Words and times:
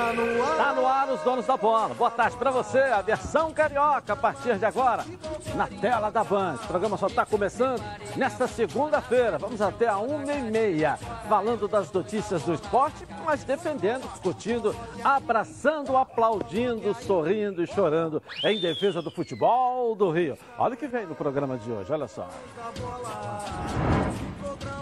Está 0.00 0.12
no 0.14 0.42
ar. 0.42 0.56
Tá 0.56 0.72
no 0.72 0.86
ar 0.86 1.08
os 1.10 1.20
donos 1.20 1.46
da 1.46 1.56
bola. 1.58 1.94
Boa 1.94 2.10
tarde 2.10 2.34
para 2.36 2.50
você, 2.50 2.78
a 2.78 3.02
versão 3.02 3.52
carioca 3.52 4.14
a 4.14 4.16
partir 4.16 4.56
de 4.56 4.64
agora 4.64 5.04
na 5.54 5.66
tela 5.66 6.08
da 6.08 6.24
Band. 6.24 6.54
O 6.54 6.66
programa 6.66 6.96
só 6.96 7.06
está 7.06 7.26
começando 7.26 7.82
nesta 8.16 8.46
segunda-feira. 8.46 9.36
Vamos 9.36 9.60
até 9.60 9.88
a 9.88 9.98
uma 9.98 10.32
e 10.32 10.42
meia, 10.42 10.96
falando 11.28 11.68
das 11.68 11.92
notícias 11.92 12.42
do 12.44 12.54
esporte, 12.54 13.06
mas 13.26 13.44
defendendo, 13.44 14.10
discutindo, 14.10 14.74
abraçando, 15.04 15.94
aplaudindo, 15.94 16.94
sorrindo 16.94 17.62
e 17.62 17.66
chorando 17.66 18.22
em 18.42 18.58
defesa 18.58 19.02
do 19.02 19.10
futebol 19.10 19.94
do 19.94 20.10
Rio. 20.10 20.38
Olha 20.58 20.74
o 20.74 20.76
que 20.78 20.86
vem 20.86 21.04
no 21.06 21.14
programa 21.14 21.58
de 21.58 21.70
hoje, 21.70 21.92
olha 21.92 22.08
só. 22.08 22.26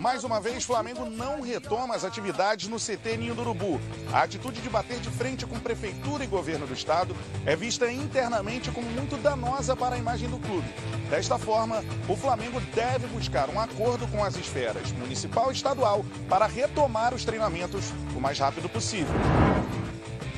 Mais 0.00 0.22
uma 0.22 0.40
vez, 0.40 0.64
Flamengo 0.64 1.04
não 1.06 1.40
retoma 1.40 1.96
as 1.96 2.04
atividades 2.04 2.68
no 2.68 2.76
CT 2.76 3.16
Ninho 3.16 3.34
do 3.34 3.40
Urubu. 3.40 3.80
A 4.12 4.22
atitude 4.22 4.60
de 4.60 4.70
bater 4.70 5.00
de 5.00 5.10
frente 5.10 5.44
com 5.44 5.58
prefeitura 5.58 6.22
e 6.22 6.26
governo 6.26 6.66
do 6.66 6.72
estado 6.72 7.16
é 7.44 7.56
vista 7.56 7.90
internamente 7.90 8.70
como 8.70 8.88
muito 8.90 9.16
danosa 9.16 9.74
para 9.74 9.96
a 9.96 9.98
imagem 9.98 10.28
do 10.28 10.38
clube. 10.38 10.68
Desta 11.10 11.36
forma, 11.36 11.84
o 12.08 12.14
Flamengo 12.14 12.60
deve 12.74 13.08
buscar 13.08 13.50
um 13.50 13.58
acordo 13.58 14.06
com 14.06 14.22
as 14.22 14.36
esferas 14.36 14.92
municipal 14.92 15.50
e 15.50 15.54
estadual 15.54 16.04
para 16.28 16.46
retomar 16.46 17.12
os 17.12 17.24
treinamentos 17.24 17.92
o 18.14 18.20
mais 18.20 18.38
rápido 18.38 18.68
possível. 18.68 19.14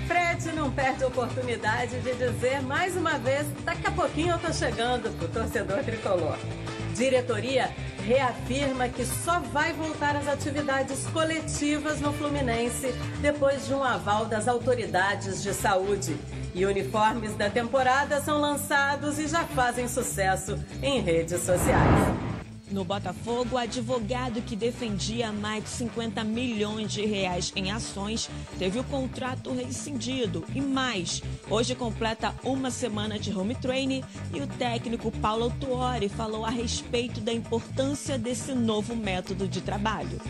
Fred 0.06 0.52
não 0.52 0.70
perde 0.70 1.04
a 1.04 1.08
oportunidade 1.08 2.00
de 2.00 2.14
dizer 2.14 2.62
mais 2.62 2.96
uma 2.96 3.18
vez: 3.18 3.46
daqui 3.62 3.86
a 3.86 3.92
pouquinho 3.92 4.32
eu 4.32 4.38
tô 4.38 4.52
chegando 4.52 5.14
pro 5.18 5.28
torcedor 5.28 5.84
tricolor. 5.84 6.38
Diretoria 6.94 7.70
reafirma 8.06 8.88
que 8.88 9.04
só 9.04 9.40
vai 9.40 9.72
voltar 9.72 10.16
às 10.16 10.26
atividades 10.26 11.06
coletivas 11.12 12.00
no 12.00 12.12
Fluminense 12.12 12.92
depois 13.20 13.66
de 13.66 13.74
um 13.74 13.82
aval 13.82 14.26
das 14.26 14.48
autoridades 14.48 15.42
de 15.42 15.52
saúde. 15.52 16.16
E 16.54 16.64
uniformes 16.64 17.36
da 17.36 17.48
temporada 17.48 18.20
são 18.20 18.40
lançados 18.40 19.18
e 19.18 19.28
já 19.28 19.44
fazem 19.44 19.86
sucesso 19.86 20.58
em 20.82 21.00
redes 21.00 21.42
sociais. 21.42 22.39
No 22.70 22.84
Botafogo, 22.84 23.56
o 23.56 23.58
advogado 23.58 24.40
que 24.42 24.54
defendia 24.54 25.32
mais 25.32 25.64
de 25.64 25.70
50 25.70 26.22
milhões 26.22 26.92
de 26.92 27.04
reais 27.04 27.52
em 27.56 27.72
ações 27.72 28.30
teve 28.58 28.78
o 28.78 28.84
contrato 28.84 29.52
rescindido 29.52 30.44
e 30.54 30.60
mais. 30.60 31.20
Hoje 31.48 31.74
completa 31.74 32.32
uma 32.44 32.70
semana 32.70 33.18
de 33.18 33.36
home 33.36 33.56
training 33.56 34.04
e 34.32 34.40
o 34.40 34.46
técnico 34.46 35.10
Paulo 35.10 35.52
Tuori 35.58 36.08
falou 36.08 36.44
a 36.44 36.50
respeito 36.50 37.20
da 37.20 37.32
importância 37.32 38.16
desse 38.16 38.54
novo 38.54 38.94
método 38.94 39.48
de 39.48 39.60
trabalho. 39.60 40.20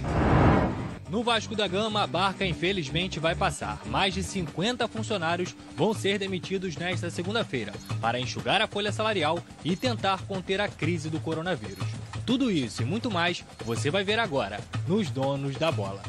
No 1.11 1.24
Vasco 1.24 1.56
da 1.56 1.66
Gama, 1.66 2.05
a 2.05 2.06
barca 2.06 2.46
infelizmente 2.46 3.18
vai 3.18 3.34
passar. 3.34 3.83
Mais 3.86 4.14
de 4.14 4.22
50 4.22 4.86
funcionários 4.86 5.55
vão 5.77 5.92
ser 5.92 6.18
demitidos 6.18 6.77
nesta 6.77 7.11
segunda-feira 7.11 7.72
para 8.00 8.20
enxugar 8.20 8.62
a 8.62 8.68
folha 8.68 8.92
salarial 8.92 9.42
e 9.64 9.74
tentar 9.74 10.22
conter 10.22 10.61
a 10.61 10.68
crise 10.68 11.11
do 11.11 11.18
coronavírus. 11.18 11.99
Tudo 12.31 12.48
isso 12.48 12.83
e 12.83 12.84
muito 12.84 13.11
mais 13.11 13.45
você 13.64 13.91
vai 13.91 14.05
ver 14.05 14.20
agora 14.20 14.61
nos 14.86 15.11
Donos 15.11 15.56
da 15.56 15.73
Bola. 15.73 16.00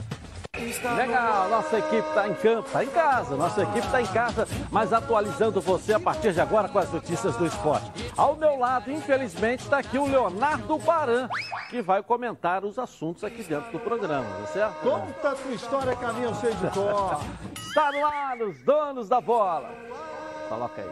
Legal, 0.96 1.50
nossa 1.50 1.80
equipe 1.80 2.08
está 2.08 2.28
em 2.28 2.36
campo, 2.36 2.68
está 2.68 2.84
em 2.84 2.90
casa, 2.90 3.36
nossa 3.36 3.64
equipe 3.64 3.80
está 3.80 4.00
em 4.00 4.06
casa, 4.06 4.48
mas 4.70 4.94
atualizando 4.94 5.60
você 5.60 5.94
a 5.94 6.00
partir 6.00 6.32
de 6.32 6.40
agora 6.40 6.70
com 6.70 6.78
as 6.78 6.94
notícias 6.94 7.36
do 7.38 7.48
esporte. 7.48 7.90
Ao 8.16 8.36
meu 8.36 8.60
lado, 8.60 8.92
infelizmente, 8.92 9.64
está 9.64 9.80
aqui 9.80 9.98
o 9.98 10.06
Leonardo 10.06 10.78
Baran, 10.78 11.28
que 11.72 11.82
vai 11.82 12.04
comentar 12.04 12.64
os 12.64 12.78
assuntos 12.78 13.24
aqui 13.24 13.42
dentro 13.42 13.72
do 13.72 13.80
programa, 13.80 14.30
tá 14.42 14.48
certo? 14.54 14.76
Conta 14.82 15.32
a 15.32 15.34
tua 15.34 15.54
história, 15.56 15.96
caminho 15.96 16.36
cheio 16.36 16.54
de 16.54 16.68
cor. 16.68 17.20
está 17.58 17.92
no 17.92 18.06
ar, 18.06 18.38
os 18.44 18.62
donos 18.62 19.10
da 19.10 19.20
bola. 19.20 19.74
Coloca 20.48 20.84
aí. 20.84 20.88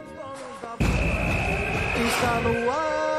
Está 2.07 2.39
no 2.41 2.71
ar, 2.71 3.18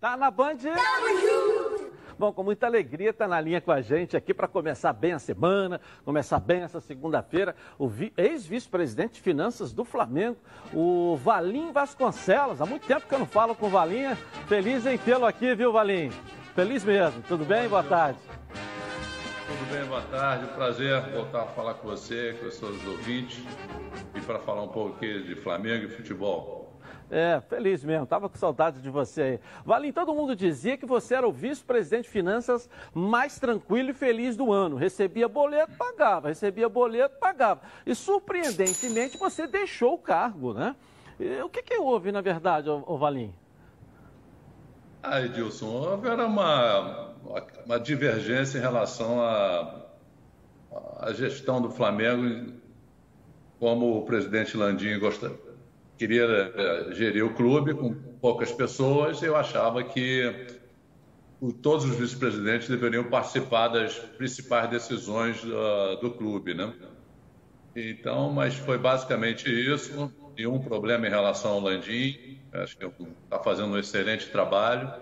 Tá 0.00 0.16
na 0.16 0.30
band? 0.30 0.58
Tamo 0.58 1.20
junto. 1.20 1.88
Bom, 2.16 2.32
com 2.32 2.42
muita 2.42 2.66
alegria 2.66 3.10
está 3.10 3.28
na 3.28 3.40
linha 3.40 3.60
com 3.60 3.70
a 3.70 3.80
gente 3.80 4.16
aqui 4.16 4.34
para 4.34 4.48
começar 4.48 4.92
bem 4.92 5.12
a 5.12 5.18
semana, 5.20 5.80
começar 6.04 6.40
bem 6.40 6.62
essa 6.62 6.80
segunda-feira, 6.80 7.54
o 7.78 7.88
ex-vice-presidente 8.16 9.14
de 9.14 9.20
finanças 9.20 9.72
do 9.72 9.84
Flamengo, 9.84 10.36
o 10.72 11.16
Valim 11.16 11.70
Vasconcelos. 11.70 12.60
Há 12.60 12.66
muito 12.66 12.86
tempo 12.86 13.06
que 13.06 13.14
eu 13.14 13.20
não 13.20 13.26
falo 13.26 13.54
com 13.54 13.66
o 13.66 13.70
Valinha. 13.70 14.16
Feliz 14.48 14.84
em 14.86 14.98
tê-lo 14.98 15.26
aqui, 15.26 15.54
viu, 15.54 15.72
Valim? 15.72 16.10
Feliz 16.54 16.84
mesmo. 16.84 17.22
Tudo 17.22 17.44
bem? 17.44 17.68
Boa 17.68 17.84
tarde. 17.84 18.18
Tudo 19.46 19.72
bem, 19.72 19.84
boa 19.86 20.02
tarde. 20.02 20.46
Prazer 20.54 21.00
voltar 21.12 21.42
a 21.42 21.46
falar 21.46 21.74
com 21.74 21.88
você, 21.88 22.36
com 22.40 22.46
os 22.46 22.54
seus 22.54 22.84
ouvintes 22.84 23.42
e 24.14 24.20
para 24.20 24.38
falar 24.40 24.62
um 24.62 24.68
pouco 24.68 24.96
aqui 24.96 25.22
de 25.22 25.36
Flamengo 25.36 25.86
e 25.86 25.88
futebol. 25.88 26.67
É, 27.10 27.40
feliz 27.48 27.82
mesmo, 27.82 28.06
tava 28.06 28.28
com 28.28 28.36
saudade 28.36 28.82
de 28.82 28.90
você 28.90 29.22
aí. 29.22 29.40
Valim, 29.64 29.92
todo 29.92 30.14
mundo 30.14 30.36
dizia 30.36 30.76
que 30.76 30.84
você 30.84 31.14
era 31.14 31.26
o 31.26 31.32
vice-presidente 31.32 32.04
de 32.04 32.10
finanças 32.10 32.68
mais 32.92 33.38
tranquilo 33.38 33.90
e 33.90 33.94
feliz 33.94 34.36
do 34.36 34.52
ano. 34.52 34.76
Recebia 34.76 35.26
boleto, 35.26 35.72
pagava, 35.78 36.28
recebia 36.28 36.68
boleto, 36.68 37.16
pagava. 37.18 37.62
E 37.86 37.94
surpreendentemente 37.94 39.16
você 39.16 39.46
deixou 39.46 39.94
o 39.94 39.98
cargo, 39.98 40.52
né? 40.52 40.76
E, 41.18 41.40
o 41.40 41.48
que, 41.48 41.62
que 41.62 41.78
houve, 41.78 42.12
na 42.12 42.20
verdade, 42.20 42.68
ô, 42.68 42.84
ô 42.86 42.98
Valim? 42.98 43.32
Ah, 45.02 45.22
Edilson, 45.22 45.66
houve 45.66 46.08
uma, 46.08 47.14
uma 47.64 47.80
divergência 47.80 48.58
em 48.58 48.60
relação 48.60 49.22
à, 49.22 49.86
à 50.98 51.12
gestão 51.14 51.62
do 51.62 51.70
Flamengo, 51.70 52.52
como 53.58 53.96
o 53.96 54.04
presidente 54.04 54.56
Landim 54.58 54.98
gostaria 54.98 55.47
queria 55.98 56.24
eh, 56.24 56.94
gerir 56.94 57.24
o 57.24 57.34
clube 57.34 57.74
com 57.74 57.92
poucas 58.20 58.52
pessoas, 58.52 59.20
eu 59.22 59.36
achava 59.36 59.82
que 59.82 60.46
todos 61.60 61.84
os 61.84 61.96
vice-presidentes 61.96 62.68
deveriam 62.68 63.04
participar 63.04 63.68
das 63.68 63.94
principais 63.94 64.70
decisões 64.70 65.42
uh, 65.44 66.00
do 66.00 66.10
clube, 66.10 66.54
né? 66.54 66.72
Então, 67.76 68.30
mas 68.32 68.54
foi 68.54 68.78
basicamente 68.78 69.48
isso. 69.48 70.12
E 70.36 70.46
um 70.46 70.60
problema 70.60 71.06
em 71.06 71.10
relação 71.10 71.52
ao 71.52 71.60
Landim, 71.60 72.40
acho 72.52 72.76
que 72.76 72.84
está 72.84 73.38
fazendo 73.38 73.68
um 73.68 73.78
excelente 73.78 74.30
trabalho, 74.30 74.92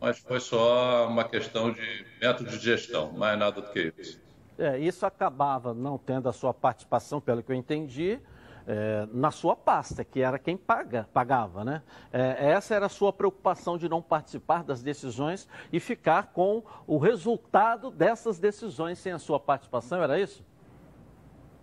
mas 0.00 0.18
foi 0.18 0.40
só 0.40 1.08
uma 1.08 1.24
questão 1.24 1.72
de 1.72 2.06
método 2.20 2.50
de 2.50 2.58
gestão, 2.58 3.12
mais 3.12 3.38
nada 3.38 3.60
do 3.60 3.68
que 3.70 3.92
isso. 3.98 4.20
É, 4.56 4.78
isso 4.78 5.04
acabava 5.04 5.74
não 5.74 5.98
tendo 5.98 6.28
a 6.28 6.32
sua 6.32 6.54
participação, 6.54 7.20
pelo 7.20 7.42
que 7.42 7.50
eu 7.50 7.56
entendi, 7.56 8.20
é, 8.66 9.06
na 9.12 9.30
sua 9.30 9.54
pasta, 9.54 10.04
que 10.04 10.20
era 10.20 10.38
quem 10.38 10.56
paga, 10.56 11.08
pagava, 11.12 11.64
né? 11.64 11.82
É, 12.12 12.50
essa 12.50 12.74
era 12.74 12.86
a 12.86 12.88
sua 12.88 13.12
preocupação 13.12 13.76
de 13.76 13.88
não 13.88 14.00
participar 14.00 14.64
das 14.64 14.82
decisões 14.82 15.48
e 15.72 15.78
ficar 15.78 16.32
com 16.32 16.62
o 16.86 16.98
resultado 16.98 17.90
dessas 17.90 18.38
decisões 18.38 18.98
sem 18.98 19.12
a 19.12 19.18
sua 19.18 19.38
participação, 19.38 20.02
era 20.02 20.18
isso? 20.18 20.44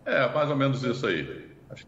É, 0.06 0.28
mais 0.34 0.50
ou 0.50 0.56
menos 0.56 0.84
isso 0.84 1.06
aí. 1.06 1.56
Acho, 1.70 1.86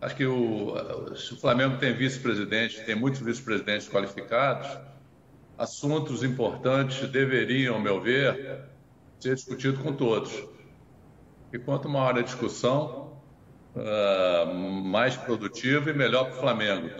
acho 0.00 0.16
que 0.16 0.26
o, 0.26 0.74
o 0.74 1.40
Flamengo 1.40 1.78
tem 1.78 1.92
vice-presidente, 1.94 2.84
tem 2.84 2.94
muitos 2.94 3.20
vice-presidentes 3.20 3.88
qualificados, 3.88 4.68
assuntos 5.58 6.22
importantes 6.22 7.08
deveriam, 7.08 7.74
ao 7.74 7.80
meu 7.80 8.00
ver, 8.00 8.62
ser 9.18 9.34
discutidos 9.34 9.80
com 9.80 9.92
todos. 9.92 10.44
E 11.52 11.58
quanto 11.58 11.88
maior 11.88 12.18
a 12.18 12.22
discussão, 12.22 13.11
uh, 13.76 14.54
mais 14.54 15.16
produtivo 15.16 15.90
e 15.90 15.92
melhor 15.92 16.24
para 16.24 16.34
o 16.34 16.40
Flamengo. 16.40 16.90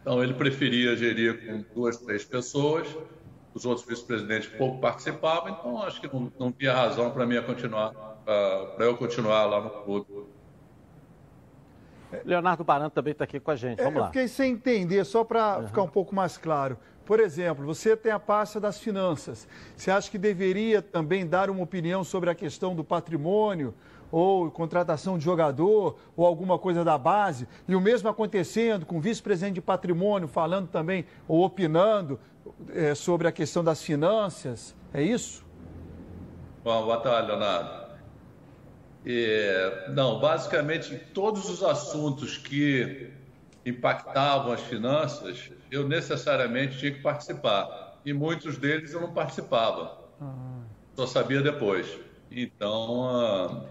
Então, 0.00 0.22
ele 0.22 0.34
preferia 0.34 0.96
gerir 0.96 1.46
com 1.46 1.64
duas, 1.74 1.98
três 1.98 2.24
pessoas, 2.24 2.86
os 3.52 3.66
outros 3.66 3.86
vice-presidentes 3.86 4.48
pouco 4.50 4.80
participavam, 4.80 5.50
então 5.50 5.82
acho 5.82 6.00
que 6.00 6.12
não, 6.12 6.32
não 6.38 6.52
tinha 6.52 6.72
razão 6.72 7.10
para 7.10 7.26
mim 7.26 7.40
continuar, 7.42 7.92
para 8.24 8.84
eu 8.84 8.96
continuar 8.96 9.44
lá 9.46 9.60
no 9.60 9.70
clube. 9.70 10.26
Leonardo 12.24 12.64
Baran 12.64 12.88
também 12.88 13.12
está 13.12 13.24
aqui 13.24 13.38
com 13.38 13.50
a 13.50 13.56
gente. 13.56 13.82
Vamos 13.82 13.96
é, 13.96 13.98
lá. 13.98 14.06
Eu 14.06 14.12
fiquei 14.12 14.28
sem 14.28 14.52
entender, 14.52 15.04
só 15.04 15.24
para 15.24 15.58
uhum. 15.58 15.66
ficar 15.66 15.82
um 15.82 15.88
pouco 15.88 16.14
mais 16.14 16.38
claro. 16.38 16.78
Por 17.04 17.20
exemplo, 17.20 17.64
você 17.64 17.96
tem 17.96 18.12
a 18.12 18.18
pasta 18.18 18.60
das 18.60 18.78
finanças. 18.78 19.48
Você 19.76 19.90
acha 19.90 20.10
que 20.10 20.18
deveria 20.18 20.82
também 20.82 21.26
dar 21.26 21.48
uma 21.48 21.62
opinião 21.62 22.04
sobre 22.04 22.28
a 22.28 22.34
questão 22.34 22.74
do 22.74 22.84
patrimônio? 22.84 23.74
Ou 24.10 24.50
contratação 24.50 25.18
de 25.18 25.24
jogador, 25.24 25.98
ou 26.16 26.26
alguma 26.26 26.58
coisa 26.58 26.84
da 26.84 26.96
base, 26.96 27.46
e 27.66 27.74
o 27.74 27.80
mesmo 27.80 28.08
acontecendo 28.08 28.86
com 28.86 28.98
o 28.98 29.00
vice-presidente 29.00 29.54
de 29.54 29.60
patrimônio 29.60 30.28
falando 30.28 30.68
também, 30.68 31.04
ou 31.26 31.44
opinando 31.44 32.18
é, 32.70 32.94
sobre 32.94 33.28
a 33.28 33.32
questão 33.32 33.62
das 33.62 33.82
finanças, 33.82 34.74
é 34.92 35.02
isso? 35.02 35.44
Bom, 36.64 36.84
boa 36.84 37.00
tarde, 37.00 37.28
Leonardo. 37.28 37.88
É, 39.06 39.90
não, 39.90 40.18
basicamente, 40.18 40.96
todos 41.14 41.48
os 41.48 41.62
assuntos 41.62 42.36
que 42.36 43.10
impactavam 43.64 44.52
as 44.52 44.60
finanças, 44.62 45.50
eu 45.70 45.86
necessariamente 45.86 46.78
tinha 46.78 46.92
que 46.92 47.00
participar. 47.00 47.98
E 48.04 48.12
muitos 48.12 48.56
deles 48.58 48.92
eu 48.92 49.00
não 49.00 49.12
participava. 49.12 49.98
Ah. 50.20 50.62
Só 50.96 51.06
sabia 51.06 51.40
depois. 51.40 51.98
Então, 52.30 53.08
ah, 53.08 53.64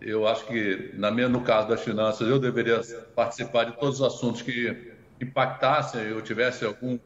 eu 0.00 0.26
acho 0.26 0.46
que, 0.46 0.90
no 0.94 1.42
caso 1.44 1.68
das 1.68 1.82
finanças, 1.82 2.28
eu 2.28 2.38
deveria 2.38 2.80
participar 3.14 3.64
de 3.64 3.78
todos 3.78 4.00
os 4.00 4.06
assuntos 4.06 4.42
que 4.42 4.76
impactassem 5.20 6.12
ou 6.12 6.22
tivesse 6.22 6.64
algum 6.64 6.98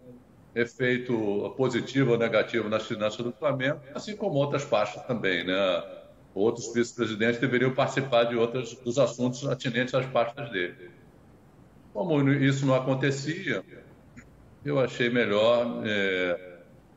efeito 0.55 1.55
positivo 1.57 2.13
ou 2.13 2.19
negativo 2.19 2.69
nas 2.69 2.87
finanças 2.87 3.25
do 3.25 3.35
Flamengo, 3.39 3.81
assim 3.95 4.17
como 4.17 4.37
outras 4.39 4.65
pastas 4.65 5.05
também, 5.05 5.45
né? 5.47 5.55
Outros 6.35 6.73
vice-presidentes 6.73 7.41
deveriam 7.41 7.75
participar 7.75 8.25
de 8.25 8.37
outros 8.37 8.77
dos 8.85 8.99
assuntos 8.99 9.45
atinentes 9.47 9.95
às 9.95 10.07
pastas 10.07 10.51
dele. 10.51 10.77
Como 11.93 12.29
isso 12.33 12.67
não 12.67 12.75
acontecia, 12.75 13.65
eu 14.65 14.79
achei 14.79 15.09
melhor 15.11 15.83
é, 15.87 16.37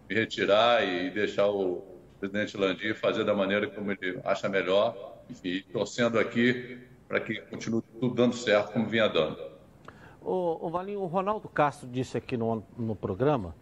me 0.09 0.15
retirar 0.15 0.83
e 0.85 1.11
deixar 1.11 1.47
o 1.49 1.85
presidente 2.19 2.57
Landim 2.57 2.93
fazer 2.95 3.23
da 3.25 3.33
maneira 3.35 3.71
como 3.71 3.91
ele 3.91 4.19
acha 4.25 4.49
melhor, 4.49 4.95
enfim, 5.33 5.63
torcendo 5.71 6.19
aqui 6.19 6.79
para 7.07 7.19
que 7.19 7.41
continue 7.41 7.81
tudo 7.99 8.13
dando 8.13 8.35
certo 8.35 8.71
como 8.71 8.87
vinha 8.87 9.07
dando. 9.07 9.37
O, 10.21 10.67
o 10.67 10.69
Valinho, 10.69 11.01
o 11.01 11.07
Ronaldo 11.07 11.49
Castro 11.49 11.87
disse 11.87 12.17
aqui 12.17 12.37
no, 12.37 12.63
no 12.77 12.95
programa, 12.95 13.53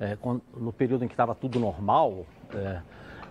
é, 0.00 0.16
quando, 0.16 0.42
no 0.56 0.72
período 0.72 1.04
em 1.04 1.08
que 1.08 1.14
estava 1.14 1.34
tudo 1.34 1.58
normal, 1.58 2.24
é, 2.54 2.80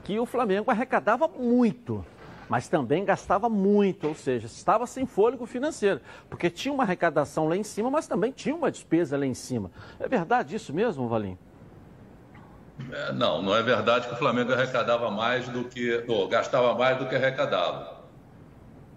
que 0.04 0.20
o 0.20 0.26
Flamengo 0.26 0.70
arrecadava 0.70 1.28
muito, 1.28 2.06
mas 2.48 2.68
também 2.68 3.04
gastava 3.04 3.50
muito, 3.50 4.08
ou 4.08 4.14
seja, 4.14 4.46
estava 4.46 4.86
sem 4.86 5.06
fôlego 5.06 5.46
financeiro, 5.46 6.00
porque 6.30 6.50
tinha 6.50 6.74
uma 6.74 6.84
arrecadação 6.84 7.48
lá 7.48 7.58
em 7.58 7.64
cima, 7.64 7.90
mas 7.90 8.08
também 8.08 8.32
tinha 8.32 8.54
uma 8.54 8.70
despesa 8.70 9.18
lá 9.18 9.26
em 9.26 9.34
cima. 9.34 9.72
É 10.00 10.08
verdade 10.08 10.56
isso 10.56 10.74
mesmo, 10.74 11.08
Valinho? 11.08 11.40
É, 12.92 13.14
não, 13.14 13.42
não 13.42 13.56
é 13.56 13.64
verdade 13.64 14.08
que 14.08 14.14
o 14.14 14.18
Flamengo 14.18 14.52
arrecadava 14.54 15.10
mais 15.10 15.48
do 15.48 15.64
que, 15.64 16.04
gastava 16.30 16.76
mais 16.76 16.98
do 16.98 17.08
que 17.08 17.16
arrecadava. 17.16 18.02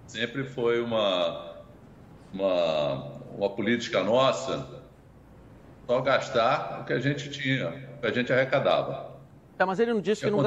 Sempre 0.07 0.45
foi 0.45 0.81
uma, 0.81 1.57
uma, 2.33 2.95
uma 3.37 3.51
política 3.51 4.03
nossa 4.03 4.67
só 5.87 6.01
gastar 6.01 6.81
o 6.83 6.85
que 6.85 6.93
a 6.93 7.01
gente 7.01 7.31
tinha, 7.31 7.69
o 7.97 8.01
que 8.01 8.07
a 8.07 8.13
gente 8.13 8.33
arrecadava. 8.33 9.17
É, 9.59 9.65
mas 9.65 9.81
ele 9.81 9.93
não 9.93 10.01
disse 10.01 10.21
que, 10.21 10.31
que 10.31 10.37
não, 10.37 10.43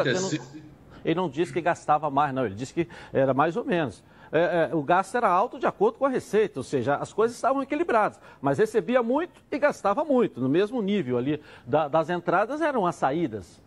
ele 1.04 1.16
não 1.16 1.30
disse 1.30 1.51
que 1.51 1.62
gastava 1.62 2.10
mais, 2.10 2.33
não. 2.33 2.45
Ele 2.45 2.56
disse 2.56 2.74
que 2.74 2.88
era 3.12 3.33
mais 3.33 3.57
ou 3.57 3.66
menos 3.66 4.04
é, 4.31 4.69
é, 4.72 4.75
o 4.75 4.81
gasto 4.81 5.16
era 5.16 5.28
alto 5.28 5.60
de 5.60 5.66
acordo 5.66 5.98
com 5.98 6.06
a 6.06 6.10
receita, 6.10 6.60
ou 6.60 6.63
seja, 6.63 6.95
as 6.95 7.12
coisas 7.12 7.36
estavam 7.36 7.62
equilibradas, 7.62 8.19
mas 8.42 8.57
recebia 8.57 9.04
muito 9.04 9.42
e 9.51 9.60
gastava 9.60 10.06
muito, 10.06 10.39
no 10.39 10.48
mesmo 10.48 10.81
nível 10.81 11.18
ali 11.18 11.42
da, 11.66 11.88
das 11.88 12.10
entradas 12.10 12.62
eram 12.62 12.86
as 12.86 12.95
saídas. 12.95 13.62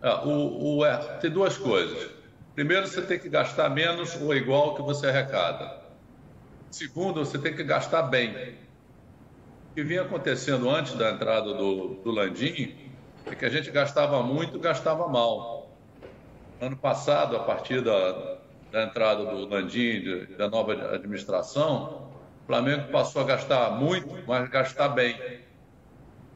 É, 0.00 0.14
o, 0.24 0.76
o, 0.76 0.84
é, 0.84 0.96
tem 1.18 1.30
duas 1.30 1.58
coisas. 1.58 2.10
Primeiro, 2.54 2.86
você 2.86 3.02
tem 3.02 3.18
que 3.18 3.28
gastar 3.28 3.68
menos 3.68 4.14
ou 4.20 4.34
igual 4.34 4.74
que 4.76 4.82
você 4.82 5.08
arrecada. 5.08 5.82
Segundo, 6.70 7.24
você 7.24 7.38
tem 7.38 7.54
que 7.54 7.64
gastar 7.64 8.02
bem. 8.02 8.56
O 9.70 9.74
que 9.74 9.82
vinha 9.82 10.02
acontecendo 10.02 10.70
antes 10.70 10.94
da 10.94 11.10
entrada 11.10 11.52
do, 11.54 11.96
do 11.96 12.10
Landim 12.10 12.74
é 13.26 13.34
que 13.34 13.44
a 13.44 13.48
gente 13.48 13.70
gastava 13.70 14.22
muito 14.22 14.56
e 14.56 14.60
gastava 14.60 15.08
mal. 15.08 15.70
Ano 16.60 16.76
passado, 16.76 17.36
a 17.36 17.40
partir 17.40 17.82
da, 17.82 18.35
da 18.76 18.84
entrada 18.84 19.26
do 19.26 19.46
Landim, 19.46 20.02
da 20.36 20.48
nova 20.50 20.72
administração, 20.94 21.86
o 22.42 22.46
Flamengo 22.46 22.90
passou 22.90 23.22
a 23.22 23.24
gastar 23.24 23.70
muito, 23.72 24.20
mas 24.26 24.48
gastar 24.50 24.90
bem. 24.90 25.18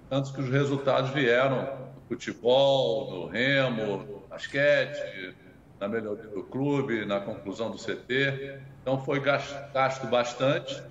Tanto 0.09 0.33
que 0.33 0.41
os 0.41 0.49
resultados 0.51 1.11
vieram 1.11 1.69
no 1.95 2.03
futebol, 2.09 3.09
no 3.11 3.27
remo, 3.29 3.99
no 4.05 4.27
basquete, 4.29 5.37
na 5.81 5.89
melhoria 5.89 6.31
do 6.35 6.45
clube, 6.49 7.07
na 7.07 7.21
conclusão 7.21 7.71
do 7.71 7.79
CT. 7.79 8.41
Então 8.81 8.99
foi 9.05 9.21
gasto 9.21 10.07
bastante, 10.09 10.83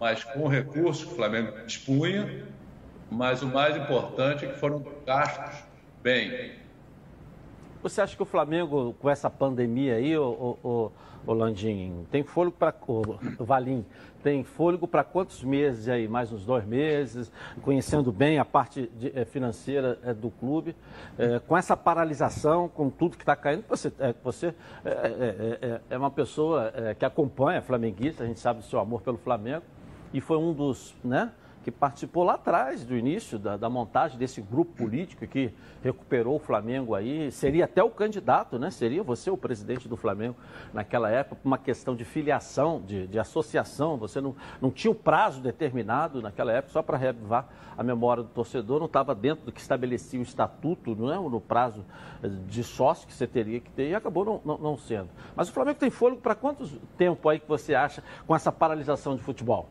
mas 0.00 0.24
com 0.24 0.48
recursos 0.48 1.04
que 1.04 1.12
o 1.12 1.14
Flamengo 1.14 1.52
dispunha. 1.66 2.32
Mas 3.10 3.42
o 3.42 3.48
mais 3.48 3.76
importante 3.76 4.44
é 4.44 4.48
que 4.48 4.58
foram 4.58 4.88
gastos 5.06 5.66
bem. 6.02 6.38
Você 7.84 8.00
acha 8.00 8.16
que 8.16 8.22
o 8.22 8.24
Flamengo, 8.24 8.94
com 8.98 9.10
essa 9.10 9.28
pandemia 9.28 9.96
aí, 9.96 10.16
o, 10.16 10.56
o, 10.64 10.92
o 11.26 11.32
Landim, 11.34 12.06
tem 12.10 12.22
fôlego 12.22 12.56
para. 12.56 12.74
Valim, 13.38 13.84
tem 14.22 14.42
fôlego 14.42 14.88
para 14.88 15.04
quantos 15.04 15.44
meses 15.44 15.86
aí? 15.86 16.08
Mais 16.08 16.32
uns 16.32 16.46
dois 16.46 16.64
meses, 16.64 17.30
conhecendo 17.60 18.10
bem 18.10 18.38
a 18.38 18.44
parte 18.44 18.90
de, 18.98 19.12
é, 19.14 19.26
financeira 19.26 19.98
é, 20.02 20.14
do 20.14 20.30
clube. 20.30 20.74
É, 21.18 21.38
com 21.40 21.58
essa 21.58 21.76
paralisação, 21.76 22.70
com 22.70 22.88
tudo 22.88 23.18
que 23.18 23.22
está 23.22 23.36
caindo, 23.36 23.62
você, 23.68 23.92
você 24.22 24.54
é, 25.90 25.98
uma 25.98 26.10
pessoa 26.10 26.72
que 26.98 27.04
acompanha 27.04 27.60
flamenguista, 27.60 28.24
a 28.24 28.26
gente 28.26 28.40
sabe 28.40 28.60
do 28.60 28.64
seu 28.64 28.80
amor 28.80 29.02
pelo 29.02 29.18
Flamengo, 29.18 29.62
e 30.10 30.22
foi 30.22 30.38
um 30.38 30.54
dos. 30.54 30.94
Né, 31.04 31.30
que 31.64 31.70
participou 31.70 32.24
lá 32.24 32.34
atrás 32.34 32.84
do 32.84 32.94
início 32.94 33.38
da, 33.38 33.56
da, 33.56 33.70
montagem 33.70 34.18
desse 34.18 34.42
grupo 34.42 34.76
político 34.76 35.26
que 35.26 35.50
recuperou 35.82 36.36
o 36.36 36.38
Flamengo 36.38 36.94
aí, 36.94 37.32
seria 37.32 37.64
até 37.64 37.82
o 37.82 37.88
candidato, 37.88 38.58
né? 38.58 38.70
Seria 38.70 39.02
você 39.02 39.30
o 39.30 39.36
presidente 39.36 39.88
do 39.88 39.96
Flamengo 39.96 40.36
naquela 40.74 41.10
época, 41.10 41.40
uma 41.42 41.56
questão 41.56 41.96
de 41.96 42.04
filiação, 42.04 42.82
de, 42.86 43.06
de 43.06 43.18
associação, 43.18 43.96
você 43.96 44.20
não, 44.20 44.36
não 44.60 44.70
tinha 44.70 44.90
o 44.90 44.94
prazo 44.94 45.40
determinado 45.40 46.20
naquela 46.20 46.52
época, 46.52 46.70
só 46.70 46.82
para 46.82 46.98
reavivar 46.98 47.48
a 47.76 47.82
memória 47.82 48.22
do 48.22 48.28
torcedor, 48.28 48.78
não 48.78 48.86
estava 48.86 49.14
dentro 49.14 49.46
do 49.46 49.52
que 49.52 49.60
estabelecia 49.60 50.20
o 50.20 50.22
estatuto, 50.22 50.94
não 50.94 51.10
é? 51.10 51.16
no 51.16 51.40
prazo 51.40 51.84
de 52.46 52.62
sócio 52.62 53.06
que 53.06 53.14
você 53.14 53.26
teria 53.26 53.58
que 53.58 53.70
ter, 53.70 53.88
e 53.88 53.94
acabou 53.94 54.24
não, 54.24 54.40
não, 54.44 54.58
não 54.58 54.76
sendo. 54.76 55.08
Mas 55.34 55.48
o 55.48 55.52
Flamengo 55.52 55.78
tem 55.78 55.88
fôlego 55.88 56.20
para 56.20 56.34
quanto 56.34 56.66
tempo 56.98 57.26
aí 57.26 57.40
que 57.40 57.48
você 57.48 57.74
acha 57.74 58.04
com 58.26 58.36
essa 58.36 58.52
paralisação 58.52 59.16
de 59.16 59.22
futebol? 59.22 59.70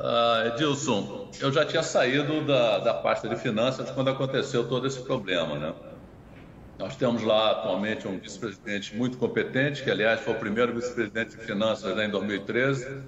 Uh, 0.00 0.46
Edilson, 0.46 1.28
eu 1.42 1.52
já 1.52 1.62
tinha 1.62 1.82
saído 1.82 2.42
da, 2.46 2.78
da 2.78 2.94
pasta 2.94 3.28
de 3.28 3.36
finanças 3.36 3.90
quando 3.90 4.08
aconteceu 4.08 4.66
todo 4.66 4.86
esse 4.86 5.02
problema, 5.02 5.58
né? 5.58 5.74
Nós 6.78 6.96
temos 6.96 7.22
lá 7.22 7.50
atualmente 7.50 8.08
um 8.08 8.18
vice-presidente 8.18 8.96
muito 8.96 9.18
competente, 9.18 9.84
que 9.84 9.90
aliás 9.90 10.20
foi 10.20 10.32
o 10.32 10.38
primeiro 10.38 10.72
vice-presidente 10.72 11.36
de 11.36 11.44
finanças 11.44 11.94
né, 11.94 12.06
em 12.06 12.10
2013, 12.10 13.02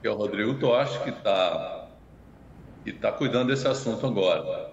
que 0.00 0.06
é 0.06 0.10
o 0.12 0.14
Rodrigo 0.14 0.54
Tosh, 0.60 0.98
que 0.98 1.10
está 1.10 1.88
que 2.84 2.92
tá 2.92 3.10
cuidando 3.10 3.48
desse 3.48 3.66
assunto 3.66 4.06
agora. 4.06 4.72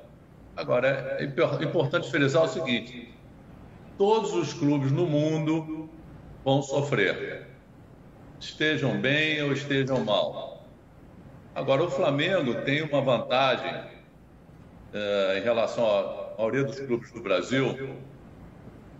Agora, 0.55 1.17
é 1.19 1.23
importante 1.63 2.11
frisar 2.11 2.43
o 2.43 2.47
seguinte: 2.47 3.11
todos 3.97 4.35
os 4.35 4.53
clubes 4.53 4.91
no 4.91 5.07
mundo 5.07 5.89
vão 6.43 6.61
sofrer, 6.61 7.47
estejam 8.39 9.01
bem 9.01 9.41
ou 9.41 9.51
estejam 9.51 10.05
mal. 10.05 10.54
Agora, 11.55 11.83
o 11.83 11.89
Flamengo 11.89 12.53
tem 12.63 12.81
uma 12.81 13.01
vantagem 13.01 13.73
é, 14.93 15.39
em 15.39 15.41
relação 15.41 15.85
à 15.85 16.35
maioria 16.37 16.65
dos 16.65 16.81
clubes 16.81 17.11
do 17.13 17.21
Brasil, 17.21 17.97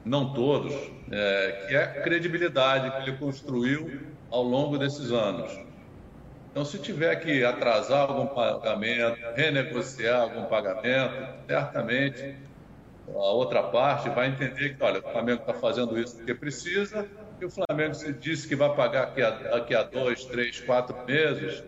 não 0.05 0.33
todos, 0.33 0.73
é, 1.11 1.65
que 1.67 1.75
é 1.75 1.83
a 1.83 2.01
credibilidade 2.01 2.91
que 2.91 3.09
ele 3.09 3.17
construiu 3.17 3.99
ao 4.31 4.41
longo 4.41 4.77
desses 4.77 5.11
anos. 5.11 5.51
Então, 6.49 6.63
se 6.63 6.79
tiver 6.79 7.13
que 7.17 7.43
atrasar 7.43 8.09
algum 8.09 8.27
pagamento, 8.27 9.19
renegociar 9.35 10.21
algum 10.21 10.45
pagamento, 10.45 11.13
certamente 11.45 12.37
a 13.05 13.11
outra 13.33 13.63
parte 13.63 14.09
vai 14.09 14.29
entender 14.29 14.77
que, 14.77 14.81
olha, 14.81 15.01
o 15.01 15.11
Flamengo 15.11 15.41
está 15.41 15.53
fazendo 15.53 15.99
isso 15.99 16.15
porque 16.15 16.33
precisa, 16.33 17.05
e 17.41 17.45
o 17.45 17.49
Flamengo 17.49 17.93
se 17.93 18.13
disse 18.13 18.47
que 18.47 18.55
vai 18.55 18.73
pagar 18.73 19.07
daqui 19.07 19.21
a, 19.21 19.31
daqui 19.31 19.75
a 19.75 19.83
dois, 19.83 20.23
três, 20.23 20.61
quatro 20.61 20.95
meses, 21.05 21.61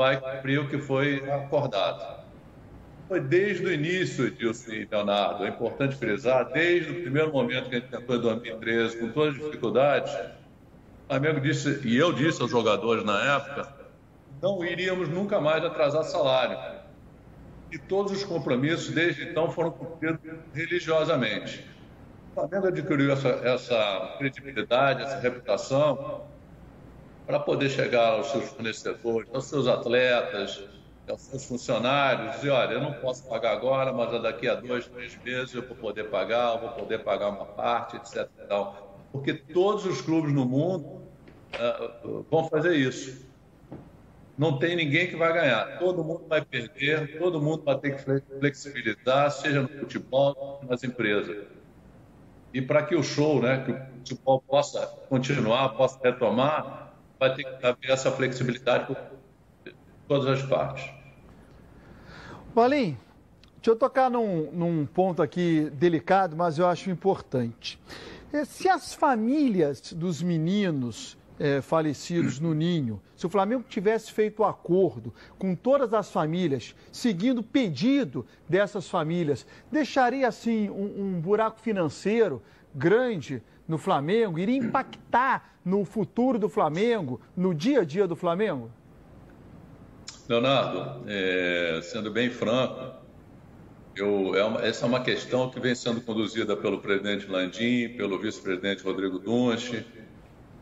vai 0.00 0.18
cumprir 0.18 0.58
o 0.58 0.66
que 0.66 0.78
foi 0.78 1.30
acordado. 1.30 2.24
Foi 3.06 3.20
desde 3.20 3.66
o 3.66 3.70
início, 3.70 4.28
Edilson 4.28 4.70
e 4.70 4.88
Leonardo, 4.90 5.44
é 5.44 5.48
importante 5.50 5.94
frisar, 5.94 6.50
desde 6.50 6.90
o 6.90 7.02
primeiro 7.02 7.30
momento 7.30 7.68
que 7.68 7.76
a 7.76 7.80
gente 7.80 7.90
tentou 7.90 8.16
em 8.16 8.20
2013, 8.20 8.98
com 8.98 9.10
todas 9.10 9.34
as 9.34 9.42
dificuldades, 9.42 10.14
o 10.14 11.06
Flamengo 11.06 11.40
disse, 11.40 11.86
e 11.86 11.98
eu 11.98 12.14
disse 12.14 12.40
aos 12.40 12.50
jogadores 12.50 13.04
na 13.04 13.36
época, 13.36 13.74
não 14.40 14.64
iríamos 14.64 15.06
nunca 15.06 15.38
mais 15.38 15.62
atrasar 15.62 16.04
salário. 16.04 16.56
E 17.70 17.76
todos 17.76 18.10
os 18.12 18.24
compromissos 18.24 18.94
desde 18.94 19.24
então 19.24 19.50
foram 19.50 19.70
cumpridos 19.70 20.18
religiosamente. 20.54 21.66
O 22.30 22.40
Flamengo 22.40 22.68
adquiriu 22.68 23.12
essa, 23.12 23.28
essa 23.28 24.14
credibilidade, 24.16 25.02
essa 25.02 25.20
reputação, 25.20 26.22
para 27.30 27.38
poder 27.38 27.70
chegar 27.70 28.14
aos 28.14 28.26
seus 28.26 28.48
fornecedores, 28.48 29.28
aos 29.32 29.44
seus 29.44 29.68
atletas, 29.68 30.64
aos 31.08 31.22
seus 31.22 31.44
funcionários, 31.44 32.34
dizer, 32.34 32.50
olha, 32.50 32.72
eu 32.72 32.80
não 32.80 32.92
posso 32.94 33.28
pagar 33.28 33.52
agora, 33.52 33.92
mas 33.92 34.20
daqui 34.20 34.48
a 34.48 34.56
dois, 34.56 34.88
três 34.88 35.16
meses 35.22 35.54
eu 35.54 35.62
vou 35.62 35.76
poder 35.76 36.10
pagar, 36.10 36.54
eu 36.54 36.60
vou 36.60 36.70
poder 36.70 37.04
pagar 37.04 37.28
uma 37.28 37.46
parte, 37.46 37.96
etc. 37.96 38.28
Porque 39.12 39.32
todos 39.32 39.86
os 39.86 40.00
clubes 40.00 40.32
no 40.32 40.44
mundo 40.44 41.02
uh, 41.54 42.26
vão 42.28 42.48
fazer 42.48 42.74
isso. 42.74 43.30
Não 44.36 44.58
tem 44.58 44.74
ninguém 44.74 45.06
que 45.06 45.14
vai 45.14 45.32
ganhar. 45.32 45.78
Todo 45.78 46.02
mundo 46.02 46.26
vai 46.26 46.44
perder, 46.44 47.16
todo 47.16 47.40
mundo 47.40 47.62
vai 47.62 47.78
ter 47.78 47.94
que 47.94 48.02
flexibilizar, 48.40 49.30
seja 49.30 49.62
no 49.62 49.68
futebol, 49.68 50.64
nas 50.68 50.82
empresas. 50.82 51.46
E 52.52 52.60
para 52.60 52.82
que 52.82 52.96
o 52.96 53.04
show, 53.04 53.40
né, 53.40 53.62
que 53.64 53.70
o 53.70 53.78
futebol 53.98 54.42
possa 54.48 54.84
continuar, 55.08 55.68
possa 55.70 55.96
retomar, 56.02 56.89
vai 57.20 57.34
ter 57.34 57.44
que 57.44 57.66
haver 57.66 57.90
essa 57.90 58.10
flexibilidade 58.10 58.86
por 58.86 58.96
todas 60.08 60.26
as 60.26 60.42
partes. 60.48 60.90
Valim, 62.54 62.96
deixa 63.56 63.70
eu 63.70 63.76
tocar 63.76 64.10
num, 64.10 64.50
num 64.50 64.86
ponto 64.86 65.22
aqui 65.22 65.70
delicado, 65.74 66.34
mas 66.34 66.58
eu 66.58 66.66
acho 66.66 66.90
importante. 66.90 67.78
É, 68.32 68.44
se 68.46 68.68
as 68.68 68.94
famílias 68.94 69.92
dos 69.92 70.22
meninos 70.22 71.18
é, 71.38 71.60
falecidos 71.60 72.40
no 72.40 72.54
Ninho, 72.54 73.00
se 73.14 73.26
o 73.26 73.28
Flamengo 73.28 73.64
tivesse 73.68 74.12
feito 74.12 74.40
o 74.40 74.44
acordo 74.44 75.12
com 75.38 75.54
todas 75.54 75.92
as 75.92 76.10
famílias, 76.10 76.74
seguindo 76.90 77.38
o 77.38 77.42
pedido 77.42 78.26
dessas 78.48 78.88
famílias, 78.88 79.46
deixaria 79.70 80.26
assim 80.26 80.70
um, 80.70 81.16
um 81.16 81.20
buraco 81.20 81.60
financeiro 81.60 82.42
grande 82.74 83.42
no 83.70 83.78
Flamengo? 83.78 84.38
Iria 84.38 84.56
impactar 84.56 85.54
no 85.64 85.84
futuro 85.84 86.38
do 86.38 86.48
Flamengo, 86.48 87.20
no 87.36 87.54
dia 87.54 87.80
a 87.80 87.84
dia 87.84 88.06
do 88.06 88.16
Flamengo? 88.16 88.70
Leonardo, 90.28 91.04
é, 91.06 91.80
sendo 91.82 92.10
bem 92.10 92.30
franco, 92.30 92.94
eu, 93.96 94.34
é 94.34 94.44
uma, 94.44 94.64
essa 94.64 94.84
é 94.84 94.88
uma 94.88 95.00
questão 95.00 95.50
que 95.50 95.58
vem 95.60 95.74
sendo 95.74 96.00
conduzida 96.00 96.56
pelo 96.56 96.80
presidente 96.80 97.26
Landim, 97.26 97.88
pelo 97.96 98.18
vice-presidente 98.18 98.82
Rodrigo 98.82 99.18
Dunche, 99.18 99.84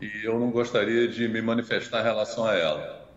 e 0.01 0.25
eu 0.25 0.39
não 0.39 0.51
gostaria 0.51 1.07
de 1.07 1.27
me 1.27 1.41
manifestar 1.41 2.01
em 2.01 2.03
relação 2.03 2.45
a 2.45 2.55
ela. 2.55 3.09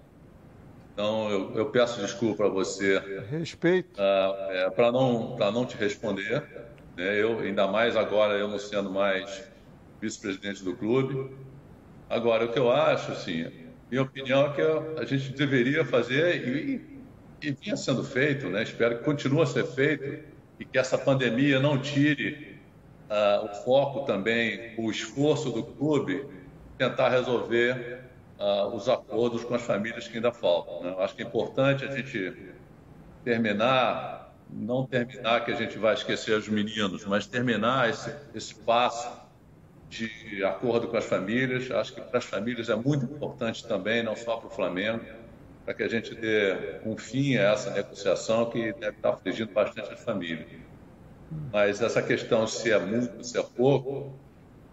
Então, 0.93 1.31
eu, 1.31 1.57
eu 1.57 1.67
peço 1.67 2.01
desculpa 2.01 2.47
a 2.47 2.49
você. 2.49 2.99
Respeito. 3.31 3.99
Uh, 3.99 4.53
é, 4.53 4.71
Para 4.71 4.93
não, 4.93 5.37
não 5.39 5.65
te 5.65 5.77
responder. 5.77 6.43
Né, 6.97 7.19
eu, 7.19 7.41
ainda 7.41 7.67
mais 7.67 7.97
agora, 7.97 8.35
eu 8.35 8.47
não 8.47 8.59
sendo 8.59 8.91
mais 8.91 9.51
vice-presidente 10.02 10.64
do 10.64 10.75
clube. 10.75 11.30
Agora, 12.11 12.44
o 12.44 12.52
que 12.52 12.59
eu 12.59 12.71
acho, 12.71 13.12
assim, 13.12 13.47
minha 13.88 14.02
opinião 14.02 14.47
é 14.47 14.52
que 14.52 14.62
a 15.00 15.04
gente 15.04 15.30
deveria 15.30 15.85
fazer 15.85 16.44
e, 16.44 17.02
e 17.40 17.52
vinha 17.52 17.76
sendo 17.76 18.02
feito, 18.02 18.49
né? 18.49 18.64
Espero 18.64 18.99
que 18.99 19.04
continue 19.04 19.42
a 19.42 19.47
ser 19.47 19.64
feito 19.64 20.25
e 20.59 20.64
que 20.64 20.76
essa 20.76 20.99
pandemia 20.99 21.61
não 21.61 21.78
tire 21.78 22.59
uh, 23.09 23.44
o 23.44 23.49
foco 23.64 24.04
também, 24.04 24.75
o 24.76 24.90
esforço 24.90 25.50
do 25.50 25.62
clube 25.62 26.26
tentar 26.76 27.11
resolver 27.11 28.00
uh, 28.40 28.75
os 28.75 28.88
acordos 28.88 29.44
com 29.44 29.54
as 29.54 29.62
famílias 29.62 30.09
que 30.09 30.16
ainda 30.16 30.32
faltam. 30.32 30.82
Né? 30.82 30.97
Acho 30.99 31.14
que 31.14 31.23
é 31.23 31.26
importante 31.26 31.85
a 31.85 31.94
gente 31.94 32.50
terminar, 33.25 34.35
não 34.50 34.85
terminar 34.85 35.44
que 35.44 35.52
a 35.52 35.54
gente 35.54 35.78
vai 35.78 35.94
esquecer 35.94 36.37
os 36.37 36.49
meninos, 36.49 37.06
mas 37.06 37.25
terminar 37.25 37.88
esse, 37.88 38.12
esse 38.35 38.54
passo 38.54 39.22
de 39.93 40.43
acordo 40.43 40.89
com 40.89 40.97
as 40.97 41.05
famílias. 41.05 41.71
Acho 41.71 41.95
que 41.95 42.01
para 42.01 42.19
as 42.19 42.25
famílias 42.25 42.69
é 42.71 42.75
muito 42.75 43.05
importante 43.05 43.67
também, 43.67 44.03
não 44.03 44.17
só 44.17 44.39
para 44.39 44.49
o 44.49 44.51
Flamengo, 44.51 45.05
para 45.65 45.75
que 45.75 45.83
a 45.83 45.89
gente 45.89 46.15
dê 46.15 46.81
um 46.85 46.97
fim 46.97 47.37
a 47.37 47.53
essa 47.53 47.71
negociação 47.71 48.49
que 48.51 48.73
deve 48.73 48.97
estar 48.97 49.11
afligindo 49.11 49.53
bastante 49.53 49.93
as 49.93 50.03
famílias. 50.03 50.49
Mas 51.53 51.83
essa 51.83 52.03
questão 52.03 52.47
se 52.47 52.71
é 52.71 52.79
muito, 52.79 53.23
se 53.23 53.39
é 53.39 53.43
pouco, 53.43 54.19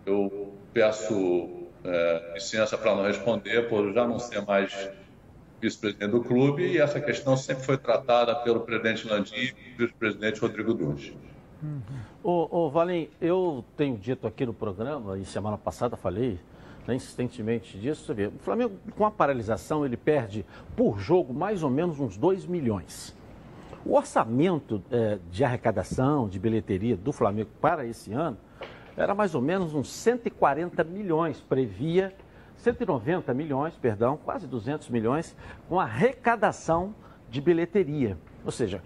eu 0.05 0.57
peço 0.73 1.69
é, 1.83 2.31
licença 2.33 2.77
para 2.77 2.95
não 2.95 3.03
responder, 3.03 3.67
por 3.67 3.93
já 3.93 4.07
não 4.07 4.19
ser 4.19 4.45
mais 4.45 4.89
vice-presidente 5.61 6.11
do 6.11 6.23
clube, 6.23 6.63
e 6.63 6.77
essa 6.77 7.01
questão 7.01 7.35
sempre 7.35 7.65
foi 7.65 7.77
tratada 7.77 8.35
pelo 8.37 8.61
presidente 8.65 9.05
Landim 9.05 9.35
e 9.35 9.55
vice-presidente 9.77 10.39
Rodrigo 10.39 10.73
Duns. 10.73 11.13
Uhum. 11.61 11.81
Ô, 12.23 12.69
Valim, 12.69 13.09
eu 13.19 13.63
tenho 13.75 13.97
dito 13.97 14.25
aqui 14.25 14.45
no 14.45 14.53
programa, 14.53 15.17
e 15.17 15.25
semana 15.25 15.57
passada 15.57 15.97
falei 15.97 16.39
né, 16.87 16.95
insistentemente 16.95 17.77
disso, 17.77 18.05
você 18.05 18.13
vê, 18.13 18.27
o 18.27 18.39
Flamengo, 18.39 18.75
com 18.97 19.05
a 19.05 19.11
paralisação, 19.11 19.85
ele 19.85 19.97
perde 19.97 20.45
por 20.75 20.99
jogo 20.99 21.33
mais 21.33 21.61
ou 21.61 21.69
menos 21.69 21.99
uns 21.99 22.17
2 22.17 22.45
milhões. 22.45 23.15
O 23.85 23.95
orçamento 23.95 24.81
é, 24.91 25.19
de 25.31 25.43
arrecadação, 25.43 26.27
de 26.27 26.39
bilheteria 26.39 26.97
do 26.97 27.11
Flamengo 27.11 27.49
para 27.61 27.85
esse 27.85 28.11
ano 28.11 28.37
era 28.97 29.15
mais 29.15 29.33
ou 29.33 29.41
menos 29.41 29.73
uns 29.73 29.89
140 29.89 30.83
milhões, 30.83 31.39
previa 31.39 32.13
190 32.57 33.33
milhões, 33.33 33.73
perdão, 33.75 34.17
quase 34.17 34.45
200 34.45 34.89
milhões, 34.89 35.35
com 35.69 35.79
arrecadação 35.79 36.93
de 37.29 37.39
bilheteria. 37.39 38.17
Ou 38.43 38.51
seja, 38.51 38.81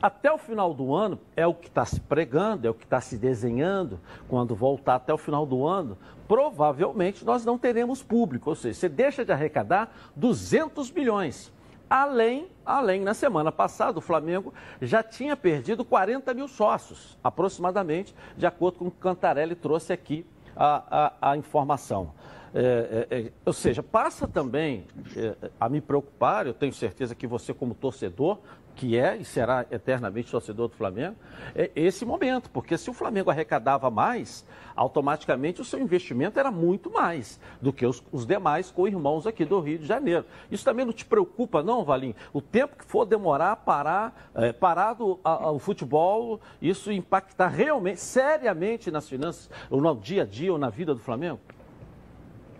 até 0.00 0.32
o 0.32 0.38
final 0.38 0.74
do 0.74 0.94
ano, 0.94 1.18
é 1.34 1.46
o 1.46 1.54
que 1.54 1.68
está 1.68 1.84
se 1.84 2.00
pregando, 2.00 2.66
é 2.66 2.70
o 2.70 2.74
que 2.74 2.84
está 2.84 3.00
se 3.00 3.16
desenhando. 3.16 3.98
Quando 4.28 4.54
voltar 4.54 4.96
até 4.96 5.12
o 5.12 5.18
final 5.18 5.46
do 5.46 5.66
ano, 5.66 5.96
provavelmente 6.28 7.24
nós 7.24 7.44
não 7.44 7.58
teremos 7.58 8.02
público. 8.02 8.50
Ou 8.50 8.56
seja, 8.56 8.78
você 8.78 8.88
deixa 8.88 9.24
de 9.24 9.32
arrecadar 9.32 9.94
200 10.14 10.90
milhões. 10.90 11.52
Além, 11.88 12.48
além, 12.64 13.00
na 13.00 13.14
semana 13.14 13.52
passada, 13.52 13.98
o 13.98 14.02
Flamengo 14.02 14.52
já 14.82 15.02
tinha 15.02 15.36
perdido 15.36 15.84
40 15.84 16.34
mil 16.34 16.48
sócios, 16.48 17.16
aproximadamente, 17.22 18.14
de 18.36 18.44
acordo 18.44 18.78
com 18.78 18.86
o 18.86 18.90
que 18.90 18.98
Cantarelli 18.98 19.54
trouxe 19.54 19.92
aqui 19.92 20.26
a, 20.56 21.12
a, 21.20 21.30
a 21.30 21.36
informação. 21.36 22.12
É, 22.54 23.06
é, 23.10 23.18
é, 23.18 23.32
ou 23.44 23.52
seja, 23.52 23.82
passa 23.82 24.26
também 24.26 24.86
é, 25.14 25.50
a 25.60 25.68
me 25.68 25.80
preocupar, 25.80 26.46
eu 26.46 26.54
tenho 26.54 26.72
certeza 26.72 27.14
que 27.14 27.26
você, 27.26 27.52
como 27.52 27.74
torcedor, 27.74 28.38
que 28.76 28.96
é 28.96 29.16
e 29.16 29.24
será 29.24 29.64
eternamente 29.70 30.30
torcedor 30.30 30.68
do 30.68 30.76
Flamengo, 30.76 31.16
é 31.54 31.70
esse 31.74 32.04
momento. 32.04 32.50
Porque 32.50 32.76
se 32.76 32.90
o 32.90 32.92
Flamengo 32.92 33.30
arrecadava 33.30 33.90
mais, 33.90 34.46
automaticamente 34.76 35.60
o 35.60 35.64
seu 35.64 35.80
investimento 35.80 36.38
era 36.38 36.50
muito 36.50 36.90
mais 36.90 37.40
do 37.60 37.72
que 37.72 37.86
os, 37.86 38.04
os 38.12 38.26
demais 38.26 38.70
co-irmãos 38.70 39.26
aqui 39.26 39.44
do 39.44 39.58
Rio 39.58 39.78
de 39.78 39.86
Janeiro. 39.86 40.26
Isso 40.50 40.64
também 40.64 40.84
não 40.84 40.92
te 40.92 41.04
preocupa, 41.04 41.62
não, 41.62 41.84
Valim? 41.84 42.14
O 42.32 42.42
tempo 42.42 42.76
que 42.76 42.84
for 42.84 43.06
demorar 43.06 43.56
parar, 43.56 44.30
é, 44.34 44.52
parado 44.52 45.18
a, 45.24 45.46
a, 45.46 45.50
o 45.50 45.58
futebol, 45.58 46.38
isso 46.60 46.92
impactar 46.92 47.48
realmente, 47.48 48.00
seriamente 48.00 48.90
nas 48.90 49.08
finanças, 49.08 49.50
ou 49.70 49.80
no 49.80 49.96
dia 49.96 50.22
a 50.22 50.26
dia, 50.26 50.52
ou 50.52 50.58
na 50.58 50.68
vida 50.68 50.94
do 50.94 51.00
Flamengo? 51.00 51.40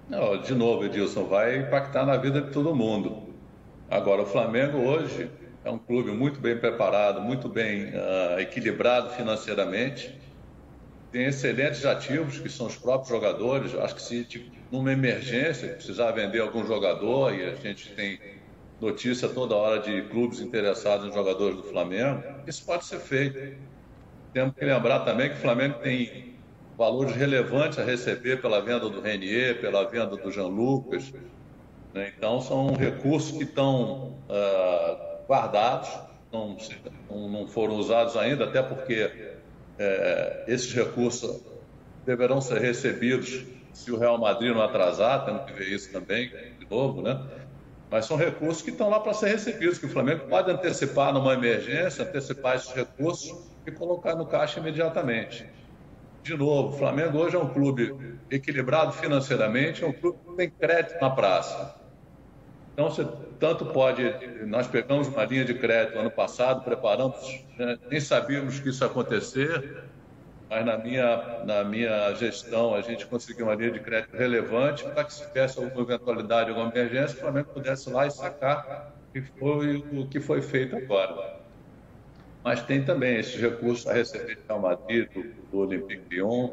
Não, 0.09 0.41
de 0.41 0.55
novo, 0.55 0.85
Edilson, 0.85 1.25
vai 1.25 1.59
impactar 1.59 2.07
na 2.07 2.17
vida 2.17 2.41
de 2.41 2.53
todo 2.53 2.75
mundo. 2.75 3.25
Agora, 3.91 4.23
o 4.23 4.27
Flamengo 4.27 4.79
hoje 4.79 5.31
é 5.67 5.71
um 5.71 5.79
clube 5.79 6.13
muito 6.13 6.39
bem 6.39 6.57
preparado, 6.57 7.21
muito 7.21 7.49
bem 7.49 7.87
uh, 7.87 8.39
equilibrado 8.39 9.11
financeiramente. 9.11 10.17
Tem 11.11 11.25
excelentes 11.25 11.85
ativos, 11.85 12.39
que 12.39 12.49
são 12.49 12.69
os 12.69 12.77
próprios 12.77 13.09
jogadores. 13.09 13.75
Acho 13.75 13.97
que 13.97 14.03
se 14.03 14.25
tipo, 14.25 14.57
numa 14.71 14.93
emergência 14.93 15.71
precisar 15.71 16.13
vender 16.13 16.41
algum 16.41 16.65
jogador, 16.65 17.35
e 17.35 17.45
a 17.45 17.55
gente 17.57 17.93
tem 17.97 18.21
notícia 18.81 19.29
toda 19.29 19.57
hora 19.57 19.81
de 19.81 20.03
clubes 20.03 20.39
interessados 20.39 21.05
em 21.09 21.13
jogadores 21.13 21.57
do 21.57 21.65
Flamengo, 21.65 22.23
isso 22.47 22.65
pode 22.65 22.85
ser 22.85 23.01
feito. 23.01 23.57
Temos 24.33 24.55
que 24.55 24.65
lembrar 24.65 25.01
também 25.01 25.31
que 25.31 25.35
o 25.35 25.41
Flamengo 25.41 25.81
tem 25.81 26.37
valores 26.79 27.17
relevantes 27.17 27.77
a 27.81 27.83
receber 27.83 28.41
pela 28.41 28.61
venda 28.61 28.89
do 28.89 29.01
Renier, 29.01 29.61
pela 29.61 29.83
venda 29.83 30.17
do 30.17 30.31
Jean 30.31 30.47
Lucas. 30.47 31.13
Né? 31.93 32.13
Então, 32.17 32.41
são 32.41 32.73
recursos 32.75 33.37
que 33.37 33.45
estão 33.45 34.19
uh, 34.29 35.16
guardados, 35.29 35.89
não, 36.33 36.57
não 37.29 37.47
foram 37.47 37.75
usados 37.75 38.17
ainda, 38.17 38.45
até 38.45 38.63
porque 38.63 39.35
é, 39.79 40.45
esses 40.47 40.73
recursos 40.73 41.41
deverão 42.05 42.41
ser 42.41 42.61
recebidos 42.61 43.45
se 43.77 43.93
o 43.93 43.99
Real 43.99 44.19
Madrid 44.19 44.55
não 44.55 44.63
atrasar, 44.63 45.27
temos 45.27 45.45
que 45.45 45.53
ver 45.53 45.69
isso 45.69 45.93
também, 45.93 46.31
de 46.59 46.67
novo, 46.71 47.03
né? 47.03 47.21
Mas 47.91 48.07
são 48.07 48.17
recursos 48.17 48.63
que 48.63 48.71
estão 48.71 48.89
lá 48.89 48.99
para 48.99 49.13
ser 49.13 49.29
recebidos, 49.29 49.79
que 49.79 49.87
o 49.87 49.89
Flamengo 49.89 50.27
pode 50.29 50.51
antecipar 50.51 51.13
numa 51.13 51.35
emergência, 51.35 52.05
antecipar 52.05 52.57
esses 52.57 52.73
recursos 52.73 53.33
e 53.67 53.71
colocar 53.71 54.17
no 54.17 54.27
caixa 54.27 54.61
imediatamente. 54.61 55.47
De 56.23 56.37
novo, 56.37 56.75
o 56.75 56.79
Flamengo 56.79 57.19
hoje 57.19 57.37
é 57.37 57.39
um 57.39 57.49
clube 57.53 57.95
equilibrado 58.31 58.93
financeiramente, 58.93 59.85
é 59.85 59.87
um 59.87 59.93
clube 59.93 60.19
que 60.25 60.37
tem 60.37 60.51
crédito 60.51 61.01
na 61.01 61.11
praça. 61.11 61.86
Então, 62.77 62.91
você 62.91 63.05
tanto 63.39 63.71
pode. 63.73 64.19
Nós 64.39 64.69
pegamos 64.69 65.09
uma 65.09 65.25
linha 65.25 65.45
de 65.45 65.55
crédito 65.59 65.99
ano 65.99 66.13
passado, 66.13 66.63
preparamos, 66.63 67.47
né, 67.59 67.77
nem 67.91 68.01
sabíamos 68.01 68.61
que 68.61 68.69
isso 68.69 68.85
ia 68.85 68.89
acontecer, 68.89 69.65
mas 70.51 70.65
na 70.67 70.79
minha, 70.79 71.25
na 71.41 71.65
minha 71.65 72.15
gestão 72.15 72.75
a 72.75 72.83
gente 72.83 73.07
conseguiu 73.09 73.47
uma 73.47 73.55
linha 73.55 73.73
de 73.73 73.81
crédito 73.81 74.17
relevante 74.17 74.85
para 74.93 75.05
que 75.07 75.13
se 75.15 75.27
tivesse 75.27 75.59
alguma 75.59 75.83
eventualidade, 75.85 76.51
alguma 76.51 76.71
emergência, 76.71 77.17
o 77.17 77.21
Flamengo 77.21 77.49
pudesse 77.53 77.89
ir 77.91 77.93
lá 77.93 78.07
e 78.07 78.11
sacar, 78.11 78.65
que 79.15 79.23
foi 79.39 79.87
o 79.91 80.09
que 80.09 80.21
foi 80.21 80.43
feito 80.43 80.77
agora. 80.77 81.17
Mas 82.45 82.63
tem 82.65 82.85
também 82.85 83.17
esses 83.19 83.41
recursos 83.41 83.87
a 83.87 83.93
receber 83.93 84.37
de 84.37 84.43
Real 84.49 84.61
Madrid, 84.61 85.09
do, 85.13 85.27
do 85.51 85.59
Olympique 85.59 86.03
Lyon, 86.11 86.51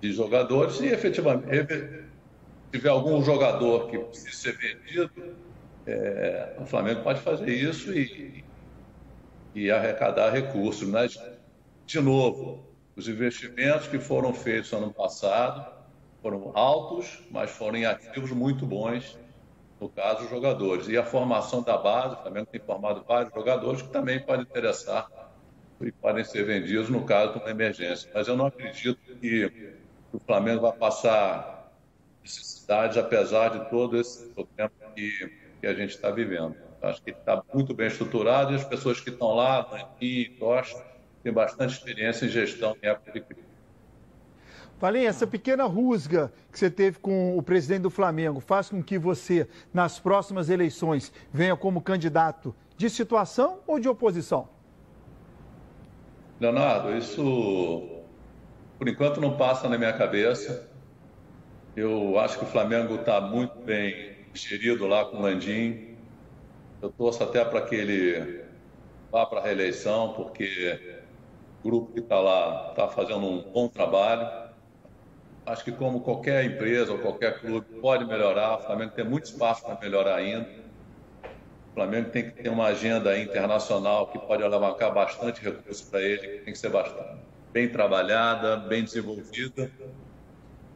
de 0.00 0.12
jogadores, 0.12 0.80
e 0.80 0.86
efetivamente, 0.88 1.88
tiver 2.78 2.90
algum 2.90 3.22
jogador 3.22 3.86
que 3.88 3.98
precisa 4.00 4.36
ser 4.52 4.56
vendido, 4.58 5.10
é, 5.86 6.54
o 6.58 6.66
Flamengo 6.66 7.02
pode 7.02 7.20
fazer 7.20 7.52
isso 7.54 7.92
e, 7.94 8.08
e 9.54 9.70
arrecadar 9.70 10.30
recursos. 10.32 10.86
Mas, 10.88 11.12
de 11.88 12.00
novo, 12.00 12.60
os 12.96 13.08
investimentos 13.08 13.88
que 13.88 14.00
foram 14.00 14.34
feitos 14.34 14.72
ano 14.72 14.94
passado 14.94 15.64
foram 16.22 16.52
altos, 16.56 17.26
mas 17.30 17.50
foram 17.50 17.78
em 17.78 17.86
ativos 17.86 18.32
muito 18.32 18.66
bons, 18.66 19.18
no 19.80 19.90
caso, 19.92 20.24
os 20.24 20.30
jogadores. 20.30 20.88
E 20.88 20.96
a 20.96 21.04
formação 21.04 21.62
da 21.62 21.78
base, 21.78 22.16
o 22.16 22.18
Flamengo 22.20 22.48
tem 22.50 22.60
formado 22.64 23.04
vários 23.06 23.32
jogadores 23.34 23.82
que 23.82 23.90
também 23.90 24.24
podem 24.24 24.44
interessar 24.44 25.06
e 25.82 25.92
podem 26.00 26.24
ser 26.24 26.44
vendidos 26.44 26.90
no 26.90 27.04
caso 27.06 27.34
de 27.34 27.38
uma 27.40 27.50
emergência. 27.50 28.08
Mas 28.12 28.28
eu 28.28 28.36
não 28.36 28.46
acredito 28.46 28.98
que 29.20 29.50
o 30.12 30.18
Flamengo 30.26 30.62
vai 30.62 30.72
passar 30.78 31.44
necessidades, 32.24 32.96
apesar 32.96 33.50
de 33.50 33.70
todo 33.70 34.00
esse 34.00 34.26
problema 34.30 34.72
que, 34.94 35.30
que 35.60 35.66
a 35.66 35.74
gente 35.74 35.90
está 35.90 36.10
vivendo. 36.10 36.56
Acho 36.82 37.02
que 37.02 37.10
está 37.10 37.42
muito 37.52 37.74
bem 37.74 37.86
estruturado 37.86 38.52
e 38.52 38.56
as 38.56 38.64
pessoas 38.64 39.00
que 39.00 39.10
estão 39.10 39.34
lá, 39.34 39.66
Nanquim, 39.70 40.34
Costa, 40.38 40.82
tem 41.22 41.32
bastante 41.32 41.74
experiência 41.74 42.26
em 42.26 42.28
gestão 42.28 42.76
em 42.82 42.86
época 42.86 43.12
de 43.12 43.20
crise. 43.20 43.54
Falei, 44.78 45.06
essa 45.06 45.26
pequena 45.26 45.64
rusga 45.64 46.32
que 46.50 46.58
você 46.58 46.70
teve 46.70 46.98
com 46.98 47.38
o 47.38 47.42
presidente 47.42 47.82
do 47.82 47.90
Flamengo 47.90 48.40
faz 48.40 48.68
com 48.68 48.82
que 48.82 48.98
você, 48.98 49.48
nas 49.72 49.98
próximas 49.98 50.50
eleições, 50.50 51.12
venha 51.32 51.56
como 51.56 51.80
candidato 51.80 52.54
de 52.76 52.90
situação 52.90 53.60
ou 53.66 53.78
de 53.78 53.88
oposição? 53.88 54.48
Leonardo, 56.40 56.94
isso 56.96 58.02
por 58.78 58.88
enquanto 58.88 59.20
não 59.20 59.36
passa 59.36 59.68
na 59.68 59.78
minha 59.78 59.92
cabeça. 59.92 60.68
Eu 61.76 62.18
acho 62.18 62.38
que 62.38 62.44
o 62.44 62.48
Flamengo 62.48 62.96
está 62.96 63.20
muito 63.20 63.58
bem 63.64 63.94
gerido 64.32 64.86
lá 64.86 65.04
com 65.04 65.18
o 65.18 65.20
Landim. 65.22 65.80
Eu 66.80 66.92
torço 66.92 67.22
até 67.24 67.44
para 67.44 67.62
que 67.62 67.74
ele 67.74 68.28
vá 69.10 69.26
para 69.26 69.40
a 69.40 69.44
reeleição, 69.44 70.14
porque 70.14 70.80
grupo 71.62 71.92
que 71.92 72.00
está 72.00 72.20
lá 72.20 72.70
está 72.70 72.88
fazendo 72.88 73.26
um 73.26 73.42
bom 73.52 73.68
trabalho. 73.68 74.30
Acho 75.46 75.64
que 75.64 75.72
como 75.72 76.02
qualquer 76.02 76.44
empresa 76.44 76.92
ou 76.92 77.00
qualquer 77.00 77.40
clube 77.40 77.66
pode 77.80 78.04
melhorar, 78.06 78.56
o 78.56 78.60
Flamengo 78.60 78.92
tem 78.94 79.04
muito 79.04 79.26
espaço 79.26 79.64
para 79.64 79.78
melhorar 79.80 80.16
ainda. 80.16 80.48
O 81.70 81.74
Flamengo 81.74 82.10
tem 82.10 82.24
que 82.30 82.32
ter 82.42 82.48
uma 82.50 82.66
agenda 82.68 83.18
internacional 83.18 84.10
que 84.10 84.18
pode 84.18 84.42
alavancar 84.42 84.92
bastante 84.92 85.42
recursos 85.42 85.82
para 85.88 86.02
ele, 86.02 86.28
que 86.28 86.38
tem 86.44 86.52
que 86.52 86.58
ser 86.58 86.70
bastante 86.70 87.08
bem 87.52 87.70
trabalhada, 87.70 88.56
bem 88.56 88.84
desenvolvida. 88.84 89.70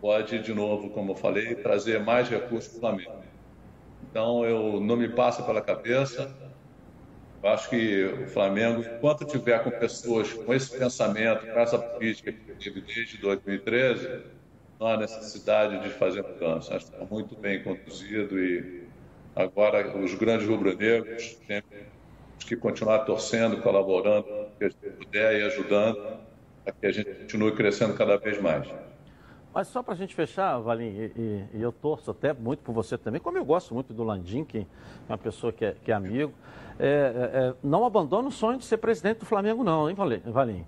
Pode, 0.00 0.40
de 0.40 0.52
novo, 0.54 0.90
como 0.90 1.12
eu 1.12 1.16
falei, 1.16 1.56
trazer 1.56 1.98
mais 2.00 2.28
recursos 2.28 2.68
para 2.70 2.76
o 2.76 2.80
Flamengo. 2.80 3.12
Então, 4.02 4.44
eu 4.44 4.80
não 4.80 4.96
me 4.96 5.12
passa 5.12 5.42
pela 5.44 5.62
cabeça 5.62 6.28
eu 7.42 7.50
acho 7.50 7.68
que 7.68 8.04
o 8.06 8.26
Flamengo, 8.26 8.82
enquanto 8.82 9.24
tiver 9.24 9.62
com 9.62 9.70
pessoas 9.72 10.32
com 10.34 10.52
esse 10.54 10.74
pensamento, 10.74 11.46
com 11.52 11.60
essa 11.60 11.78
política 11.78 12.32
que 12.32 12.38
teve 12.58 12.82
desde 12.82 13.18
2013, 13.18 14.10
não 14.80 14.88
há 14.88 14.96
necessidade 14.96 15.78
de 15.80 15.90
fazer 15.90 16.24
mudança. 16.40 16.74
Acho 16.74 16.86
que 16.86 16.92
está 16.92 17.06
muito 17.14 17.36
bem 17.40 17.62
conduzido 17.62 18.38
e 18.40 18.66
agora 19.34 19.96
os 19.98 20.14
grandes 20.14 20.46
rubro-negros 20.48 21.40
temos 21.46 21.64
que 22.46 22.56
continuar 22.56 23.00
torcendo, 23.00 23.60
colaborando, 23.60 24.26
que 24.58 24.64
a 24.66 24.68
gente 24.70 24.80
puder 24.98 25.40
e 25.40 25.44
ajudando 25.44 25.98
para 26.64 26.74
que 26.80 26.86
a 26.86 26.92
gente 26.92 27.10
continue 27.26 27.54
crescendo 27.56 27.94
cada 27.94 28.18
vez 28.18 28.38
mais. 28.38 28.68
Mas 29.58 29.66
só 29.66 29.82
para 29.82 29.94
a 29.94 29.96
gente 29.96 30.14
fechar, 30.14 30.56
Valim, 30.60 30.84
e, 30.84 31.12
e, 31.16 31.44
e, 31.54 31.60
eu 31.62 31.72
torço 31.72 32.12
até 32.12 32.32
muito 32.32 32.60
por 32.60 32.72
você 32.72 32.96
também, 32.96 33.20
como 33.20 33.36
eu 33.36 33.44
gosto 33.44 33.74
muito 33.74 33.92
do 33.92 34.04
Landim, 34.04 34.44
que 34.44 34.58
é 34.58 34.64
uma 35.08 35.18
pessoa 35.18 35.52
que 35.52 35.64
é, 35.64 35.74
que 35.82 35.90
é 35.90 35.94
amigo, 35.96 36.32
é, 36.78 36.86
é, 36.86 37.38
é 37.38 37.54
não 37.60 37.84
abandona 37.84 38.28
o 38.28 38.30
sonho 38.30 38.56
de 38.56 38.64
ser 38.64 38.76
presidente 38.76 39.18
do 39.18 39.26
Flamengo 39.26 39.64
não, 39.64 39.90
hein, 39.90 39.96
Valim? 40.26 40.64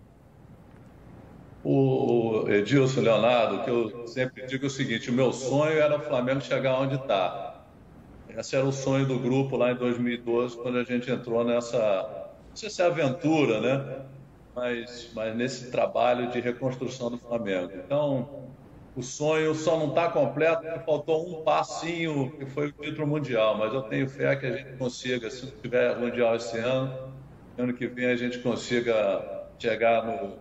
O 1.62 2.46
Edilson 2.48 3.02
Leonardo, 3.02 3.62
que 3.62 3.70
eu 3.70 4.08
sempre 4.08 4.44
digo 4.46 4.66
o 4.66 4.70
seguinte, 4.70 5.08
o 5.08 5.12
meu 5.12 5.32
sonho 5.32 5.78
era 5.78 5.96
o 5.96 6.00
Flamengo 6.00 6.40
chegar 6.40 6.80
onde 6.80 6.96
está. 6.96 7.62
Esse 8.36 8.56
era 8.56 8.66
o 8.66 8.72
sonho 8.72 9.06
do 9.06 9.20
grupo 9.20 9.56
lá 9.56 9.70
em 9.70 9.76
2012, 9.76 10.56
quando 10.56 10.78
a 10.78 10.82
gente 10.82 11.08
entrou 11.08 11.44
nessa, 11.44 11.78
não 12.48 12.56
sei 12.56 12.68
se 12.68 12.82
é 12.82 12.86
aventura, 12.86 13.60
né? 13.60 14.04
Mas, 14.52 15.12
mas 15.14 15.36
nesse 15.36 15.70
trabalho 15.70 16.28
de 16.32 16.40
reconstrução 16.40 17.08
do 17.08 17.18
Flamengo. 17.18 17.70
Então, 17.72 18.49
o 18.96 19.02
sonho 19.02 19.54
só 19.54 19.78
não 19.78 19.88
está 19.88 20.08
completo 20.08 20.62
porque 20.62 20.80
faltou 20.80 21.28
um 21.28 21.42
passinho, 21.42 22.30
que 22.38 22.46
foi 22.46 22.68
o 22.68 22.72
título 22.72 23.06
mundial. 23.06 23.56
Mas 23.56 23.72
eu 23.72 23.82
tenho 23.82 24.08
fé 24.08 24.34
que 24.36 24.46
a 24.46 24.56
gente 24.56 24.76
consiga, 24.76 25.30
se 25.30 25.46
tiver 25.62 25.96
mundial 25.96 26.34
esse 26.36 26.58
ano, 26.58 27.12
ano 27.56 27.72
que 27.72 27.86
vem 27.86 28.06
a 28.06 28.16
gente 28.16 28.38
consiga 28.38 29.46
chegar 29.58 30.04
no. 30.04 30.36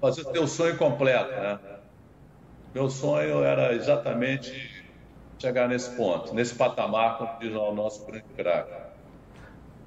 fazer 0.00 0.38
o 0.38 0.46
sonho 0.46 0.76
completo, 0.76 1.30
né? 1.30 1.58
Meu 2.74 2.88
sonho 2.88 3.44
era 3.44 3.74
exatamente 3.74 4.84
chegar 5.38 5.68
nesse 5.68 5.90
ponto, 5.96 6.34
nesse 6.34 6.54
patamar, 6.54 7.18
como 7.18 7.38
diz 7.38 7.52
o 7.54 7.72
nosso 7.72 8.06
grande 8.06 8.24
craque. 8.36 8.72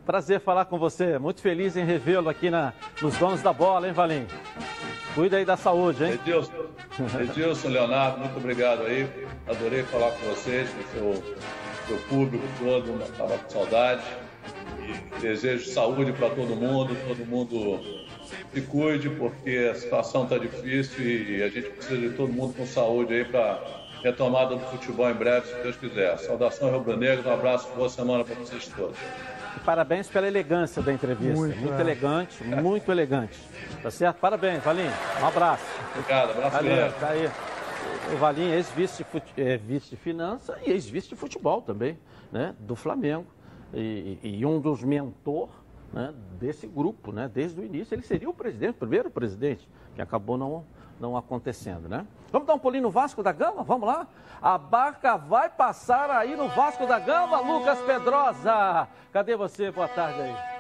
Prazer 0.05 0.39
falar 0.39 0.65
com 0.65 0.77
você. 0.77 1.17
Muito 1.17 1.41
feliz 1.41 1.75
em 1.75 1.83
revê-lo 1.83 2.29
aqui 2.29 2.51
na, 2.51 2.73
nos 3.01 3.17
donos 3.17 3.41
da 3.41 3.51
bola, 3.51 3.87
hein, 3.87 3.93
Valim? 3.93 4.27
Cuida 5.15 5.37
aí 5.37 5.45
da 5.45 5.55
saúde, 5.55 6.03
hein? 6.03 6.13
Edilson, 6.13 6.51
Edilson 7.21 7.69
Leonardo, 7.69 8.19
muito 8.19 8.35
obrigado 8.35 8.81
aí. 8.81 9.09
Adorei 9.47 9.81
falar 9.83 10.11
com 10.11 10.27
vocês, 10.27 10.69
com 10.69 10.99
o 10.99 11.15
seu, 11.15 11.35
seu 11.87 11.97
público 12.09 12.43
todo, 12.59 13.01
estava 13.01 13.37
com 13.37 13.49
saudade. 13.49 14.03
E 14.83 15.21
desejo 15.21 15.71
saúde 15.71 16.11
para 16.11 16.29
todo 16.31 16.53
mundo, 16.53 16.97
todo 17.07 17.25
mundo 17.25 17.81
se 18.53 18.61
cuide, 18.63 19.09
porque 19.09 19.69
a 19.71 19.75
situação 19.75 20.25
está 20.25 20.37
difícil 20.37 21.05
e 21.05 21.41
a 21.41 21.47
gente 21.47 21.69
precisa 21.69 21.97
de 21.97 22.09
todo 22.09 22.33
mundo 22.33 22.53
com 22.53 22.67
saúde 22.67 23.13
aí 23.13 23.23
para 23.23 23.85
retomada 24.03 24.55
do 24.55 24.65
futebol 24.65 25.09
em 25.09 25.13
breve, 25.13 25.47
se 25.47 25.55
Deus 25.63 25.77
quiser. 25.77 26.17
Saudações 26.19 26.73
rubro-negro, 26.73 27.29
um 27.29 27.33
abraço, 27.33 27.69
boa 27.73 27.87
semana 27.87 28.25
para 28.25 28.35
vocês 28.35 28.67
todos. 28.67 28.97
Parabéns 29.63 30.07
pela 30.07 30.27
elegância 30.27 30.81
da 30.81 30.93
entrevista. 30.93 31.35
Muito, 31.35 31.57
muito 31.57 31.73
é. 31.73 31.81
elegante, 31.81 32.43
muito 32.43 32.91
elegante. 32.91 33.39
Tá 33.81 33.89
certo? 33.89 34.17
Parabéns, 34.17 34.63
Valim. 34.63 34.89
Um 35.21 35.25
abraço. 35.25 35.65
Obrigado, 35.91 36.31
abraço. 36.31 36.55
Valeu, 36.55 36.91
tá 36.93 37.09
aí. 37.09 37.29
O 38.13 38.17
Valim 38.17 38.51
é 38.51 38.55
ex-vice 38.55 39.03
de, 39.03 39.41
é, 39.41 39.57
vice 39.57 39.89
de 39.91 39.95
finança 39.95 40.57
e 40.65 40.71
ex-vice 40.71 41.09
de 41.09 41.15
futebol 41.15 41.61
também, 41.61 41.97
né? 42.31 42.55
Do 42.59 42.75
Flamengo. 42.75 43.25
E, 43.73 44.19
e 44.21 44.45
um 44.45 44.59
dos 44.59 44.83
mentores 44.83 45.53
né, 45.91 46.13
desse 46.39 46.67
grupo, 46.67 47.11
né? 47.11 47.29
Desde 47.33 47.59
o 47.59 47.63
início. 47.63 47.95
Ele 47.95 48.03
seria 48.03 48.29
o 48.29 48.33
presidente, 48.33 48.71
o 48.71 48.79
primeiro 48.79 49.09
presidente, 49.09 49.67
que 49.95 50.01
acabou 50.01 50.37
não 50.37 50.65
não 50.99 51.17
acontecendo, 51.17 51.87
né? 51.89 52.05
Vamos 52.31 52.47
dar 52.47 52.53
um 52.53 52.59
pulinho 52.59 52.83
no 52.83 52.91
Vasco 52.91 53.23
da 53.23 53.31
Gama? 53.31 53.63
Vamos 53.63 53.87
lá? 53.87 54.07
A 54.41 54.57
barca 54.57 55.15
vai 55.15 55.49
passar 55.49 56.09
aí 56.09 56.35
no 56.35 56.47
Vasco 56.49 56.85
da 56.85 56.99
Gama, 56.99 57.39
Lucas 57.39 57.79
Pedrosa. 57.81 58.87
Cadê 59.11 59.35
você? 59.35 59.71
Boa 59.71 59.87
tarde 59.87 60.21
aí. 60.21 60.54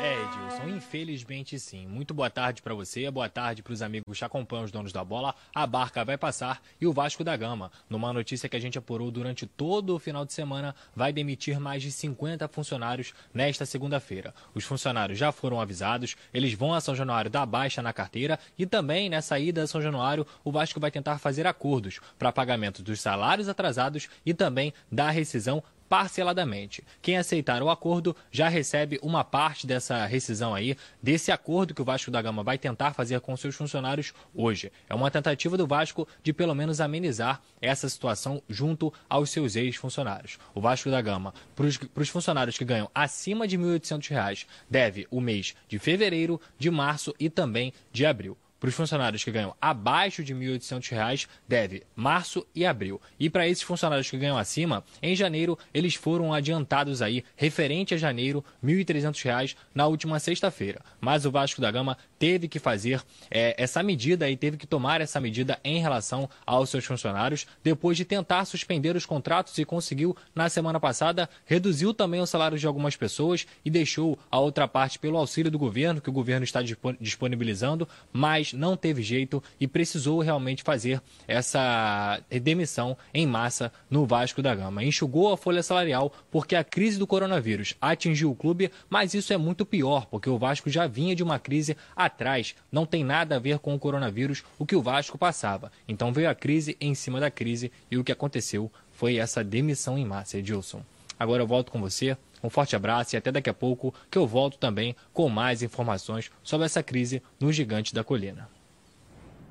É, 0.00 0.14
Edilson, 0.22 0.76
infelizmente 0.76 1.58
sim. 1.58 1.84
Muito 1.88 2.14
boa 2.14 2.30
tarde 2.30 2.62
para 2.62 2.72
você, 2.72 3.10
boa 3.10 3.28
tarde 3.28 3.64
para 3.64 3.72
os 3.72 3.82
amigos 3.82 4.16
que 4.16 4.24
acompanham 4.24 4.64
os 4.64 4.70
donos 4.70 4.92
da 4.92 5.02
bola. 5.02 5.34
A 5.52 5.66
barca 5.66 6.04
vai 6.04 6.16
passar 6.16 6.62
e 6.80 6.86
o 6.86 6.92
Vasco 6.92 7.24
da 7.24 7.36
Gama, 7.36 7.72
numa 7.90 8.12
notícia 8.12 8.48
que 8.48 8.56
a 8.56 8.60
gente 8.60 8.78
apurou 8.78 9.10
durante 9.10 9.44
todo 9.44 9.96
o 9.96 9.98
final 9.98 10.24
de 10.24 10.32
semana, 10.32 10.72
vai 10.94 11.12
demitir 11.12 11.58
mais 11.58 11.82
de 11.82 11.90
50 11.90 12.46
funcionários 12.46 13.12
nesta 13.34 13.66
segunda-feira. 13.66 14.32
Os 14.54 14.62
funcionários 14.62 15.18
já 15.18 15.32
foram 15.32 15.60
avisados, 15.60 16.16
eles 16.32 16.54
vão 16.54 16.74
a 16.74 16.80
São 16.80 16.94
Januário 16.94 17.28
dar 17.28 17.44
baixa 17.44 17.82
na 17.82 17.92
carteira 17.92 18.38
e 18.56 18.66
também 18.66 19.10
nessa 19.10 19.36
ida 19.36 19.64
a 19.64 19.66
São 19.66 19.82
Januário 19.82 20.24
o 20.44 20.52
Vasco 20.52 20.78
vai 20.78 20.92
tentar 20.92 21.18
fazer 21.18 21.44
acordos 21.44 21.98
para 22.16 22.30
pagamento 22.30 22.84
dos 22.84 23.00
salários 23.00 23.48
atrasados 23.48 24.08
e 24.24 24.32
também 24.32 24.72
da 24.92 25.10
rescisão 25.10 25.60
parceladamente. 25.88 26.84
Quem 27.00 27.16
aceitar 27.16 27.62
o 27.62 27.70
acordo 27.70 28.14
já 28.30 28.48
recebe 28.48 28.98
uma 29.02 29.24
parte 29.24 29.66
dessa 29.66 30.04
rescisão 30.06 30.54
aí, 30.54 30.76
desse 31.02 31.32
acordo 31.32 31.74
que 31.74 31.82
o 31.82 31.84
Vasco 31.84 32.10
da 32.10 32.20
Gama 32.20 32.42
vai 32.42 32.58
tentar 32.58 32.92
fazer 32.92 33.20
com 33.20 33.36
seus 33.36 33.54
funcionários 33.54 34.12
hoje. 34.34 34.70
É 34.88 34.94
uma 34.94 35.10
tentativa 35.10 35.56
do 35.56 35.66
Vasco 35.66 36.06
de 36.22 36.32
pelo 36.32 36.54
menos 36.54 36.80
amenizar 36.80 37.40
essa 37.60 37.88
situação 37.88 38.42
junto 38.48 38.92
aos 39.08 39.30
seus 39.30 39.56
ex-funcionários. 39.56 40.38
O 40.54 40.60
Vasco 40.60 40.90
da 40.90 41.00
Gama, 41.00 41.32
para 41.54 42.02
os 42.02 42.08
funcionários 42.08 42.58
que 42.58 42.64
ganham 42.64 42.90
acima 42.94 43.48
de 43.48 43.56
R$ 43.56 43.62
1.800, 43.62 44.46
deve 44.68 45.06
o 45.10 45.20
mês 45.20 45.54
de 45.68 45.78
fevereiro, 45.78 46.40
de 46.58 46.70
março 46.70 47.14
e 47.18 47.30
também 47.30 47.72
de 47.92 48.04
abril. 48.04 48.36
Para 48.58 48.68
os 48.68 48.74
funcionários 48.74 49.22
que 49.22 49.30
ganham 49.30 49.54
abaixo 49.60 50.24
de 50.24 50.32
R$ 50.34 50.58
1.800 50.58 51.26
deve 51.46 51.84
março 51.94 52.46
e 52.54 52.66
abril. 52.66 53.00
E 53.18 53.30
para 53.30 53.48
esses 53.48 53.62
funcionários 53.62 54.10
que 54.10 54.18
ganham 54.18 54.38
acima, 54.38 54.84
em 55.02 55.14
janeiro 55.14 55.58
eles 55.72 55.94
foram 55.94 56.32
adiantados 56.32 57.02
aí, 57.02 57.24
referente 57.36 57.94
a 57.94 57.98
janeiro, 57.98 58.44
R$ 58.62 58.72
1.300 58.72 59.56
na 59.74 59.86
última 59.86 60.18
sexta-feira. 60.18 60.80
Mas 61.00 61.24
o 61.24 61.30
Vasco 61.30 61.60
da 61.60 61.70
Gama 61.70 61.96
teve 62.18 62.48
que 62.48 62.58
fazer 62.58 63.02
é, 63.30 63.54
essa 63.62 63.82
medida 63.82 64.28
e 64.28 64.36
teve 64.36 64.56
que 64.56 64.66
tomar 64.66 65.00
essa 65.00 65.20
medida 65.20 65.58
em 65.62 65.80
relação 65.80 66.28
aos 66.44 66.70
seus 66.70 66.84
funcionários, 66.84 67.46
depois 67.62 67.96
de 67.96 68.04
tentar 68.04 68.44
suspender 68.44 68.96
os 68.96 69.06
contratos 69.06 69.56
e 69.58 69.64
conseguiu, 69.64 70.16
na 70.34 70.48
semana 70.48 70.80
passada, 70.80 71.28
reduziu 71.46 71.94
também 71.94 72.20
o 72.20 72.26
salário 72.26 72.58
de 72.58 72.66
algumas 72.66 72.96
pessoas 72.96 73.46
e 73.64 73.70
deixou 73.70 74.18
a 74.30 74.38
outra 74.38 74.66
parte 74.66 74.98
pelo 74.98 75.16
auxílio 75.16 75.50
do 75.50 75.58
governo, 75.58 76.00
que 76.00 76.10
o 76.10 76.12
governo 76.12 76.44
está 76.44 76.60
disponibilizando, 77.00 77.88
mas 78.12 78.47
não 78.52 78.76
teve 78.76 79.02
jeito 79.02 79.42
e 79.60 79.66
precisou 79.66 80.20
realmente 80.20 80.62
fazer 80.62 81.00
essa 81.26 82.20
demissão 82.42 82.96
em 83.12 83.26
massa 83.26 83.72
no 83.90 84.06
Vasco 84.06 84.42
da 84.42 84.54
Gama. 84.54 84.84
Enxugou 84.84 85.32
a 85.32 85.36
folha 85.36 85.62
salarial 85.62 86.12
porque 86.30 86.56
a 86.56 86.64
crise 86.64 86.98
do 86.98 87.06
coronavírus 87.06 87.74
atingiu 87.80 88.30
o 88.30 88.36
clube, 88.36 88.70
mas 88.88 89.14
isso 89.14 89.32
é 89.32 89.36
muito 89.36 89.64
pior, 89.66 90.06
porque 90.06 90.30
o 90.30 90.38
Vasco 90.38 90.70
já 90.70 90.86
vinha 90.86 91.14
de 91.14 91.22
uma 91.22 91.38
crise 91.38 91.76
atrás, 91.94 92.54
não 92.70 92.86
tem 92.86 93.04
nada 93.04 93.36
a 93.36 93.40
ver 93.40 93.58
com 93.58 93.74
o 93.74 93.78
coronavírus, 93.78 94.42
o 94.58 94.66
que 94.66 94.76
o 94.76 94.82
Vasco 94.82 95.18
passava. 95.18 95.72
Então 95.86 96.12
veio 96.12 96.30
a 96.30 96.34
crise 96.34 96.76
em 96.80 96.94
cima 96.94 97.20
da 97.20 97.30
crise 97.30 97.72
e 97.90 97.96
o 97.96 98.04
que 98.04 98.12
aconteceu 98.12 98.70
foi 98.92 99.16
essa 99.16 99.44
demissão 99.44 99.96
em 99.96 100.04
massa, 100.04 100.38
Edilson. 100.38 100.82
Agora 101.18 101.42
eu 101.42 101.46
volto 101.46 101.72
com 101.72 101.80
você. 101.80 102.16
Um 102.42 102.50
forte 102.50 102.76
abraço 102.76 103.14
e 103.14 103.16
até 103.16 103.30
daqui 103.32 103.50
a 103.50 103.54
pouco 103.54 103.92
que 104.10 104.18
eu 104.18 104.26
volto 104.26 104.58
também 104.58 104.94
com 105.12 105.28
mais 105.28 105.62
informações 105.62 106.30
sobre 106.42 106.66
essa 106.66 106.82
crise 106.82 107.22
no 107.40 107.52
Gigante 107.52 107.94
da 107.94 108.04
Colina. 108.04 108.48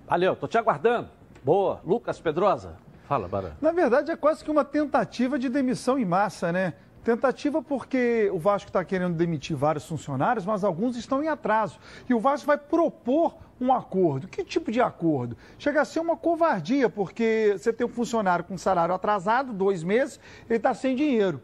Valeu, 0.07 0.35
tô 0.35 0.47
te 0.47 0.57
aguardando. 0.57 1.09
Boa. 1.43 1.81
Lucas 1.85 2.19
Pedrosa. 2.19 2.77
Fala, 3.07 3.27
Barão. 3.27 3.51
Na 3.61 3.71
verdade, 3.71 4.11
é 4.11 4.15
quase 4.15 4.43
que 4.43 4.51
uma 4.51 4.65
tentativa 4.65 5.39
de 5.39 5.47
demissão 5.47 5.97
em 5.97 6.05
massa, 6.05 6.51
né? 6.51 6.73
Tentativa 7.03 7.61
porque 7.61 8.29
o 8.33 8.37
Vasco 8.37 8.69
está 8.69 8.83
querendo 8.83 9.15
demitir 9.15 9.55
vários 9.55 9.85
funcionários, 9.85 10.45
mas 10.45 10.65
alguns 10.65 10.97
estão 10.97 11.23
em 11.23 11.29
atraso. 11.29 11.79
E 12.09 12.13
o 12.13 12.19
Vasco 12.19 12.47
vai 12.47 12.57
propor 12.57 13.37
um 13.61 13.71
acordo. 13.71 14.27
Que 14.27 14.43
tipo 14.43 14.71
de 14.71 14.81
acordo? 14.81 15.37
Chega 15.57 15.81
a 15.81 15.85
ser 15.85 16.01
uma 16.01 16.17
covardia, 16.17 16.89
porque 16.89 17.55
você 17.57 17.71
tem 17.71 17.87
um 17.87 17.89
funcionário 17.89 18.43
com 18.43 18.57
salário 18.57 18.93
atrasado, 18.93 19.53
dois 19.53 19.83
meses, 19.83 20.19
ele 20.49 20.57
está 20.57 20.73
sem 20.73 20.97
dinheiro. 20.97 21.41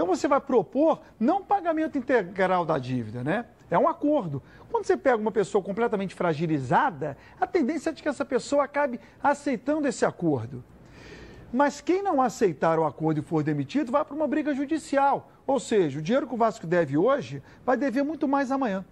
Então 0.00 0.08
você 0.08 0.26
vai 0.26 0.40
propor 0.40 1.02
não 1.20 1.44
pagamento 1.44 1.98
integral 1.98 2.64
da 2.64 2.78
dívida, 2.78 3.22
né? 3.22 3.44
É 3.70 3.78
um 3.78 3.86
acordo. 3.86 4.42
Quando 4.70 4.86
você 4.86 4.96
pega 4.96 5.18
uma 5.18 5.30
pessoa 5.30 5.62
completamente 5.62 6.14
fragilizada, 6.14 7.18
a 7.38 7.46
tendência 7.46 7.90
é 7.90 7.92
de 7.92 8.02
que 8.02 8.08
essa 8.08 8.24
pessoa 8.24 8.64
acabe 8.64 8.98
aceitando 9.22 9.86
esse 9.86 10.06
acordo. 10.06 10.64
Mas 11.52 11.82
quem 11.82 12.02
não 12.02 12.22
aceitar 12.22 12.78
o 12.78 12.86
acordo 12.86 13.20
e 13.20 13.22
for 13.22 13.42
demitido 13.42 13.92
vai 13.92 14.02
para 14.02 14.16
uma 14.16 14.26
briga 14.26 14.54
judicial. 14.54 15.30
Ou 15.46 15.60
seja, 15.60 15.98
o 15.98 16.02
dinheiro 16.02 16.26
que 16.26 16.32
o 16.32 16.38
Vasco 16.38 16.66
deve 16.66 16.96
hoje 16.96 17.42
vai 17.62 17.76
dever 17.76 18.02
muito 18.02 18.26
mais 18.26 18.50
amanhã. 18.50 18.82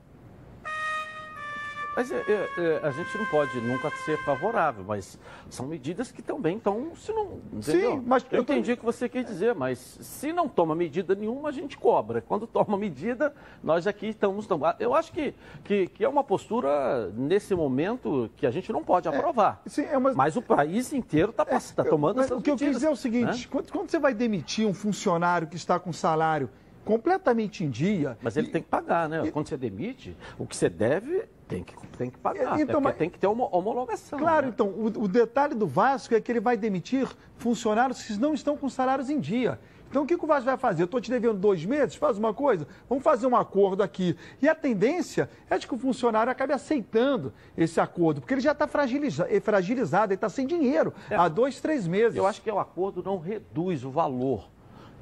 Mas 1.99 2.13
é, 2.13 2.25
é, 2.29 2.49
é, 2.59 2.81
a 2.85 2.93
gente 2.93 3.19
não 3.19 3.27
pode 3.27 3.61
nunca 3.61 3.91
ser 3.91 4.17
favorável, 4.19 4.85
mas 4.87 5.19
são 5.51 5.67
medidas 5.67 6.13
que 6.13 6.23
também 6.23 6.57
estão. 6.57 6.95
Se 6.95 7.13
não, 7.13 7.41
entendeu? 7.53 7.91
Sim, 7.91 8.03
mas 8.07 8.25
eu, 8.31 8.43
entendi 8.43 8.71
o 8.71 8.77
que 8.77 8.85
você 8.85 9.09
quer 9.09 9.25
dizer, 9.25 9.53
mas 9.53 9.81
se 10.01 10.33
não 10.33 10.49
toma 10.49 10.77
medida 10.77 11.17
nenhuma, 11.17 11.49
a 11.49 11.53
gente 11.53 11.77
cobra. 11.77 12.21
Quando 12.21 12.47
toma 12.47 12.79
medida, 12.79 13.35
nós 13.65 13.85
aqui 13.89 14.07
estamos. 14.07 14.47
Eu 14.79 14.95
acho 14.95 15.11
que, 15.11 15.35
que, 15.65 15.89
que 15.89 16.05
é 16.05 16.09
uma 16.09 16.23
postura, 16.23 17.11
nesse 17.17 17.53
momento, 17.53 18.31
que 18.37 18.47
a 18.47 18.51
gente 18.53 18.73
não 18.73 18.85
pode 18.85 19.09
é, 19.09 19.11
aprovar. 19.11 19.61
É, 19.67 19.69
sim, 19.69 19.85
uma... 19.87 20.13
Mas 20.15 20.37
o 20.37 20.43
país 20.43 20.93
inteiro 20.93 21.31
está 21.31 21.45
é, 21.49 21.59
tá 21.75 21.83
tomando 21.83 22.21
essas 22.21 22.39
O 22.39 22.41
que 22.41 22.53
medidas, 22.53 22.63
eu 22.63 22.67
quis 22.69 22.77
dizer 22.77 22.87
é 22.87 22.91
o 22.91 22.97
seguinte: 22.97 23.43
né? 23.43 23.49
quando, 23.51 23.73
quando 23.73 23.91
você 23.91 23.99
vai 23.99 24.15
demitir 24.15 24.69
um 24.69 24.73
funcionário 24.73 25.49
que 25.49 25.57
está 25.57 25.81
com 25.81 25.93
salário 25.93 26.49
completamente 26.85 27.65
em 27.65 27.69
dia. 27.69 28.17
Mas 28.23 28.37
ele 28.37 28.47
e, 28.47 28.51
tem 28.51 28.63
que 28.63 28.69
pagar, 28.69 29.09
né? 29.09 29.27
E, 29.27 29.33
Quando 29.33 29.49
você 29.49 29.57
demite, 29.57 30.17
o 30.39 30.47
que 30.47 30.57
você 30.57 30.71
deve 30.71 31.27
tem 31.49 31.65
que, 31.65 31.75
tem 31.97 32.11
que 32.11 32.19
pagar. 32.19 32.61
Então, 32.61 32.81
mas, 32.81 32.97
tem 32.97 33.09
que 33.09 33.19
ter 33.19 33.27
uma 33.27 33.55
homologação. 33.57 34.19
Claro, 34.19 34.47
né? 34.47 34.53
então, 34.55 34.69
o, 34.69 34.87
o, 34.87 35.09
detalhe 35.09 35.55
do 35.55 35.67
Vasco 35.67 36.15
é 36.15 36.21
que 36.21 36.31
ele 36.31 36.41
vai 36.41 36.57
demitir 36.57 37.09
funcionários 37.39 38.03
que 38.03 38.13
não 38.19 38.35
estão 38.35 38.57
com 38.57 38.69
salários 38.69 39.09
em 39.09 39.19
dia. 39.19 39.59
Então, 39.91 40.03
o 40.03 40.07
que, 40.07 40.15
o 40.15 40.27
Vasco 40.27 40.45
vai 40.45 40.59
fazer? 40.59 40.83
Eu 40.83 40.85
estou 40.85 41.01
te 41.01 41.11
devendo 41.11 41.39
dois 41.39 41.65
meses, 41.65 41.95
faz 41.95 42.19
uma 42.19 42.35
coisa, 42.35 42.69
vamos 42.87 43.03
fazer 43.03 43.27
um 43.27 43.35
acordo 43.35 43.83
aqui. 43.83 44.15
E 44.43 44.47
a 44.47 44.55
tendência 44.55 45.31
é 45.49 45.57
de 45.57 45.67
que 45.67 45.75
o 45.75 45.79
funcionário 45.79 46.31
acabe 46.31 46.53
aceitando 46.53 47.33
esse 47.57 47.81
acordo, 47.81 48.21
porque 48.21 48.35
ele 48.35 48.43
já 48.43 48.53
está 48.53 48.69
fragilizado, 48.69 49.41
fragilizado, 49.41 50.13
ele 50.13 50.17
está 50.17 50.29
sem 50.29 50.47
dinheiro 50.47 50.93
é. 51.09 51.17
há 51.17 51.27
dois, 51.27 51.59
três 51.59 51.87
meses. 51.87 52.17
Eu 52.17 52.27
acho 52.27 52.43
que 52.43 52.51
o 52.51 52.59
acordo 52.59 53.03
não 53.03 53.19
reduz 53.19 53.83
o 53.83 53.91
valor 53.91 54.51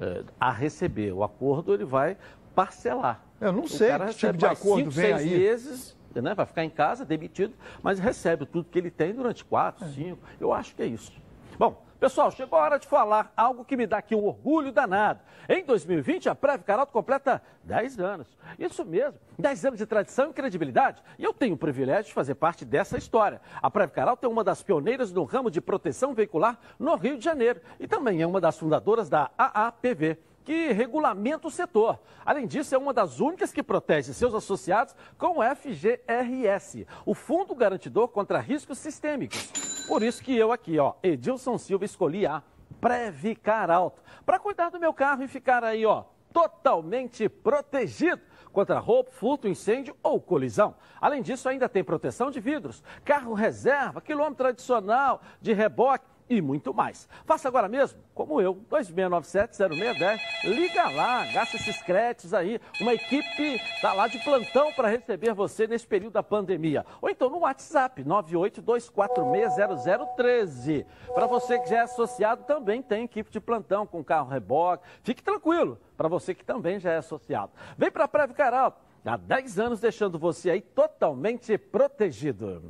é, 0.01 0.23
a 0.39 0.53
receber. 0.53 1.13
O 1.13 1.25
acordo 1.25 1.75
ele 1.75 1.85
vai 1.85 2.17
parcelar. 2.55 3.25
Eu 3.41 3.53
não 3.53 3.67
sei 3.67 3.91
que 3.99 4.15
tipo 4.15 4.37
de 4.37 4.47
acordo 4.47 4.77
cinco, 4.77 4.91
vem 4.91 5.19
seis 5.19 5.33
aí. 5.33 5.39
meses 5.39 5.96
né? 6.21 6.35
vai 6.35 6.47
ficar 6.47 6.65
em 6.65 6.71
casa, 6.71 7.05
demitido, 7.05 7.55
mas 7.83 7.99
recebe 7.99 8.47
tudo 8.47 8.69
que 8.71 8.79
ele 8.79 8.91
tem 8.91 9.15
durante 9.15 9.45
quatro, 9.45 9.85
é. 9.85 9.89
cinco. 9.89 10.23
Eu 10.41 10.53
acho 10.53 10.75
que 10.75 10.83
é 10.83 10.87
isso. 10.87 11.13
Bom, 11.59 11.83
pessoal, 11.99 12.31
chegou 12.31 12.59
a 12.59 12.63
hora 12.63 12.79
de 12.79 12.87
falar 12.87 13.33
algo 13.37 13.65
que 13.65 13.77
me 13.77 13.87
dá 13.87 13.99
aqui 13.99 14.15
um 14.15 14.25
orgulho 14.25 14.71
danado. 14.71 15.21
Em 15.49 15.65
2020, 15.65 16.29
a 16.29 16.35
Preve 16.35 16.65
Caralto 16.65 16.93
completa 16.93 17.41
10 17.65 17.99
anos. 17.99 18.37
Isso 18.59 18.85
mesmo, 18.85 19.19
10 19.39 19.65
anos 19.65 19.79
de 19.79 19.87
tradição 19.87 20.31
e 20.31 20.33
credibilidade. 20.35 21.03
E 21.19 21.25
eu 21.25 21.33
tenho 21.33 21.55
o 21.55 21.59
privilégio 21.59 22.05
de 22.05 22.13
fazer 22.13 22.35
parte 22.35 22.65
dessa 22.65 22.99
história. 22.99 23.41
A 23.63 23.71
Preve 23.71 23.93
Caralto 23.93 24.27
é 24.27 24.29
uma 24.29 24.45
das 24.45 24.63
pioneiras 24.63 25.13
no 25.13 25.25
ramo 25.25 25.51
de 25.51 25.61
proteção 25.61 26.15
veicular 26.15 26.59
no 26.79 26.95
Rio 26.97 27.17
de 27.17 27.25
Janeiro 27.25 27.61
e 27.81 27.87
também 27.87 28.21
é 28.21 28.27
uma 28.27 28.41
das 28.41 28.59
fundadoras 28.59 29.09
da 29.09 29.31
AAPV 29.39 30.19
que 30.47 30.73
regulamenta 30.73 31.49
o 31.49 31.51
setor. 31.51 31.99
Além 32.25 32.47
disso, 32.47 32.73
é 32.73 32.79
uma 32.79 32.95
das 32.95 33.19
únicas 33.19 33.53
que 33.53 33.65
protege 33.65 34.15
seus 34.15 34.33
associados 34.33 34.95
com 35.19 35.41
o 35.41 35.43
FGRS, 35.43 36.87
o 37.05 37.15
Fundo 37.15 37.53
Garantidor 37.53 38.07
contra 38.09 38.39
Riscos 38.39 38.79
Sistêmicos. 38.79 39.85
Por 39.89 40.05
isso 40.05 40.23
que 40.23 40.37
eu 40.37 40.53
aqui, 40.53 40.79
ó, 40.79 40.95
Edilson 41.03 41.59
Silva, 41.59 41.85
escolhi 41.85 42.27
a 42.27 42.45
Previcar 42.81 43.71
Alto, 43.73 44.01
para 44.25 44.39
cuidar 44.39 44.71
do 44.71 44.79
meu 44.79 44.95
carro 44.95 45.25
e 45.25 45.29
ficar 45.29 45.65
aí, 45.65 45.85
ó, 45.85 46.05
totalmente 46.33 47.29
protegido 47.29 48.23
contra 48.53 48.79
roubo, 48.79 49.11
furto, 49.11 49.49
incêndio 49.49 49.97
ou 50.01 50.21
colisão. 50.21 50.77
Além 51.01 51.23
disso, 51.23 51.49
ainda 51.49 51.69
tem 51.69 51.83
proteção 51.83 52.31
de 52.31 52.39
vidros, 52.39 52.85
carro 53.05 53.35
reserva, 53.35 54.01
quilômetro 54.01 54.45
tradicional, 54.45 55.21
de 55.41 55.53
reboque 55.53 56.07
e 56.29 56.43
muito 56.43 56.75
mais. 56.75 57.09
Faça 57.25 57.47
agora 57.49 57.69
mesmo, 57.69 58.01
como 58.15 58.41
eu, 58.41 58.57
2697-0610. 58.71 60.21
Liga 60.45 60.89
lá, 60.91 61.25
gasta 61.27 61.57
esses 61.57 61.83
créditos 61.83 62.33
aí. 62.35 62.61
Uma 62.81 62.95
equipe 62.95 63.61
está 63.77 63.93
lá 63.93 64.09
de 64.09 64.19
plantão 64.19 64.73
para 64.73 64.89
receber 64.89 65.35
você 65.35 65.67
nesse 65.67 65.87
período 65.87 66.15
da 66.15 66.23
pandemia. 66.23 66.87
Ou 67.01 67.09
então 67.09 67.31
no 67.31 67.39
WhatsApp, 67.39 68.05
982460013. 68.05 70.85
Para 71.15 71.27
você 71.27 71.59
que 71.59 71.71
já 71.71 71.79
é 71.79 71.83
associado, 71.83 72.45
também 72.45 72.83
tem 72.83 73.05
equipe 73.05 73.31
de 73.31 73.41
plantão 73.41 73.87
com 73.87 74.05
carro 74.05 74.29
reboque. 74.29 74.85
Fique 75.03 75.23
tranquilo, 75.23 75.79
para 75.97 76.09
você 76.09 76.35
que 76.35 76.45
também 76.45 76.81
já 76.81 76.93
é 76.93 76.99
associado. 76.99 77.53
Vem 77.79 77.91
para 77.91 78.05
a 78.05 78.09
Previcar 78.09 78.53
Alto, 78.53 78.83
há 79.05 79.17
10 79.17 79.59
anos 79.59 79.81
deixando 79.81 80.19
você 80.19 80.51
aí 80.51 80.61
totalmente 80.61 81.57
protegido. 81.57 82.63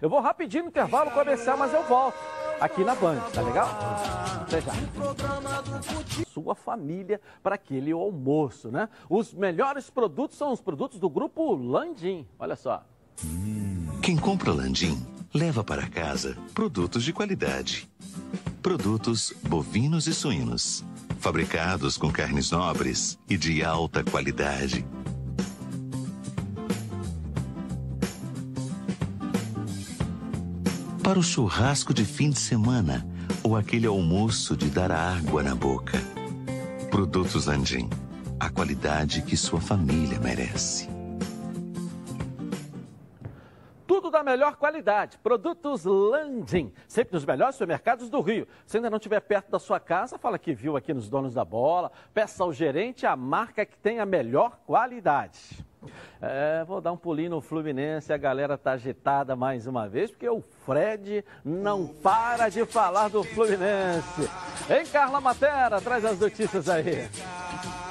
Eu 0.00 0.08
vou 0.08 0.20
rapidinho 0.20 0.64
no 0.64 0.70
intervalo 0.70 1.10
comercial, 1.10 1.58
mas 1.58 1.74
eu 1.74 1.82
volto 1.84 2.16
aqui 2.60 2.84
na 2.84 2.94
Band, 2.94 3.20
tá 3.32 3.42
legal? 3.42 3.68
Até 4.42 4.60
já. 4.60 4.72
Sua 6.32 6.54
família 6.54 7.20
para 7.42 7.54
aquele 7.54 7.92
almoço, 7.92 8.70
né? 8.70 8.88
Os 9.08 9.34
melhores 9.34 9.90
produtos 9.90 10.36
são 10.36 10.52
os 10.52 10.60
produtos 10.60 10.98
do 10.98 11.08
grupo 11.08 11.54
Landim. 11.54 12.26
Olha 12.38 12.56
só. 12.56 12.84
Quem 14.02 14.16
compra 14.16 14.52
Landim 14.52 15.06
leva 15.34 15.62
para 15.62 15.88
casa 15.88 16.36
produtos 16.54 17.04
de 17.04 17.12
qualidade. 17.12 17.90
Produtos 18.62 19.32
bovinos 19.42 20.06
e 20.06 20.14
suínos, 20.14 20.84
fabricados 21.18 21.96
com 21.96 22.10
carnes 22.10 22.50
nobres 22.50 23.18
e 23.28 23.36
de 23.36 23.64
alta 23.64 24.04
qualidade 24.04 24.84
para 31.10 31.18
o 31.18 31.24
churrasco 31.24 31.92
de 31.92 32.04
fim 32.04 32.30
de 32.30 32.38
semana 32.38 33.04
ou 33.42 33.56
aquele 33.56 33.84
almoço 33.84 34.56
de 34.56 34.70
dar 34.70 34.92
água 34.92 35.42
na 35.42 35.56
boca. 35.56 35.98
Produtos 36.88 37.48
Andim, 37.48 37.90
a 38.38 38.48
qualidade 38.48 39.20
que 39.22 39.36
sua 39.36 39.60
família 39.60 40.20
merece. 40.20 40.88
Tudo 43.88 44.08
da 44.08 44.22
melhor 44.22 44.54
qualidade. 44.54 45.18
Produtos 45.18 45.84
Landim, 45.84 46.72
sempre 46.86 47.14
nos 47.14 47.24
melhores 47.24 47.56
supermercados 47.56 48.08
do 48.08 48.20
Rio. 48.20 48.46
Se 48.64 48.76
ainda 48.76 48.88
não 48.88 48.98
estiver 48.98 49.18
perto 49.18 49.50
da 49.50 49.58
sua 49.58 49.80
casa, 49.80 50.16
fala 50.16 50.38
que 50.38 50.54
viu 50.54 50.76
aqui 50.76 50.94
nos 50.94 51.08
Donos 51.08 51.34
da 51.34 51.44
Bola. 51.44 51.90
Peça 52.14 52.44
ao 52.44 52.52
gerente 52.52 53.04
a 53.04 53.16
marca 53.16 53.66
que 53.66 53.76
tem 53.76 53.98
a 53.98 54.06
melhor 54.06 54.60
qualidade. 54.64 55.66
É, 56.20 56.64
vou 56.64 56.80
dar 56.80 56.92
um 56.92 56.96
pulinho 56.96 57.30
no 57.30 57.40
Fluminense, 57.40 58.12
a 58.12 58.16
galera 58.16 58.58
tá 58.58 58.72
agitada 58.72 59.34
mais 59.34 59.66
uma 59.66 59.88
vez, 59.88 60.10
porque 60.10 60.28
o 60.28 60.42
Fred 60.66 61.24
não 61.44 61.86
para 61.86 62.48
de 62.48 62.64
falar 62.66 63.08
do 63.08 63.24
Fluminense. 63.24 64.28
Hein, 64.68 64.84
Carla 64.92 65.20
Matera, 65.20 65.80
traz 65.80 66.04
as 66.04 66.18
notícias 66.18 66.68
aí. 66.68 67.08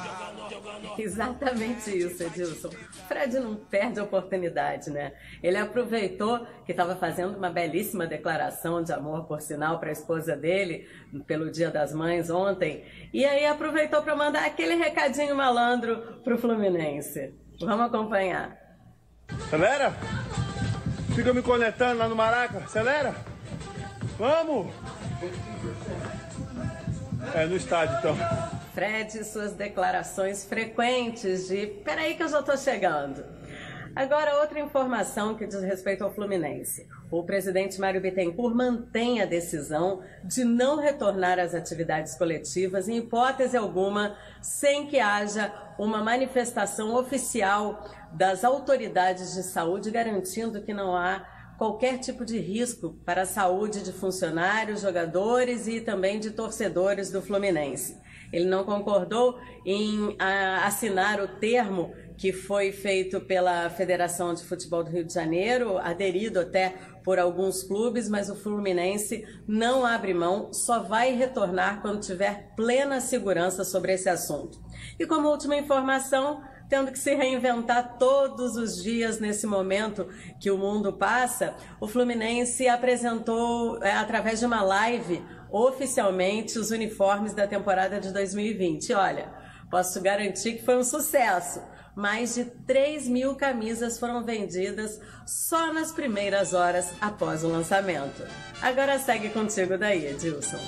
Exatamente 0.98 1.98
isso, 1.98 2.22
Edilson. 2.24 2.70
Fred 3.08 3.40
não 3.40 3.56
perde 3.56 4.00
a 4.00 4.04
oportunidade, 4.04 4.90
né? 4.90 5.14
Ele 5.42 5.58
aproveitou 5.58 6.46
que 6.66 6.72
estava 6.72 6.96
fazendo 6.96 7.38
uma 7.38 7.50
belíssima 7.50 8.06
declaração 8.06 8.84
de 8.84 8.92
amor, 8.92 9.26
por 9.26 9.42
sinal, 9.42 9.80
para 9.80 9.90
a 9.90 9.94
esposa 9.94 10.36
dele, 10.36 10.88
pelo 11.26 11.50
Dia 11.50 11.72
das 11.72 11.94
Mães 11.94 12.30
ontem, 12.30 12.84
e 13.14 13.26
aí 13.26 13.46
aproveitou 13.46 14.02
para 14.02 14.16
mandar 14.16 14.46
aquele 14.46 14.76
recadinho 14.76 15.36
malandro 15.36 16.20
pro 16.24 16.38
Fluminense. 16.38 17.34
Vamos 17.60 17.88
acompanhar. 17.88 18.58
Acelera! 19.28 19.94
Fica 21.16 21.34
me 21.34 21.42
conectando 21.42 22.00
lá 22.00 22.08
no 22.08 22.16
Maraca. 22.16 22.60
Acelera! 22.60 23.16
Vamos! 24.18 24.74
É 27.36 27.46
no 27.46 27.56
estádio, 27.56 27.98
então. 28.00 28.18
Fred, 28.74 29.24
suas 29.26 29.54
declarações 29.54 30.46
frequentes 30.46 31.48
de 31.50 31.68
peraí 31.68 32.16
que 32.16 32.24
eu 32.24 32.30
já 32.30 32.42
tô 32.42 32.56
chegando. 32.56 33.24
Agora, 34.00 34.40
outra 34.40 34.62
informação 34.62 35.36
que 35.36 35.46
diz 35.46 35.62
respeito 35.62 36.06
ao 36.06 36.14
Fluminense. 36.14 36.88
O 37.12 37.22
presidente 37.22 37.82
Mário 37.82 38.00
Bittencourt 38.00 38.56
mantém 38.56 39.22
a 39.22 39.26
decisão 39.26 40.02
de 40.24 40.46
não 40.46 40.78
retornar 40.78 41.38
às 41.38 41.54
atividades 41.54 42.16
coletivas, 42.16 42.88
em 42.88 43.00
hipótese 43.00 43.58
alguma, 43.58 44.16
sem 44.42 44.88
que 44.88 45.02
haja 45.02 45.54
uma 45.78 46.02
manifestação 46.02 46.96
oficial 46.96 47.86
das 48.14 48.46
autoridades 48.46 49.34
de 49.34 49.44
saúde 49.44 49.92
garantindo 49.92 50.62
que 50.62 50.74
não 50.74 50.96
há 50.96 51.28
qualquer 51.58 51.98
tipo 51.98 52.24
de 52.24 52.40
risco 52.40 52.98
para 53.06 53.24
a 53.24 53.26
saúde 53.26 53.84
de 53.84 53.92
funcionários, 53.92 54.80
jogadores 54.80 55.68
e 55.68 55.82
também 55.82 56.22
de 56.22 56.32
torcedores 56.32 57.12
do 57.12 57.22
Fluminense. 57.22 57.98
Ele 58.32 58.46
não 58.46 58.64
concordou 58.64 59.38
em 59.66 60.16
a, 60.18 60.66
assinar 60.66 61.20
o 61.20 61.28
termo 61.28 61.94
que 62.20 62.34
foi 62.34 62.74
feito 62.74 63.22
pela 63.22 63.70
Federação 63.70 64.34
de 64.34 64.44
Futebol 64.44 64.84
do 64.84 64.92
Rio 64.92 65.06
de 65.06 65.14
Janeiro, 65.14 65.78
aderido 65.78 66.42
até 66.42 66.76
por 67.02 67.18
alguns 67.18 67.64
clubes, 67.64 68.10
mas 68.10 68.30
o 68.30 68.36
Fluminense 68.36 69.26
não 69.48 69.86
abre 69.86 70.14
mão, 70.14 70.52
só 70.52 70.84
vai 70.84 71.16
retornar 71.16 71.82
quando 71.82 72.02
tiver 72.02 72.54
plena 72.58 73.00
segurança 73.00 73.64
sobre 73.64 73.94
esse 73.94 74.10
assunto. 74.10 74.62
E 75.00 75.06
como 75.06 75.30
última 75.30 75.56
informação, 75.56 76.44
tendo 76.68 76.92
que 76.92 77.00
se 77.00 77.16
reinventar 77.16 77.98
todos 77.98 78.58
os 78.58 78.84
dias 78.84 79.18
nesse 79.22 79.48
momento 79.48 80.06
que 80.42 80.52
o 80.52 80.58
mundo 80.58 80.92
passa, 80.92 81.56
o 81.80 81.88
Fluminense 81.88 82.68
apresentou, 82.68 83.82
é, 83.82 83.94
através 83.94 84.42
de 84.42 84.46
uma 84.46 84.62
live, 84.62 85.24
oficialmente 85.50 86.60
os 86.60 86.70
uniformes 86.70 87.34
da 87.34 87.48
temporada 87.48 87.98
de 87.98 88.12
2020. 88.12 88.94
Olha, 88.94 89.32
posso 89.72 90.02
garantir 90.02 90.56
que 90.56 90.66
foi 90.66 90.76
um 90.76 90.84
sucesso. 90.84 91.62
Mais 92.00 92.36
de 92.36 92.46
3 92.46 93.10
mil 93.10 93.36
camisas 93.36 94.00
foram 94.00 94.24
vendidas 94.24 95.02
só 95.28 95.74
nas 95.74 95.92
primeiras 95.92 96.54
horas 96.54 96.94
após 97.02 97.44
o 97.44 97.50
lançamento. 97.50 98.24
Agora 98.62 98.98
segue 98.98 99.28
contigo 99.28 99.78
daí, 99.78 100.06
Edilson. 100.06 100.62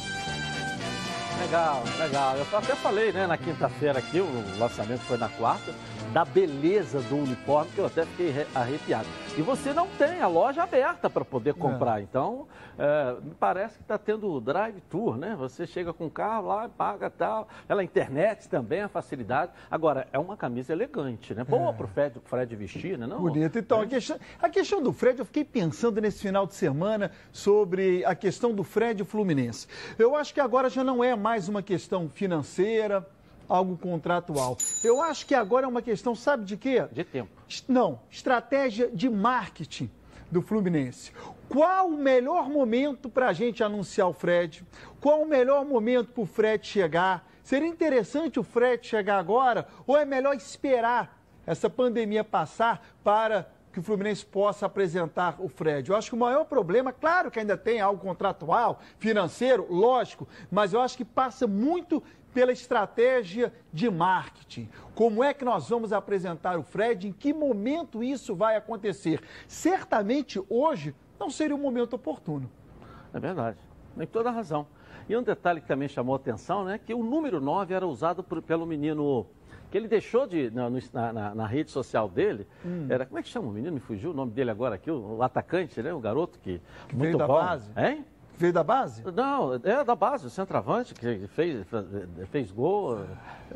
Legal, 1.39 1.83
legal. 1.97 2.35
Eu 2.35 2.57
até 2.57 2.75
falei, 2.75 3.13
né, 3.13 3.27
na 3.27 3.37
quinta-feira 3.37 3.99
aqui, 3.99 4.19
o 4.19 4.57
lançamento 4.59 4.99
foi 5.03 5.17
na 5.17 5.29
quarta, 5.29 5.73
da 6.13 6.25
beleza 6.25 6.99
do 7.01 7.17
uniforme, 7.17 7.71
que 7.71 7.79
eu 7.79 7.85
até 7.85 8.05
fiquei 8.05 8.45
arrepiado. 8.53 9.07
E 9.37 9.41
você 9.41 9.73
não 9.73 9.87
tem 9.97 10.19
a 10.19 10.27
loja 10.27 10.63
aberta 10.63 11.09
para 11.09 11.23
poder 11.23 11.53
comprar. 11.53 11.99
É. 11.99 12.03
Então, 12.03 12.47
é, 12.77 13.15
me 13.21 13.33
parece 13.33 13.77
que 13.77 13.83
está 13.83 13.97
tendo 13.97 14.39
drive-tour, 14.41 15.15
né? 15.17 15.35
Você 15.39 15.65
chega 15.65 15.93
com 15.93 16.07
o 16.07 16.11
carro 16.11 16.47
lá, 16.47 16.67
paga 16.67 17.09
tal. 17.09 17.47
Pela 17.65 17.81
internet 17.81 18.49
também, 18.49 18.81
a 18.81 18.89
facilidade. 18.89 19.53
Agora, 19.69 20.05
é 20.11 20.19
uma 20.19 20.35
camisa 20.35 20.73
elegante, 20.73 21.33
né? 21.33 21.45
Boa 21.45 21.69
é. 21.69 21.73
para 21.73 21.85
o 21.85 21.87
Fred, 21.87 22.19
Fred 22.25 22.55
vestir, 22.57 22.97
né? 22.97 23.07
Não, 23.07 23.21
Bonito. 23.21 23.57
Então, 23.57 23.79
a 23.79 23.87
questão, 23.87 24.19
a 24.41 24.49
questão 24.49 24.83
do 24.83 24.91
Fred, 24.91 25.19
eu 25.19 25.25
fiquei 25.25 25.45
pensando 25.45 26.01
nesse 26.01 26.21
final 26.21 26.45
de 26.45 26.55
semana 26.55 27.11
sobre 27.31 28.03
a 28.03 28.13
questão 28.13 28.53
do 28.53 28.65
Fred 28.65 29.01
Fluminense. 29.05 29.65
Eu 29.97 30.15
acho 30.15 30.33
que 30.33 30.41
agora 30.41 30.69
já 30.69 30.83
não 30.83 31.01
é 31.01 31.15
mais 31.15 31.47
uma 31.47 31.63
questão 31.63 32.09
financeira, 32.09 33.07
algo 33.47 33.77
contratual. 33.77 34.57
Eu 34.83 35.01
acho 35.01 35.25
que 35.25 35.35
agora 35.35 35.65
é 35.65 35.69
uma 35.69 35.81
questão, 35.81 36.15
sabe 36.15 36.45
de 36.45 36.57
quê? 36.57 36.87
De 36.91 37.03
tempo. 37.03 37.29
Não, 37.67 37.99
estratégia 38.09 38.89
de 38.89 39.09
marketing 39.09 39.89
do 40.29 40.41
Fluminense. 40.41 41.11
Qual 41.49 41.89
o 41.89 41.97
melhor 41.97 42.49
momento 42.49 43.09
para 43.09 43.27
a 43.27 43.33
gente 43.33 43.61
anunciar 43.61 44.07
o 44.07 44.13
Fred? 44.13 44.65
Qual 45.01 45.21
o 45.21 45.27
melhor 45.27 45.65
momento 45.65 46.13
para 46.13 46.23
o 46.23 46.25
Fred 46.25 46.65
chegar? 46.65 47.27
Seria 47.43 47.67
interessante 47.67 48.39
o 48.39 48.43
Fred 48.43 48.87
chegar 48.87 49.17
agora 49.17 49.67
ou 49.85 49.97
é 49.97 50.05
melhor 50.05 50.33
esperar 50.33 51.21
essa 51.45 51.69
pandemia 51.69 52.23
passar 52.23 52.85
para 53.03 53.49
que 53.71 53.79
o 53.79 53.83
Fluminense 53.83 54.25
possa 54.25 54.65
apresentar 54.65 55.35
o 55.39 55.47
Fred. 55.47 55.89
Eu 55.89 55.95
acho 55.95 56.09
que 56.09 56.15
o 56.15 56.19
maior 56.19 56.45
problema, 56.45 56.91
claro 56.91 57.31
que 57.31 57.39
ainda 57.39 57.57
tem 57.57 57.79
algo 57.79 58.01
contratual, 58.01 58.81
financeiro, 58.99 59.65
lógico, 59.69 60.27
mas 60.51 60.73
eu 60.73 60.81
acho 60.81 60.97
que 60.97 61.05
passa 61.05 61.47
muito 61.47 62.03
pela 62.33 62.51
estratégia 62.51 63.53
de 63.71 63.89
marketing. 63.89 64.69
Como 64.95 65.23
é 65.23 65.33
que 65.33 65.45
nós 65.45 65.69
vamos 65.69 65.93
apresentar 65.93 66.57
o 66.57 66.63
Fred? 66.63 67.07
Em 67.07 67.11
que 67.11 67.33
momento 67.33 68.03
isso 68.03 68.35
vai 68.35 68.55
acontecer? 68.55 69.21
Certamente 69.47 70.41
hoje 70.49 70.95
não 71.19 71.29
seria 71.29 71.55
o 71.55 71.59
momento 71.59 71.93
oportuno. 71.93 72.49
É 73.13 73.19
verdade, 73.19 73.57
tem 73.97 74.07
toda 74.07 74.29
a 74.29 74.31
razão. 74.31 74.65
E 75.09 75.17
um 75.17 75.23
detalhe 75.23 75.59
que 75.59 75.67
também 75.67 75.87
chamou 75.87 76.13
a 76.13 76.17
atenção, 76.17 76.63
né, 76.63 76.77
que 76.77 76.93
o 76.93 77.03
número 77.03 77.41
9 77.41 77.73
era 77.73 77.85
usado 77.85 78.23
por, 78.23 78.41
pelo 78.41 78.65
menino 78.65 79.27
que 79.71 79.77
ele 79.77 79.87
deixou 79.87 80.27
de, 80.27 80.51
na, 80.51 80.69
na, 81.13 81.35
na 81.35 81.47
rede 81.47 81.71
social 81.71 82.09
dele, 82.09 82.45
hum. 82.63 82.87
era, 82.89 83.05
como 83.05 83.17
é 83.17 83.23
que 83.23 83.29
chama 83.29 83.47
o 83.47 83.51
menino? 83.51 83.73
Me 83.73 83.79
fugiu 83.79 84.11
o 84.11 84.13
nome 84.13 84.31
dele 84.31 84.51
agora 84.51 84.75
aqui, 84.75 84.91
o, 84.91 85.17
o 85.17 85.23
atacante, 85.23 85.81
né? 85.81 85.93
O 85.93 85.99
garoto 85.99 86.37
que, 86.39 86.61
que 86.89 86.95
muito 86.95 87.17
bom. 87.17 87.27
base. 87.27 87.71
Hein? 87.77 88.05
Veio 88.41 88.51
da 88.51 88.63
base? 88.63 89.03
Não, 89.13 89.53
é 89.53 89.83
da 89.83 89.95
base, 89.95 90.25
o 90.25 90.29
centroavante 90.31 90.95
que 90.95 91.27
fez, 91.27 91.63
fez 92.31 92.51
gol. 92.51 93.05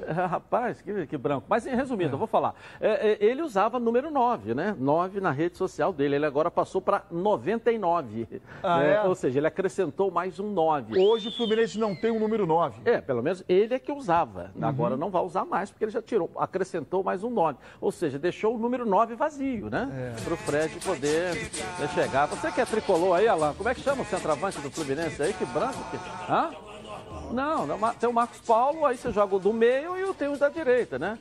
É, 0.08 0.12
rapaz, 0.26 0.82
que, 0.82 1.08
que, 1.08 1.18
branco. 1.18 1.46
Mas, 1.50 1.66
resumindo, 1.66 2.12
é. 2.12 2.14
eu 2.14 2.18
vou 2.18 2.28
falar. 2.28 2.56
É, 2.80 3.12
é 3.12 3.18
ele 3.26 3.42
usava 3.42 3.80
número 3.80 4.12
9, 4.12 4.54
né? 4.54 4.76
9 4.78 5.22
na 5.22 5.32
rede 5.32 5.58
social 5.58 5.94
dele. 5.94 6.16
Ele 6.16 6.26
agora 6.26 6.52
passou 6.52 6.82
para 6.82 7.04
99. 7.10 8.28
Ah, 8.62 8.80
né? 8.80 9.04
Ou 9.04 9.16
seja, 9.16 9.40
ele 9.40 9.48
acrescentou 9.48 10.12
mais 10.12 10.40
um 10.40 10.52
9. 10.52 11.00
Hoje 11.00 11.30
o 11.30 11.32
Fluminense 11.32 11.80
não 11.80 11.96
tem 11.96 12.12
o 12.12 12.16
um 12.16 12.20
número 12.20 12.46
9. 12.46 12.82
É, 12.86 13.00
pelo 13.00 13.24
menos 13.24 13.44
ele 13.48 13.74
é 13.74 13.80
que 13.80 13.92
usava. 13.92 14.52
Uhum. 14.56 14.68
Agora 14.68 14.98
não 14.98 15.10
vai 15.10 15.22
usar 15.22 15.46
mais, 15.46 15.72
porque 15.72 15.86
ele 15.86 15.92
já 15.92 16.02
tirou, 16.02 16.30
acrescentou 16.38 17.04
mais 17.04 17.24
um 17.24 17.30
9. 17.30 17.58
Ou 17.80 17.92
seja, 17.92 18.20
deixou 18.20 18.56
o 18.56 18.58
número 18.58 18.86
9 18.86 19.16
vazio, 19.16 19.70
né? 19.70 20.14
É. 20.18 20.22
Para 20.22 20.34
o 20.34 20.38
Fred 20.38 20.80
poder 20.84 21.36
né, 21.80 21.88
chegar. 21.94 22.28
Você 22.28 22.52
que 22.52 22.62
é 22.62 22.66
tricolor 22.66 23.16
aí, 23.16 23.28
Alain, 23.28 23.54
como 23.54 23.70
é 23.70 23.76
que 23.76 23.82
chama 23.82 24.02
o 24.02 24.06
centroavante 24.06 24.60
do 24.60 24.72
Fluminense 24.72 25.22
aí? 25.22 25.34
Que 25.34 25.46
branco 25.46 25.78
que. 25.92 25.98
Hã? 26.32 26.64
Não, 27.32 27.68
tem 28.00 28.10
o 28.10 28.14
Marcos 28.14 28.40
Paulo, 28.40 28.86
aí 28.86 28.98
você 28.98 29.12
joga 29.12 29.36
o 29.36 29.40
do 29.40 29.54
meio 29.54 29.98
e 29.98 30.14
tem 30.14 30.28
o 30.28 30.38
da 30.38 30.50
direita, 30.50 30.98
né? 30.98 31.18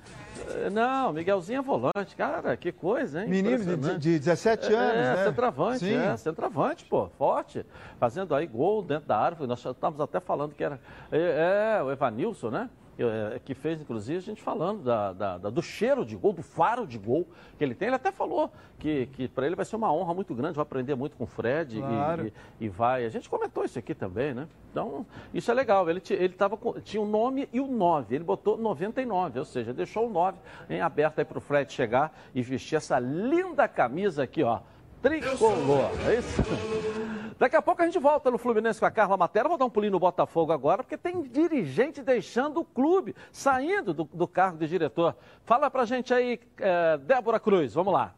Eh, 0.48 0.70
não, 0.70 1.12
Miguelzinho 1.12 1.58
é 1.58 1.62
volante. 1.62 2.14
Cara, 2.16 2.56
que 2.56 2.72
coisa, 2.72 3.22
hein? 3.22 3.28
Menino 3.28 3.76
de, 3.76 3.98
de 3.98 4.18
17 4.18 4.72
anos, 4.72 4.94
é, 4.94 5.16
né? 5.16 5.24
centroavante, 5.24 5.78
Sim. 5.80 5.96
é, 5.96 6.16
centroavante, 6.16 6.84
pô, 6.84 7.08
forte. 7.18 7.64
Fazendo 7.98 8.34
aí 8.34 8.46
gol 8.46 8.82
dentro 8.82 9.08
da 9.08 9.18
área. 9.18 9.46
Nós 9.46 9.64
estávamos 9.64 10.00
até 10.00 10.20
falando 10.20 10.54
que 10.54 10.62
era 10.62 10.78
é, 11.10 11.78
é, 11.78 11.82
o 11.82 11.90
Evanilson, 11.90 12.50
né? 12.50 12.70
É, 12.96 13.40
que 13.44 13.54
fez, 13.54 13.80
inclusive, 13.80 14.18
a 14.18 14.22
gente 14.22 14.40
falando 14.40 14.84
da, 14.84 15.12
da, 15.12 15.38
da, 15.38 15.50
do 15.50 15.60
cheiro 15.60 16.04
de 16.04 16.14
gol, 16.14 16.32
do 16.32 16.42
faro 16.42 16.86
de 16.86 16.96
gol 16.96 17.26
que 17.58 17.64
ele 17.64 17.74
tem. 17.74 17.88
Ele 17.88 17.96
até 17.96 18.12
falou 18.12 18.52
que, 18.78 19.06
que 19.06 19.26
para 19.26 19.46
ele 19.46 19.56
vai 19.56 19.64
ser 19.64 19.74
uma 19.74 19.92
honra 19.92 20.14
muito 20.14 20.32
grande, 20.34 20.54
vai 20.54 20.62
aprender 20.62 20.94
muito 20.94 21.16
com 21.16 21.24
o 21.24 21.26
Fred 21.26 21.80
claro. 21.80 22.26
e, 22.26 22.32
e, 22.60 22.66
e, 22.66 22.68
vai. 22.68 23.04
A 23.04 23.08
gente 23.08 23.28
comentou 23.28 23.64
isso 23.64 23.78
aqui 23.78 23.94
também, 23.94 24.32
né? 24.32 24.46
Então, 24.70 25.04
isso 25.32 25.50
é 25.50 25.54
legal. 25.54 25.90
Ele, 25.90 26.00
ele 26.10 26.34
tava 26.34 26.56
com, 26.56 26.80
tinha 26.80 27.00
o 27.00 27.04
um 27.04 27.08
nome 27.08 27.48
e 27.52 27.60
o 27.60 27.66
9. 27.66 28.14
Ele 28.14 28.24
botou 28.24 28.56
99, 28.56 29.40
ou 29.40 29.44
seja, 29.44 29.72
deixou 29.72 30.06
o 30.06 30.10
9 30.10 30.38
em 30.70 30.80
aberto 30.80 31.18
aí 31.18 31.24
para 31.24 31.38
o 31.38 31.40
Fred 31.40 31.72
chegar 31.72 32.16
e 32.32 32.42
vestir 32.42 32.76
essa 32.76 32.98
linda 32.98 33.66
camisa 33.66 34.22
aqui, 34.22 34.42
ó 34.44 34.60
tricolor. 35.04 35.90
É 36.08 36.18
isso? 36.18 36.42
Daqui 37.38 37.56
a 37.56 37.60
pouco 37.60 37.82
a 37.82 37.84
gente 37.84 37.98
volta 37.98 38.30
no 38.30 38.38
Fluminense 38.38 38.80
com 38.80 38.86
a 38.86 38.90
Carla 38.90 39.18
Matera. 39.18 39.48
Vou 39.48 39.58
dar 39.58 39.66
um 39.66 39.70
pulinho 39.70 39.92
no 39.92 40.00
Botafogo 40.00 40.50
agora, 40.50 40.82
porque 40.82 40.96
tem 40.96 41.20
dirigente 41.22 42.02
deixando 42.02 42.60
o 42.60 42.64
clube, 42.64 43.14
saindo 43.30 43.92
do, 43.92 44.04
do 44.04 44.26
cargo 44.26 44.56
de 44.56 44.66
diretor. 44.66 45.14
Fala 45.44 45.70
pra 45.70 45.84
gente 45.84 46.14
aí, 46.14 46.40
é, 46.58 46.96
Débora 46.96 47.38
Cruz, 47.38 47.74
vamos 47.74 47.92
lá. 47.92 48.14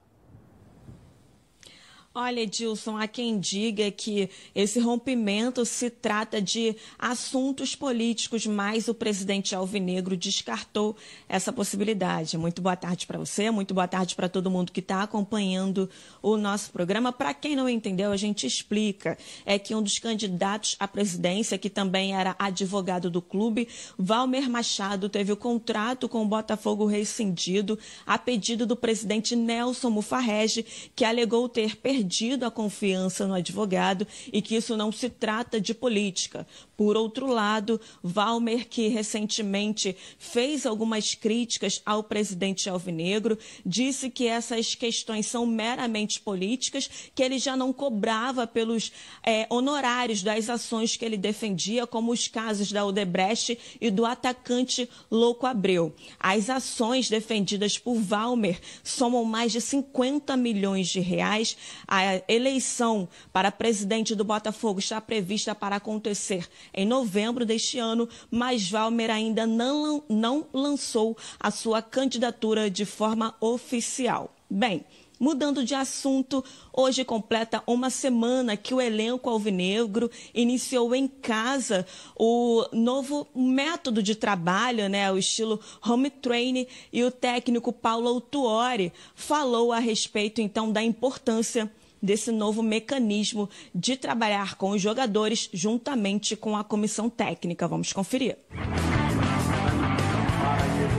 Olha, 2.19 2.41
Edilson, 2.41 2.97
há 2.97 3.07
quem 3.07 3.39
diga 3.39 3.91
que 3.91 4.31
esse 4.55 4.81
rompimento 4.81 5.67
se 5.67 5.91
trata 5.91 6.41
de 6.41 6.75
assuntos 6.99 7.75
políticos, 7.77 8.47
mas 8.47 8.89
o 8.89 8.95
presidente 8.95 9.55
Alvinegro 9.55 10.17
descartou 10.17 10.97
essa 11.29 11.53
possibilidade. 11.53 12.39
Muito 12.39 12.63
boa 12.63 12.75
tarde 12.75 13.07
para 13.07 13.19
você, 13.19 13.51
muito 13.51 13.75
boa 13.75 13.87
tarde 13.87 14.15
para 14.15 14.31
todo 14.31 14.51
mundo 14.51 14.73
que 14.73 14.81
está 14.81 15.03
acompanhando 15.03 15.91
o 16.23 16.39
nosso 16.39 16.71
programa. 16.71 17.13
Para 17.13 17.35
quem 17.35 17.55
não 17.55 17.69
entendeu, 17.69 18.11
a 18.11 18.17
gente 18.17 18.47
explica. 18.47 19.19
É 19.45 19.59
que 19.59 19.75
um 19.75 19.83
dos 19.83 19.99
candidatos 19.99 20.75
à 20.81 20.89
presidência, 20.89 21.59
que 21.59 21.69
também 21.69 22.15
era 22.15 22.35
advogado 22.39 23.11
do 23.11 23.21
clube, 23.21 23.69
Valmer 23.99 24.49
Machado, 24.49 25.11
teve 25.11 25.33
o 25.33 25.37
contrato 25.37 26.09
com 26.09 26.23
o 26.23 26.27
Botafogo 26.27 26.87
rescindido 26.87 27.79
a 28.07 28.17
pedido 28.17 28.65
do 28.65 28.75
presidente 28.75 29.37
Nelson 29.37 29.91
Mufarrege, 29.91 30.65
que 30.95 31.05
alegou 31.05 31.47
ter 31.47 31.77
perdido 31.77 32.06
perdido 32.07 32.47
a 32.47 32.51
confiança 32.53 33.27
no 33.27 33.35
advogado 33.35 34.07
e 34.33 34.41
que 34.41 34.55
isso 34.55 34.77
não 34.77 34.93
se 34.93 35.11
trata 35.11 35.61
de 35.61 35.75
política. 35.75 36.47
Por 36.77 36.97
outro 36.97 37.27
lado, 37.27 37.81
Valmer, 38.03 38.69
que 38.69 38.87
recentemente 38.89 39.97
fez 40.19 40.67
algumas 40.67 41.15
críticas 41.15 41.83
ao 41.85 42.05
presidente 42.05 42.69
Alvinegro, 42.69 43.39
disse 43.65 44.09
que 44.09 44.29
essas 44.29 44.75
questões 44.75 45.27
são 45.27 45.47
meramente 45.47 46.21
políticas, 46.21 46.89
que 47.15 47.23
ele 47.23 47.39
já 47.39 47.57
não 47.57 47.73
cobrava 47.73 48.47
pelos 48.47 48.93
é, 49.25 49.47
honorários 49.51 50.23
das 50.23 50.49
ações 50.49 50.97
que 50.97 51.05
ele 51.05 51.17
defendia, 51.17 51.87
como 51.87 52.13
os 52.13 52.29
casos 52.29 52.71
da 52.71 52.85
Odebrecht 52.85 53.59
e 53.81 53.91
do 53.91 54.05
atacante 54.05 54.89
Louco 55.11 55.47
Abreu. 55.47 55.95
As 56.21 56.51
ações 56.51 57.09
defendidas 57.09 57.79
por 57.79 57.97
Valmer 57.97 58.61
somam 58.85 59.25
mais 59.25 59.51
de 59.51 59.61
50 59.61 60.37
milhões 60.37 60.89
de 60.89 61.01
reais. 61.01 61.57
A 61.97 62.23
eleição 62.29 63.09
para 63.33 63.51
presidente 63.51 64.15
do 64.15 64.23
Botafogo 64.23 64.81
está 64.81 65.01
prevista 65.01 65.55
para 65.55 65.77
acontecer 65.77 66.47
em 66.75 66.85
novembro 66.85 67.47
deste 67.47 67.79
ano, 67.79 68.07
mas 68.31 68.69
Valmer 68.69 69.11
ainda 69.11 69.47
não, 69.47 70.05
não 70.07 70.47
lançou 70.53 71.17
a 71.41 71.51
sua 71.51 71.81
candidatura 71.81 72.69
de 72.69 72.85
forma 72.85 73.35
oficial. 73.41 74.31
Bem, 74.51 74.85
Mudando 75.19 75.65
de 75.65 75.75
assunto, 75.75 76.45
hoje 76.71 77.03
completa 77.03 77.63
uma 77.67 77.89
semana 77.89 78.55
que 78.55 78.75
o 78.75 78.81
elenco 78.83 79.31
alvinegro 79.31 80.11
iniciou 80.35 80.95
em 80.95 81.09
casa 81.09 81.87
o 82.15 82.67
novo 82.71 83.27
método 83.35 84.03
de 84.03 84.15
trabalho, 84.15 84.91
né, 84.91 85.11
o 85.11 85.17
estilo 85.17 85.59
home 85.83 86.11
training, 86.11 86.67
e 86.93 87.03
o 87.03 87.11
técnico 87.11 87.73
Paulo 87.73 88.09
Autuori 88.09 88.93
falou 89.15 89.73
a 89.73 89.79
respeito 89.79 90.43
então 90.43 90.71
da 90.71 90.83
importância 90.83 91.73
desse 92.03 92.31
novo 92.31 92.63
mecanismo 92.63 93.49
de 93.75 93.97
trabalhar 93.97 94.57
com 94.57 94.71
os 94.71 94.83
jogadores 94.83 95.49
juntamente 95.53 96.37
com 96.37 96.57
a 96.57 96.65
comissão 96.65 97.09
técnica. 97.09 97.67
Vamos 97.67 97.93
conferir. 97.93 98.37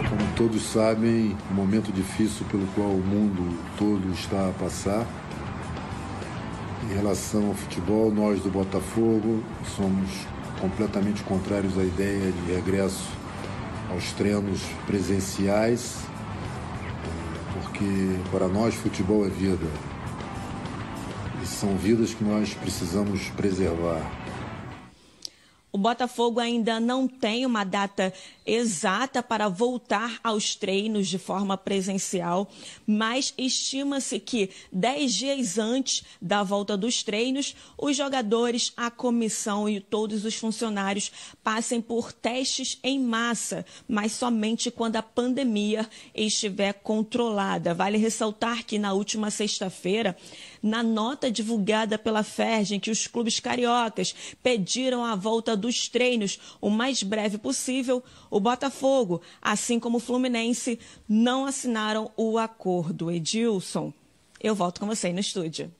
Como 0.09 0.35
todos 0.35 0.61
sabem, 0.63 1.35
momento 1.51 1.91
difícil 1.91 2.45
pelo 2.47 2.67
qual 2.67 2.89
o 2.89 3.01
mundo 3.01 3.57
todo 3.77 4.11
está 4.13 4.49
a 4.49 4.53
passar. 4.53 5.05
Em 6.89 6.93
relação 6.93 7.47
ao 7.47 7.53
futebol, 7.53 8.11
nós 8.11 8.41
do 8.41 8.49
Botafogo 8.49 9.43
somos 9.75 10.09
completamente 10.59 11.23
contrários 11.23 11.77
à 11.77 11.83
ideia 11.83 12.31
de 12.31 12.53
regresso 12.53 13.07
aos 13.89 14.11
treinos 14.13 14.61
presenciais, 14.85 15.97
porque 17.53 18.19
para 18.31 18.47
nós 18.47 18.75
futebol 18.75 19.25
é 19.25 19.29
vida 19.29 19.67
são 21.45 21.77
vidas 21.77 22.13
que 22.13 22.23
nós 22.23 22.53
precisamos 22.53 23.29
preservar. 23.29 24.01
O 25.69 25.77
Botafogo 25.77 26.39
ainda 26.39 26.79
não 26.79 27.07
tem 27.07 27.45
uma 27.45 27.63
data 27.63 28.11
exata 28.45 29.21
para 29.21 29.49
voltar 29.49 30.19
aos 30.23 30.55
treinos 30.55 31.07
de 31.07 31.19
forma 31.19 31.57
presencial, 31.57 32.49
mas 32.87 33.33
estima-se 33.37 34.19
que 34.19 34.49
dez 34.71 35.13
dias 35.13 35.57
antes 35.59 36.03
da 36.21 36.41
volta 36.41 36.77
dos 36.77 37.03
treinos, 37.03 37.55
os 37.77 37.95
jogadores, 37.95 38.73
a 38.75 38.89
comissão 38.89 39.69
e 39.69 39.81
todos 39.81 40.23
os 40.23 40.35
funcionários 40.35 41.11
passem 41.43 41.81
por 41.81 42.11
testes 42.13 42.79
em 42.81 42.97
massa, 42.97 43.65
mas 43.87 44.13
somente 44.13 44.71
quando 44.71 44.95
a 44.95 45.03
pandemia 45.03 45.87
estiver 46.15 46.73
controlada. 46.73 47.73
Vale 47.73 47.97
ressaltar 47.97 48.65
que 48.65 48.79
na 48.79 48.93
última 48.93 49.29
sexta-feira, 49.29 50.17
na 50.67 50.83
nota 50.83 51.31
divulgada 51.31 51.97
pela 51.97 52.21
Fergem, 52.23 52.79
que 52.79 52.91
os 52.91 53.07
clubes 53.07 53.39
cariocas 53.39 54.13
pediram 54.43 55.03
a 55.03 55.15
volta 55.15 55.55
dos 55.55 55.87
treinos 55.87 56.57
o 56.61 56.69
mais 56.69 57.01
breve 57.01 57.37
possível, 57.37 58.03
o 58.29 58.39
Botafogo, 58.39 59.21
assim 59.41 59.79
como 59.79 59.97
o 59.97 60.01
Fluminense, 60.01 60.79
não 61.07 61.45
assinaram 61.45 62.11
o 62.15 62.37
acordo. 62.37 63.09
Edilson, 63.09 63.93
eu 64.41 64.53
volto 64.53 64.79
com 64.79 64.85
você 64.85 65.07
aí 65.07 65.13
no 65.13 65.19
estúdio. 65.19 65.73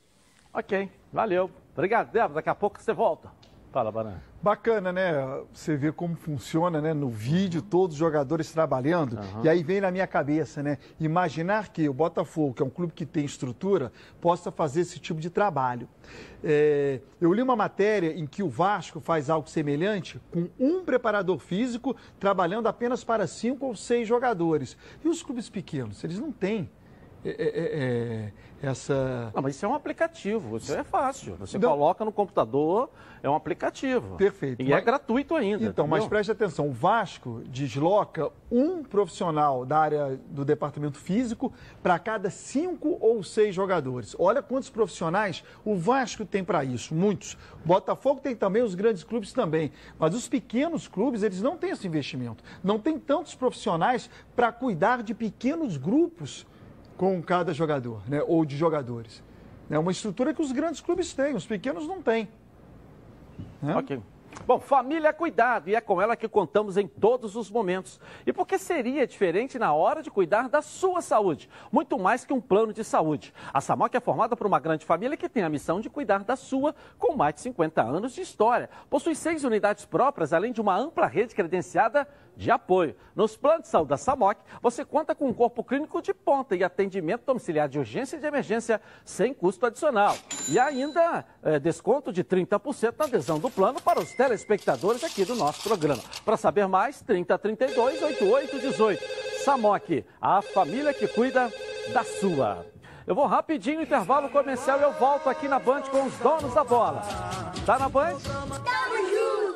Ok, 0.54 0.90
valeu. 1.14 1.52
Obrigado, 1.76 2.12
Débora. 2.12 2.36
Daqui 2.36 2.50
a 2.50 2.56
pouco 2.56 2.82
você 2.82 2.94
volta. 2.94 3.37
Fala, 3.78 3.92
Banana. 3.92 4.24
Bacana, 4.42 4.92
né? 4.92 5.14
Você 5.54 5.78
vê 5.78 5.92
como 5.92 6.16
funciona, 6.16 6.82
né? 6.82 6.96
No 6.96 7.10
vídeo, 7.10 7.62
todos 7.62 7.94
os 7.94 8.00
jogadores 8.00 8.52
trabalhando. 8.52 9.14
Uhum. 9.14 9.44
E 9.44 9.50
aí 9.50 9.62
vem 9.62 9.80
na 9.80 9.92
minha 9.92 10.08
cabeça, 10.08 10.64
né? 10.64 10.80
Imaginar 11.00 11.70
que 11.70 11.88
o 11.88 11.94
Botafogo, 11.94 12.56
que 12.56 12.64
é 12.64 12.66
um 12.66 12.72
clube 12.72 12.92
que 12.92 13.06
tem 13.06 13.24
estrutura, 13.24 13.92
possa 14.20 14.52
fazer 14.52 14.82
esse 14.82 14.98
tipo 14.98 15.20
de 15.20 15.30
trabalho. 15.30 15.88
É... 16.44 17.02
eu 17.22 17.32
li 17.32 17.40
uma 17.40 17.56
matéria 17.56 18.18
em 18.18 18.26
que 18.26 18.42
o 18.42 18.50
Vasco 18.50 19.00
faz 19.00 19.30
algo 19.30 19.48
semelhante 19.48 20.20
com 20.32 20.50
um 20.60 20.84
preparador 20.84 21.38
físico 21.38 21.96
trabalhando 22.20 22.66
apenas 22.66 23.04
para 23.04 23.28
cinco 23.28 23.68
ou 23.68 23.76
seis 23.76 24.08
jogadores. 24.08 24.76
E 25.06 25.08
os 25.08 25.22
clubes 25.22 25.52
pequenos, 25.52 26.04
eles 26.04 26.18
não 26.18 26.32
têm 26.32 26.68
é, 27.24 27.30
é, 27.30 27.34
é, 27.34 27.84
é, 27.84 28.34
essa. 28.62 29.32
Não, 29.34 29.42
mas 29.42 29.56
isso 29.56 29.66
é 29.66 29.70
um 29.70 29.74
aplicativo, 29.74 30.58
isso 30.58 30.74
é 30.74 30.84
fácil. 30.84 31.36
Você 31.36 31.58
não. 31.58 31.70
coloca 31.70 32.04
no 32.04 32.12
computador, 32.12 32.90
é 33.22 33.30
um 33.30 33.36
aplicativo. 33.36 34.16
Perfeito. 34.16 34.62
E 34.62 34.66
é 34.66 34.70
mas... 34.70 34.82
é 34.82 34.86
gratuito 34.86 35.36
ainda. 35.36 35.58
Então, 35.58 35.86
entendeu? 35.86 35.88
mas 35.88 36.08
preste 36.08 36.32
atenção: 36.32 36.68
o 36.68 36.72
Vasco 36.72 37.44
desloca 37.46 38.32
um 38.52 38.84
profissional 38.84 39.66
da 39.66 39.78
área 39.78 40.20
do 40.30 40.44
departamento 40.44 40.98
físico 40.98 41.54
para 41.84 42.00
cada 42.00 42.30
cinco 42.30 42.98
ou 43.00 43.24
seis 43.24 43.54
jogadores. 43.54 44.16
Olha 44.18 44.42
quantos 44.42 44.70
profissionais 44.70 45.44
o 45.64 45.76
Vasco 45.76 46.26
tem 46.26 46.44
para 46.44 46.64
isso, 46.64 46.96
muitos. 46.96 47.38
Botafogo 47.64 48.22
tem 48.22 48.36
também, 48.36 48.64
os 48.64 48.76
grandes 48.76 49.04
clubes 49.04 49.34
também. 49.34 49.72
Mas 50.00 50.16
os 50.16 50.28
pequenos 50.28 50.88
clubes, 50.88 51.22
eles 51.22 51.42
não 51.42 51.58
têm 51.58 51.72
esse 51.72 51.86
investimento. 51.86 52.44
Não 52.64 52.80
tem 52.80 52.98
tantos 52.98 53.36
profissionais 53.36 54.10
para 54.36 54.52
cuidar 54.52 55.04
de 55.04 55.14
pequenos 55.14 55.78
grupos 55.78 56.46
com 56.98 57.22
cada 57.22 57.54
jogador, 57.54 58.02
né? 58.08 58.22
ou 58.28 58.44
de 58.44 58.58
jogadores. 58.58 59.24
É 59.70 59.78
uma 59.78 59.92
estrutura 59.92 60.34
que 60.34 60.42
os 60.42 60.52
grandes 60.52 60.82
clubes 60.82 61.14
têm, 61.14 61.36
os 61.36 61.46
pequenos 61.46 61.88
não 61.88 62.02
têm. 62.02 62.28
Né? 63.62 63.76
Ok. 63.76 64.02
Bom, 64.46 64.60
família 64.60 65.10
é 65.10 65.14
cuidado 65.14 65.70
e 65.70 65.76
é 65.76 65.82
com 65.82 66.02
ela 66.02 66.16
que 66.16 66.28
contamos 66.28 66.78
em 66.78 66.88
todos 66.88 67.36
os 67.36 67.50
momentos. 67.50 68.00
E 68.26 68.32
por 68.32 68.46
que 68.46 68.58
seria 68.58 69.08
diferente 69.08 69.58
na 69.58 69.74
hora 69.74 70.02
de 70.02 70.12
cuidar 70.12 70.48
da 70.48 70.62
sua 70.62 71.02
saúde? 71.02 71.50
Muito 71.72 71.98
mais 71.98 72.24
que 72.24 72.34
um 72.34 72.40
plano 72.40 72.72
de 72.72 72.84
saúde. 72.84 73.34
A 73.54 73.60
Samoc 73.60 73.94
é 73.96 74.00
formada 74.00 74.36
por 74.36 74.48
uma 74.48 74.60
grande 74.60 74.86
família 74.86 75.18
que 75.18 75.28
tem 75.28 75.44
a 75.44 75.50
missão 75.50 75.82
de 75.82 75.90
cuidar 75.90 76.24
da 76.24 76.36
sua 76.36 76.76
com 76.98 77.16
mais 77.16 77.36
de 77.36 77.42
50 77.42 77.82
anos 77.82 78.14
de 78.14 78.22
história. 78.22 78.70
Possui 78.90 79.16
seis 79.16 79.44
unidades 79.44 79.86
próprias, 79.86 80.34
além 80.34 80.54
de 80.54 80.62
uma 80.62 80.78
ampla 80.78 81.08
rede 81.08 81.34
credenciada 81.34 82.08
de 82.38 82.52
apoio. 82.52 82.96
Nos 83.16 83.36
planos 83.36 83.64
de 83.64 83.68
saúde 83.70 83.90
da 83.90 83.98
SAMOC, 83.98 84.40
você 84.62 84.86
conta 84.86 85.16
com 85.16 85.28
um 85.28 85.34
corpo 85.34 85.64
clínico 85.64 86.02
de 86.02 86.14
ponta 86.14 86.56
e 86.56 86.64
atendimento 86.64 87.26
domiciliar 87.26 87.68
de 87.68 87.80
urgência 87.80 88.16
e 88.16 88.20
de 88.20 88.28
emergência 88.28 88.80
sem 89.04 89.34
custo 89.34 89.66
adicional. 89.66 90.16
E 90.48 90.60
ainda 90.60 91.26
é, 91.42 91.60
desconto 91.60 92.14
de 92.14 92.24
30% 92.24 92.94
na 92.98 93.06
adesão 93.06 93.40
do 93.40 93.50
plano 93.50 93.82
para 93.82 94.00
os 94.00 94.14
telespectadores 94.14 95.04
aqui 95.04 95.26
do 95.26 95.36
nosso 95.36 95.68
programa. 95.68 96.02
Para 96.24 96.38
saber 96.38 96.68
mais, 96.68 97.02
3032 97.02 98.04
8818. 98.04 99.04
SAMOC, 99.44 100.06
a 100.22 100.42
família 100.42 100.94
que 100.94 101.08
cuida 101.08 101.52
da 101.92 102.04
sua. 102.04 102.66
Eu 103.08 103.16
vou 103.16 103.26
rapidinho 103.26 103.78
no 103.78 103.84
intervalo 103.84 104.30
comercial 104.30 104.80
e 104.80 104.84
eu 104.84 104.92
volto 104.94 105.30
aqui 105.30 105.48
na 105.48 105.58
Band 105.58 105.84
com 105.84 106.04
os 106.04 106.14
donos 106.18 106.54
da 106.54 106.64
bola. 106.64 107.02
Tá 107.66 107.80
na 107.80 107.88
Band? 107.88 108.18
Tamo 108.20 108.98
junto! 109.10 109.47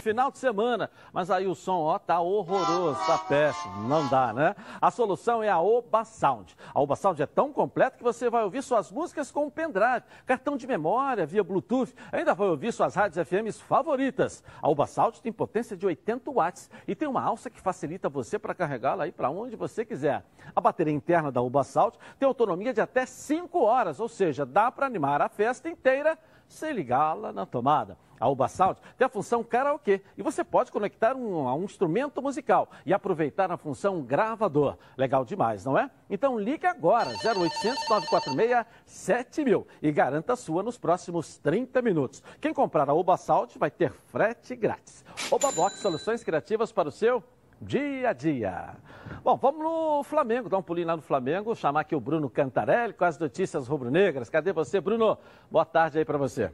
Final 0.00 0.30
de 0.30 0.38
semana. 0.38 0.90
Mas 1.12 1.30
aí 1.30 1.46
o 1.46 1.54
som, 1.54 1.80
ó, 1.80 1.98
tá 1.98 2.20
horroroso, 2.20 2.98
tá 3.06 3.18
péssimo, 3.18 3.88
não 3.88 4.08
dá, 4.08 4.32
né? 4.32 4.54
A 4.80 4.90
solução 4.90 5.42
é 5.42 5.48
a 5.48 5.60
Oba 5.60 6.04
Sound. 6.04 6.56
A 6.72 6.80
Oba 6.80 6.94
Sound 6.96 7.20
é 7.20 7.26
tão 7.26 7.52
completa 7.52 7.96
que 7.96 8.02
você 8.02 8.30
vai 8.30 8.44
ouvir 8.44 8.62
suas 8.62 8.90
músicas 8.90 9.30
com 9.30 9.46
um 9.46 9.50
pendrive, 9.50 10.04
cartão 10.24 10.56
de 10.56 10.66
memória, 10.66 11.26
via 11.26 11.42
Bluetooth, 11.42 11.94
ainda 12.12 12.34
vai 12.34 12.48
ouvir 12.48 12.72
suas 12.72 12.94
rádios 12.94 13.26
FMs 13.26 13.60
favoritas. 13.60 14.42
A 14.62 14.68
Oba 14.68 14.86
Sound 14.86 15.20
tem 15.20 15.32
potência 15.32 15.76
de 15.76 15.86
80 15.86 16.30
watts 16.30 16.70
e 16.86 16.94
tem 16.94 17.08
uma 17.08 17.22
alça 17.22 17.50
que 17.50 17.60
facilita 17.60 18.08
você 18.08 18.38
para 18.38 18.54
carregá-la 18.54 19.04
aí 19.04 19.12
para 19.12 19.30
onde 19.30 19.56
você 19.56 19.84
quiser. 19.84 20.24
A 20.54 20.60
bateria 20.60 20.94
interna 20.94 21.30
da 21.30 21.42
Uba 21.42 21.64
Sound 21.64 21.98
tem 22.18 22.26
autonomia 22.26 22.72
de 22.72 22.80
até 22.80 23.04
5 23.04 23.60
horas, 23.60 24.00
ou 24.00 24.08
seja, 24.08 24.46
dá 24.46 24.70
para 24.70 24.86
animar 24.86 25.20
a 25.20 25.28
festa 25.28 25.68
inteira 25.68 26.18
sem 26.48 26.72
ligá-la 26.72 27.32
na 27.32 27.46
tomada. 27.46 27.96
A 28.20 28.48
Sound 28.48 28.78
tem 28.98 29.06
a 29.06 29.08
função 29.08 29.42
karaokê 29.42 30.02
e 30.16 30.22
você 30.22 30.44
pode 30.44 30.70
conectar 30.70 31.16
um, 31.16 31.48
a 31.48 31.54
um 31.54 31.64
instrumento 31.64 32.20
musical 32.20 32.68
e 32.84 32.92
aproveitar 32.92 33.50
a 33.50 33.56
função 33.56 34.02
gravador. 34.02 34.76
Legal 34.96 35.24
demais, 35.24 35.64
não 35.64 35.78
é? 35.78 35.90
Então 36.10 36.38
ligue 36.38 36.66
agora, 36.66 37.08
0800 37.10 37.88
946 37.88 38.66
7000 38.84 39.66
e 39.80 39.90
garanta 39.90 40.34
a 40.34 40.36
sua 40.36 40.62
nos 40.62 40.76
próximos 40.76 41.38
30 41.38 41.80
minutos. 41.80 42.22
Quem 42.40 42.52
comprar 42.52 42.90
a 42.90 42.92
Uba 42.92 43.16
Sound 43.16 43.58
vai 43.58 43.70
ter 43.70 43.90
frete 43.90 44.54
grátis. 44.54 45.02
Oba 45.30 45.50
Box, 45.50 45.78
soluções 45.78 46.22
criativas 46.22 46.70
para 46.70 46.88
o 46.88 46.92
seu 46.92 47.24
dia 47.60 48.10
a 48.10 48.12
dia. 48.12 48.76
Bom, 49.22 49.36
vamos 49.36 49.62
no 49.62 50.02
Flamengo, 50.02 50.48
dar 50.48 50.58
um 50.58 50.62
pulinho 50.62 50.86
lá 50.86 50.96
no 50.96 51.02
Flamengo, 51.02 51.54
chamar 51.54 51.80
aqui 51.80 51.94
o 51.94 52.00
Bruno 52.00 52.28
Cantarelli 52.28 52.92
com 52.92 53.04
as 53.04 53.18
notícias 53.18 53.66
rubro-negras. 53.66 54.30
Cadê 54.30 54.52
você, 54.52 54.80
Bruno? 54.80 55.18
Boa 55.50 55.64
tarde 55.64 55.98
aí 55.98 56.04
para 56.04 56.18
você. 56.18 56.50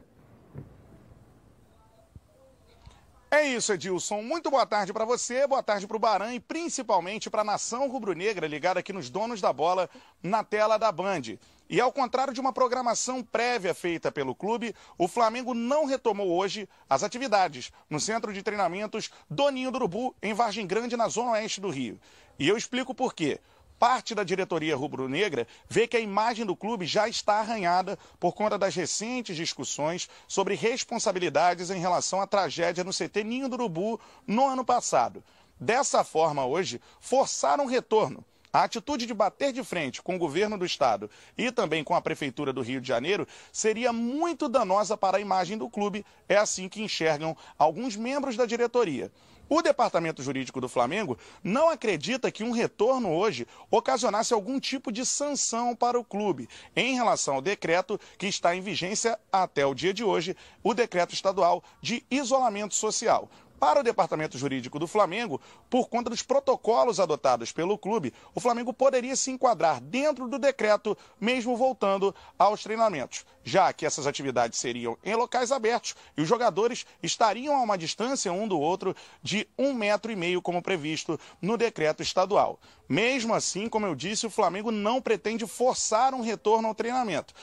É 3.29 3.43
isso, 3.43 3.73
Edilson. 3.73 4.21
Muito 4.21 4.49
boa 4.49 4.65
tarde 4.65 4.93
para 4.93 5.03
você, 5.03 5.45
boa 5.45 5.61
tarde 5.61 5.85
para 5.85 5.97
o 5.97 5.99
Baran 5.99 6.33
e 6.33 6.39
principalmente 6.39 7.29
para 7.29 7.41
a 7.41 7.45
nação 7.45 7.89
rubro-negra 7.89 8.47
ligada 8.47 8.79
aqui 8.79 8.93
nos 8.93 9.09
donos 9.09 9.41
da 9.41 9.51
bola 9.51 9.89
na 10.23 10.45
tela 10.45 10.77
da 10.77 10.89
Band. 10.93 11.37
E 11.69 11.81
ao 11.81 11.91
contrário 11.91 12.33
de 12.33 12.39
uma 12.39 12.53
programação 12.53 13.21
prévia 13.21 13.73
feita 13.73 14.09
pelo 14.09 14.33
clube, 14.33 14.73
o 14.97 15.09
Flamengo 15.09 15.53
não 15.53 15.85
retomou 15.85 16.29
hoje 16.37 16.69
as 16.89 17.03
atividades 17.03 17.69
no 17.89 17.99
centro 17.99 18.31
de 18.31 18.41
treinamentos 18.41 19.11
Doninho 19.29 19.71
do 19.71 19.75
Urubu, 19.75 20.15
em 20.23 20.33
Vargem 20.33 20.65
Grande, 20.65 20.95
na 20.95 21.09
zona 21.09 21.31
oeste 21.31 21.59
do 21.59 21.69
Rio. 21.69 21.99
E 22.39 22.47
eu 22.47 22.55
explico 22.55 22.95
por 22.95 23.13
quê. 23.13 23.41
Parte 23.79 24.15
da 24.15 24.23
diretoria 24.23 24.75
rubro-negra 24.75 25.47
vê 25.69 25.87
que 25.87 25.95
a 25.95 25.99
imagem 25.99 26.45
do 26.45 26.55
clube 26.55 26.85
já 26.85 27.07
está 27.07 27.35
arranhada 27.35 27.97
por 28.19 28.33
conta 28.33 28.57
das 28.57 28.73
recentes 28.73 29.35
discussões 29.35 30.09
sobre 30.27 30.55
responsabilidades 30.55 31.69
em 31.69 31.79
relação 31.79 32.19
à 32.19 32.25
tragédia 32.25 32.83
no 32.83 32.91
CT 32.91 33.23
Ninho 33.23 33.47
do 33.47 33.53
Urubu 33.53 33.99
no 34.25 34.47
ano 34.47 34.65
passado. 34.65 35.23
Dessa 35.59 36.03
forma, 36.03 36.45
hoje, 36.45 36.81
forçaram 36.99 37.65
o 37.65 37.67
retorno. 37.67 38.25
A 38.51 38.63
atitude 38.63 39.05
de 39.05 39.13
bater 39.13 39.53
de 39.53 39.63
frente 39.63 40.01
com 40.01 40.15
o 40.15 40.19
governo 40.19 40.57
do 40.57 40.65
estado 40.65 41.09
e 41.37 41.51
também 41.51 41.83
com 41.83 41.93
a 41.93 42.01
prefeitura 42.01 42.51
do 42.51 42.61
Rio 42.61 42.81
de 42.81 42.87
Janeiro 42.87 43.27
seria 43.51 43.93
muito 43.93 44.49
danosa 44.49 44.97
para 44.97 45.17
a 45.17 45.21
imagem 45.21 45.57
do 45.57 45.69
clube. 45.69 46.03
É 46.27 46.37
assim 46.37 46.67
que 46.67 46.81
enxergam 46.81 47.37
alguns 47.59 47.95
membros 47.95 48.35
da 48.35 48.47
diretoria. 48.47 49.11
O 49.49 49.61
departamento 49.61 50.21
jurídico 50.21 50.59
do 50.59 50.67
Flamengo 50.67 51.17
não 51.43 51.69
acredita 51.69 52.31
que 52.31 52.43
um 52.43 52.51
retorno 52.51 53.11
hoje 53.11 53.47
ocasionasse 53.71 54.33
algum 54.33 54.59
tipo 54.59 54.91
de 54.91 55.05
sanção 55.05 55.75
para 55.75 55.99
o 55.99 56.03
clube 56.03 56.49
em 56.75 56.95
relação 56.95 57.35
ao 57.35 57.41
decreto 57.41 57.99
que 58.17 58.27
está 58.27 58.55
em 58.55 58.61
vigência 58.61 59.17
até 59.31 59.65
o 59.65 59.73
dia 59.73 59.93
de 59.93 60.03
hoje, 60.03 60.35
o 60.61 60.73
decreto 60.73 61.13
estadual 61.13 61.63
de 61.81 62.03
isolamento 62.11 62.75
social. 62.75 63.29
Para 63.59 63.79
o 63.79 63.83
departamento 63.83 64.37
jurídico 64.37 64.77
do 64.77 64.87
Flamengo, 64.87 65.41
por 65.69 65.89
conta 65.89 66.11
dos 66.11 66.21
protocolos 66.21 66.99
adotados 66.99 67.51
pelo 67.51 67.77
clube, 67.77 68.13
o 68.35 68.39
Flamengo 68.39 68.71
poderia 68.71 69.15
se 69.15 69.31
enquadrar 69.31 69.81
dentro 69.81 70.27
do 70.27 70.37
decreto, 70.37 70.95
mesmo 71.19 71.57
voltando 71.57 72.13
aos 72.37 72.61
treinamentos, 72.61 73.25
já 73.43 73.73
que 73.73 73.85
essas 73.85 74.05
atividades 74.05 74.59
seriam 74.59 74.95
em 75.03 75.15
locais 75.15 75.51
abertos 75.51 75.95
e 76.15 76.21
os 76.21 76.27
jogadores 76.27 76.85
estariam 77.01 77.55
a 77.55 77.61
uma 77.61 77.77
distância 77.77 78.31
um 78.31 78.47
do 78.47 78.59
outro 78.59 78.95
de 79.23 79.47
um 79.57 79.73
metro 79.73 80.11
e 80.11 80.15
meio, 80.15 80.41
como 80.41 80.61
previsto 80.61 81.19
no 81.41 81.57
decreto 81.57 82.03
estadual. 82.03 82.59
Mesmo 82.87 83.33
assim, 83.33 83.67
como 83.67 83.85
eu 83.85 83.95
disse, 83.95 84.27
o 84.27 84.29
Flamengo 84.29 84.71
não 84.71 85.01
pretende 85.01 85.47
forçar 85.47 86.13
um 86.13 86.21
retorno 86.21 86.67
ao 86.67 86.75
treinamento 86.75 87.33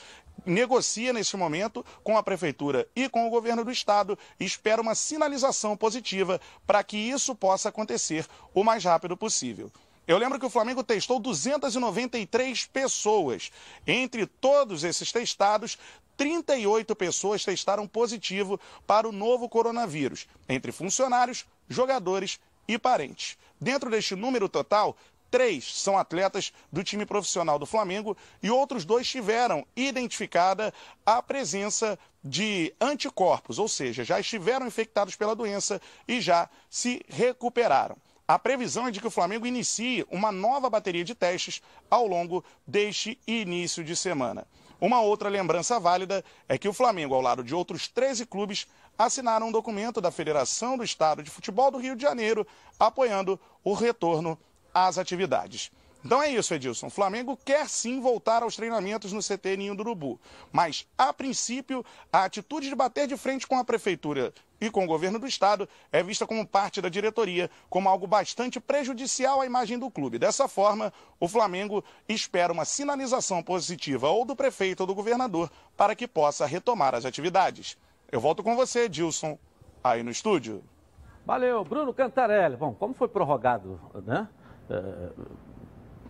negocia 0.45 1.11
neste 1.11 1.35
momento 1.35 1.85
com 2.03 2.17
a 2.17 2.23
prefeitura 2.23 2.87
e 2.95 3.09
com 3.09 3.27
o 3.27 3.29
governo 3.29 3.63
do 3.63 3.71
estado 3.71 4.17
e 4.39 4.45
espera 4.45 4.81
uma 4.81 4.95
sinalização 4.95 5.75
positiva 5.75 6.39
para 6.65 6.83
que 6.83 6.97
isso 6.97 7.35
possa 7.35 7.69
acontecer 7.69 8.25
o 8.53 8.63
mais 8.63 8.83
rápido 8.83 9.17
possível. 9.17 9.71
Eu 10.07 10.17
lembro 10.19 10.39
que 10.39 10.45
o 10.45 10.49
Flamengo 10.49 10.83
testou 10.83 11.19
293 11.19 12.67
pessoas. 12.67 13.51
Entre 13.87 14.27
todos 14.27 14.83
esses 14.83 15.11
testados, 15.11 15.79
38 16.15 16.95
pessoas 16.95 17.43
testaram 17.43 17.87
positivo 17.87 18.59
para 18.85 19.09
o 19.09 19.11
novo 19.11 19.49
coronavírus, 19.49 20.27
entre 20.47 20.71
funcionários, 20.71 21.45
jogadores 21.67 22.39
e 22.67 22.77
parentes. 22.77 23.37
Dentro 23.59 23.89
deste 23.89 24.15
número 24.15 24.47
total, 24.47 24.95
Três 25.35 25.81
são 25.81 25.97
atletas 25.97 26.53
do 26.71 26.81
time 26.81 27.05
profissional 27.05 27.59
do 27.59 27.65
Flamengo 27.65 28.15
e 28.41 28.49
outros 28.49 28.85
dois 28.85 29.05
tiveram 29.05 29.67
identificada 29.75 30.73
a 31.05 31.21
presença 31.21 31.99
de 32.23 32.73
anticorpos, 32.79 33.59
ou 33.59 33.67
seja, 33.67 34.05
já 34.05 34.17
estiveram 34.17 34.65
infectados 34.65 35.17
pela 35.17 35.35
doença 35.35 35.81
e 36.07 36.21
já 36.21 36.49
se 36.69 37.01
recuperaram. 37.09 37.97
A 38.25 38.39
previsão 38.39 38.87
é 38.87 38.91
de 38.91 39.01
que 39.01 39.07
o 39.07 39.11
Flamengo 39.11 39.45
inicie 39.45 40.05
uma 40.09 40.31
nova 40.31 40.69
bateria 40.69 41.03
de 41.03 41.13
testes 41.13 41.61
ao 41.91 42.07
longo 42.07 42.41
deste 42.65 43.19
início 43.27 43.83
de 43.83 43.93
semana. 43.93 44.47
Uma 44.79 45.01
outra 45.01 45.27
lembrança 45.27 45.77
válida 45.81 46.23
é 46.47 46.57
que 46.57 46.69
o 46.69 46.73
Flamengo, 46.73 47.13
ao 47.13 47.19
lado 47.19 47.43
de 47.43 47.53
outros 47.53 47.89
13 47.89 48.25
clubes, 48.25 48.67
assinaram 48.97 49.49
um 49.49 49.51
documento 49.51 49.99
da 49.99 50.11
Federação 50.11 50.77
do 50.77 50.83
Estado 50.85 51.21
de 51.21 51.29
Futebol 51.29 51.71
do 51.71 51.77
Rio 51.77 51.93
de 51.93 52.03
Janeiro 52.03 52.47
apoiando 52.79 53.37
o 53.65 53.73
retorno 53.73 54.39
às 54.75 54.97
atividades. 54.97 55.71
Então 56.03 56.21
é 56.21 56.29
isso, 56.29 56.53
Edilson. 56.53 56.85
O 56.85 56.91
Flamengo 56.91 57.35
quer 57.43 57.67
sim 57.67 57.99
voltar 57.99 58.43
aos 58.43 58.55
treinamentos 58.55 59.11
no 59.11 59.21
CT 59.23 59.57
Ninho 59.57 59.73
do 59.73 59.79
Urubu. 59.79 60.19
Mas, 60.51 60.85
a 60.95 61.11
princípio, 61.11 61.83
a 62.13 62.25
atitude 62.25 62.69
de 62.69 62.75
bater 62.75 63.07
de 63.07 63.17
frente 63.17 63.47
com 63.47 63.57
a 63.57 63.63
prefeitura 63.63 64.31
e 64.61 64.69
com 64.69 64.83
o 64.83 64.87
governo 64.87 65.17
do 65.17 65.25
estado 65.25 65.67
é 65.91 66.03
vista 66.03 66.27
como 66.27 66.45
parte 66.45 66.79
da 66.79 66.89
diretoria, 66.89 67.49
como 67.71 67.89
algo 67.89 68.05
bastante 68.05 68.59
prejudicial 68.59 69.41
à 69.41 69.47
imagem 69.47 69.79
do 69.79 69.89
clube. 69.89 70.19
Dessa 70.19 70.47
forma, 70.47 70.93
o 71.19 71.27
Flamengo 71.27 71.83
espera 72.07 72.53
uma 72.53 72.65
sinalização 72.65 73.41
positiva 73.41 74.07
ou 74.07 74.25
do 74.25 74.35
prefeito 74.35 74.81
ou 74.81 74.87
do 74.87 74.93
governador 74.93 75.49
para 75.75 75.95
que 75.95 76.07
possa 76.07 76.45
retomar 76.45 76.93
as 76.93 77.05
atividades. 77.05 77.77
Eu 78.11 78.19
volto 78.19 78.43
com 78.43 78.55
você, 78.55 78.81
Edilson, 78.81 79.39
aí 79.83 80.03
no 80.03 80.11
estúdio. 80.11 80.63
Valeu, 81.25 81.65
Bruno 81.65 81.91
Cantarelli. 81.91 82.55
Bom, 82.55 82.75
como 82.75 82.93
foi 82.93 83.07
prorrogado, 83.07 83.81
né? 84.05 84.29
É, 84.69 85.09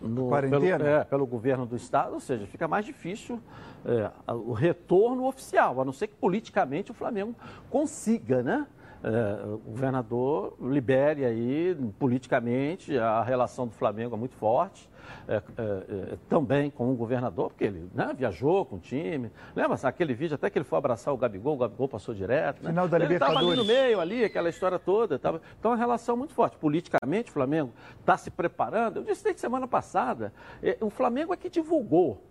no, 0.00 0.28
Quarentena? 0.28 0.78
Pelo, 0.78 0.88
é, 0.88 1.04
pelo 1.04 1.26
governo 1.26 1.66
do 1.66 1.76
Estado, 1.76 2.14
ou 2.14 2.20
seja, 2.20 2.46
fica 2.46 2.68
mais 2.68 2.84
difícil 2.84 3.40
é, 3.84 4.10
o 4.32 4.52
retorno 4.52 5.26
oficial, 5.26 5.80
a 5.80 5.84
não 5.84 5.92
ser 5.92 6.08
que 6.08 6.14
politicamente 6.14 6.90
o 6.90 6.94
Flamengo 6.94 7.34
consiga, 7.70 8.42
né? 8.42 8.66
É, 9.02 9.44
o 9.46 9.58
governador 9.58 10.56
libere 10.60 11.24
aí 11.24 11.76
politicamente, 11.98 12.96
a 12.98 13.22
relação 13.22 13.66
do 13.66 13.72
Flamengo 13.72 14.16
é 14.16 14.18
muito 14.18 14.34
forte, 14.34 14.88
é, 15.28 15.36
é, 15.36 15.40
é, 15.58 16.18
também 16.28 16.70
com 16.70 16.90
o 16.90 16.94
governador, 16.94 17.48
porque 17.50 17.64
ele 17.64 17.88
né, 17.94 18.12
viajou 18.16 18.64
com 18.64 18.76
o 18.76 18.78
time. 18.78 19.30
Lembra 19.54 19.76
aquele 19.82 20.14
vídeo 20.14 20.34
até 20.34 20.50
que 20.50 20.58
ele 20.58 20.64
foi 20.64 20.78
abraçar 20.78 21.12
o 21.12 21.16
Gabigol, 21.16 21.54
o 21.54 21.58
Gabigol 21.58 21.88
passou 21.88 22.14
direto. 22.14 22.62
Né? 22.62 22.70
Final 22.70 22.88
da 22.88 22.96
ele 22.98 23.14
estava 23.14 23.38
ali 23.38 23.56
no 23.56 23.64
meio, 23.64 24.00
ali, 24.00 24.24
aquela 24.24 24.48
história 24.48 24.78
toda. 24.78 25.18
Tava... 25.18 25.40
Então, 25.58 25.72
é 25.72 25.74
uma 25.74 25.80
relação 25.80 26.16
muito 26.16 26.32
forte. 26.32 26.56
Politicamente, 26.56 27.30
o 27.30 27.32
Flamengo 27.32 27.72
está 28.00 28.16
se 28.16 28.30
preparando. 28.30 28.96
Eu 28.96 29.04
disse 29.04 29.22
desde 29.22 29.40
semana 29.40 29.68
passada, 29.68 30.32
é, 30.62 30.76
o 30.80 30.90
Flamengo 30.90 31.32
é 31.32 31.36
que 31.36 31.48
divulgou 31.48 32.22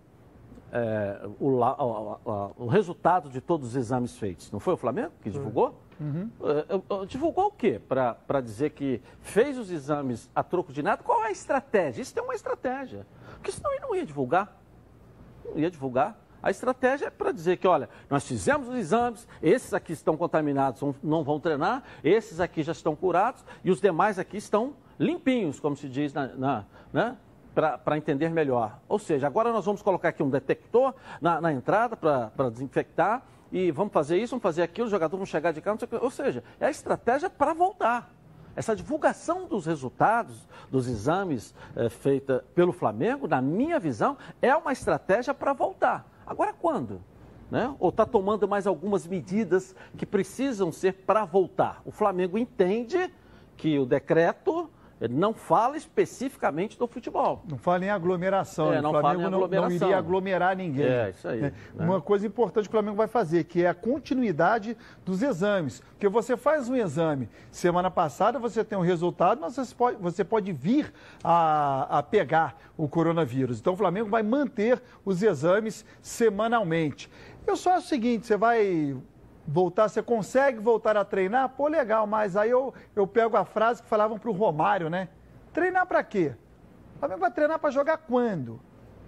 é, 0.72 1.20
o, 1.40 1.60
o, 2.56 2.66
resultado 2.66 3.28
de 3.28 3.40
todos 3.40 3.68
os 3.68 3.76
exames 3.76 4.16
feitos. 4.16 4.50
Não 4.50 4.60
foi 4.60 4.74
o 4.74 4.76
Flamengo 4.76 5.12
que 5.22 5.30
divulgou? 5.30 5.80
Uhum. 6.00 6.30
Uh, 6.40 7.06
divulgou 7.06 7.46
o 7.46 7.50
quê? 7.50 7.80
Para 7.80 8.40
dizer 8.40 8.70
que 8.70 9.00
fez 9.20 9.56
os 9.58 9.70
exames 9.70 10.28
a 10.34 10.42
troco 10.42 10.72
de 10.72 10.82
nada? 10.82 11.02
Qual 11.02 11.22
é 11.24 11.28
a 11.28 11.30
estratégia? 11.30 12.02
Isso 12.02 12.12
tem 12.12 12.22
uma 12.22 12.34
estratégia. 12.34 13.06
Porque 13.34 13.52
senão 13.52 13.72
ele 13.72 13.80
não 13.80 13.94
ia 13.94 14.04
divulgar. 14.04 14.60
Não 15.44 15.58
ia 15.58 15.70
divulgar. 15.70 16.18
A 16.42 16.50
estratégia 16.50 17.06
é 17.06 17.10
para 17.10 17.32
dizer 17.32 17.56
que, 17.56 17.66
olha, 17.66 17.88
nós 18.08 18.26
fizemos 18.26 18.68
os 18.68 18.74
exames, 18.76 19.26
esses 19.42 19.72
aqui 19.74 19.92
estão 19.92 20.16
contaminados, 20.16 20.80
não 21.02 21.24
vão 21.24 21.40
treinar, 21.40 21.82
esses 22.04 22.38
aqui 22.38 22.62
já 22.62 22.72
estão 22.72 22.94
curados 22.94 23.44
e 23.64 23.70
os 23.70 23.80
demais 23.80 24.18
aqui 24.18 24.36
estão 24.36 24.74
limpinhos, 24.98 25.58
como 25.58 25.76
se 25.76 25.88
diz 25.88 26.12
na, 26.12 26.28
na 26.28 26.64
né? 26.92 27.16
Para 27.56 27.96
entender 27.96 28.28
melhor. 28.28 28.78
Ou 28.86 28.98
seja, 28.98 29.26
agora 29.26 29.50
nós 29.50 29.64
vamos 29.64 29.80
colocar 29.80 30.10
aqui 30.10 30.22
um 30.22 30.28
detector 30.28 30.94
na, 31.22 31.40
na 31.40 31.50
entrada 31.50 31.96
para 31.96 32.50
desinfectar 32.50 33.22
e 33.50 33.70
vamos 33.70 33.94
fazer 33.94 34.18
isso, 34.18 34.32
vamos 34.32 34.42
fazer 34.42 34.62
aquilo, 34.62 34.84
os 34.84 34.90
jogadores 34.90 35.18
vão 35.18 35.26
chegar 35.26 35.52
de 35.52 35.62
cá. 35.62 35.74
Ou 36.02 36.10
seja, 36.10 36.44
é 36.60 36.66
a 36.66 36.70
estratégia 36.70 37.30
para 37.30 37.54
voltar. 37.54 38.12
Essa 38.54 38.76
divulgação 38.76 39.46
dos 39.46 39.64
resultados 39.64 40.46
dos 40.70 40.86
exames 40.86 41.54
é, 41.74 41.88
feita 41.88 42.44
pelo 42.54 42.72
Flamengo, 42.72 43.26
na 43.26 43.40
minha 43.40 43.78
visão, 43.78 44.18
é 44.42 44.54
uma 44.54 44.72
estratégia 44.72 45.32
para 45.32 45.54
voltar. 45.54 46.06
Agora 46.26 46.52
quando? 46.52 47.00
Né? 47.50 47.74
Ou 47.78 47.88
está 47.88 48.04
tomando 48.04 48.46
mais 48.46 48.66
algumas 48.66 49.06
medidas 49.06 49.74
que 49.96 50.04
precisam 50.04 50.70
ser 50.70 50.92
para 50.92 51.24
voltar? 51.24 51.80
O 51.86 51.90
Flamengo 51.90 52.36
entende 52.36 53.10
que 53.56 53.78
o 53.78 53.86
decreto 53.86 54.68
ele 55.00 55.14
não 55.14 55.34
fala 55.34 55.76
especificamente 55.76 56.78
do 56.78 56.86
futebol. 56.86 57.42
Não 57.48 57.58
fala 57.58 57.84
em 57.84 57.90
aglomeração. 57.90 58.72
É, 58.72 58.76
né? 58.76 58.80
não 58.80 58.90
o 58.90 58.92
Flamengo 58.92 59.08
fala 59.08 59.28
em 59.28 59.30
não- 59.30 59.38
aglomeração. 59.38 59.78
Não, 59.78 59.86
iria 59.86 59.98
aglomerar 59.98 60.56
ninguém. 60.56 60.86
É, 60.86 61.10
isso 61.10 61.28
aí, 61.28 61.40
né? 61.40 61.52
né? 61.74 61.84
Uma 61.84 62.00
coisa 62.00 62.26
importante 62.26 62.64
que 62.64 62.70
o 62.70 62.72
Flamengo 62.72 62.96
vai 62.96 63.06
fazer, 63.06 63.44
que 63.44 63.62
é 63.62 63.68
a 63.68 63.74
continuidade 63.74 64.76
dos 65.04 65.22
exames. 65.22 65.80
Porque 65.90 66.08
você 66.08 66.36
faz 66.36 66.68
um 66.68 66.76
exame, 66.76 67.28
semana 67.50 67.90
passada 67.90 68.38
você 68.38 68.64
tem 68.64 68.78
um 68.78 68.82
resultado, 68.82 69.40
mas 69.40 69.54
você 69.54 69.74
pode, 69.74 69.96
você 69.98 70.24
pode 70.24 70.52
vir 70.52 70.92
a, 71.22 71.98
a 71.98 72.02
pegar 72.02 72.58
o 72.76 72.88
coronavírus. 72.88 73.60
Então 73.60 73.74
o 73.74 73.76
Flamengo 73.76 74.08
vai 74.08 74.22
manter 74.22 74.82
os 75.04 75.22
exames 75.22 75.84
semanalmente. 76.00 77.10
Eu 77.46 77.56
só 77.56 77.72
acho 77.72 77.86
o 77.86 77.88
seguinte, 77.88 78.26
você 78.26 78.36
vai 78.36 78.96
voltar, 79.46 79.88
você 79.88 80.02
consegue 80.02 80.58
voltar 80.58 80.96
a 80.96 81.04
treinar? 81.04 81.48
Pô, 81.50 81.68
legal, 81.68 82.06
mas 82.06 82.36
aí 82.36 82.50
eu, 82.50 82.74
eu 82.94 83.06
pego 83.06 83.36
a 83.36 83.44
frase 83.44 83.82
que 83.82 83.88
falavam 83.88 84.18
para 84.18 84.30
o 84.30 84.32
Romário, 84.32 84.90
né? 84.90 85.08
Treinar 85.52 85.86
para 85.86 86.02
quê? 86.02 86.34
O 86.96 86.98
Flamengo 86.98 87.20
vai 87.20 87.30
treinar 87.30 87.58
para 87.58 87.70
jogar 87.70 87.98
quando? 87.98 88.60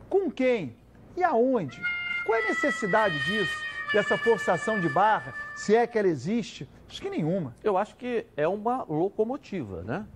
Com 0.09 0.31
quem? 0.31 0.77
E 1.17 1.25
aonde? 1.25 1.81
Qual 2.25 2.39
é 2.39 2.45
a 2.45 2.49
necessidade 2.49 3.19
disso? 3.25 3.65
Dessa 3.93 4.17
forçação 4.19 4.79
de 4.79 4.89
barra? 4.89 5.35
Se 5.57 5.75
é 5.75 5.87
que 5.87 5.99
ela 5.99 6.09
existe? 6.09 6.69
Acho 6.89 7.01
que 7.01 7.11
nenhuma. 7.11 7.55
Eu 7.63 7.77
acho 7.77 7.97
que 7.97 8.27
é 8.37 8.47
uma 8.47 8.85
locomotiva, 8.85 9.83
né? 9.83 10.07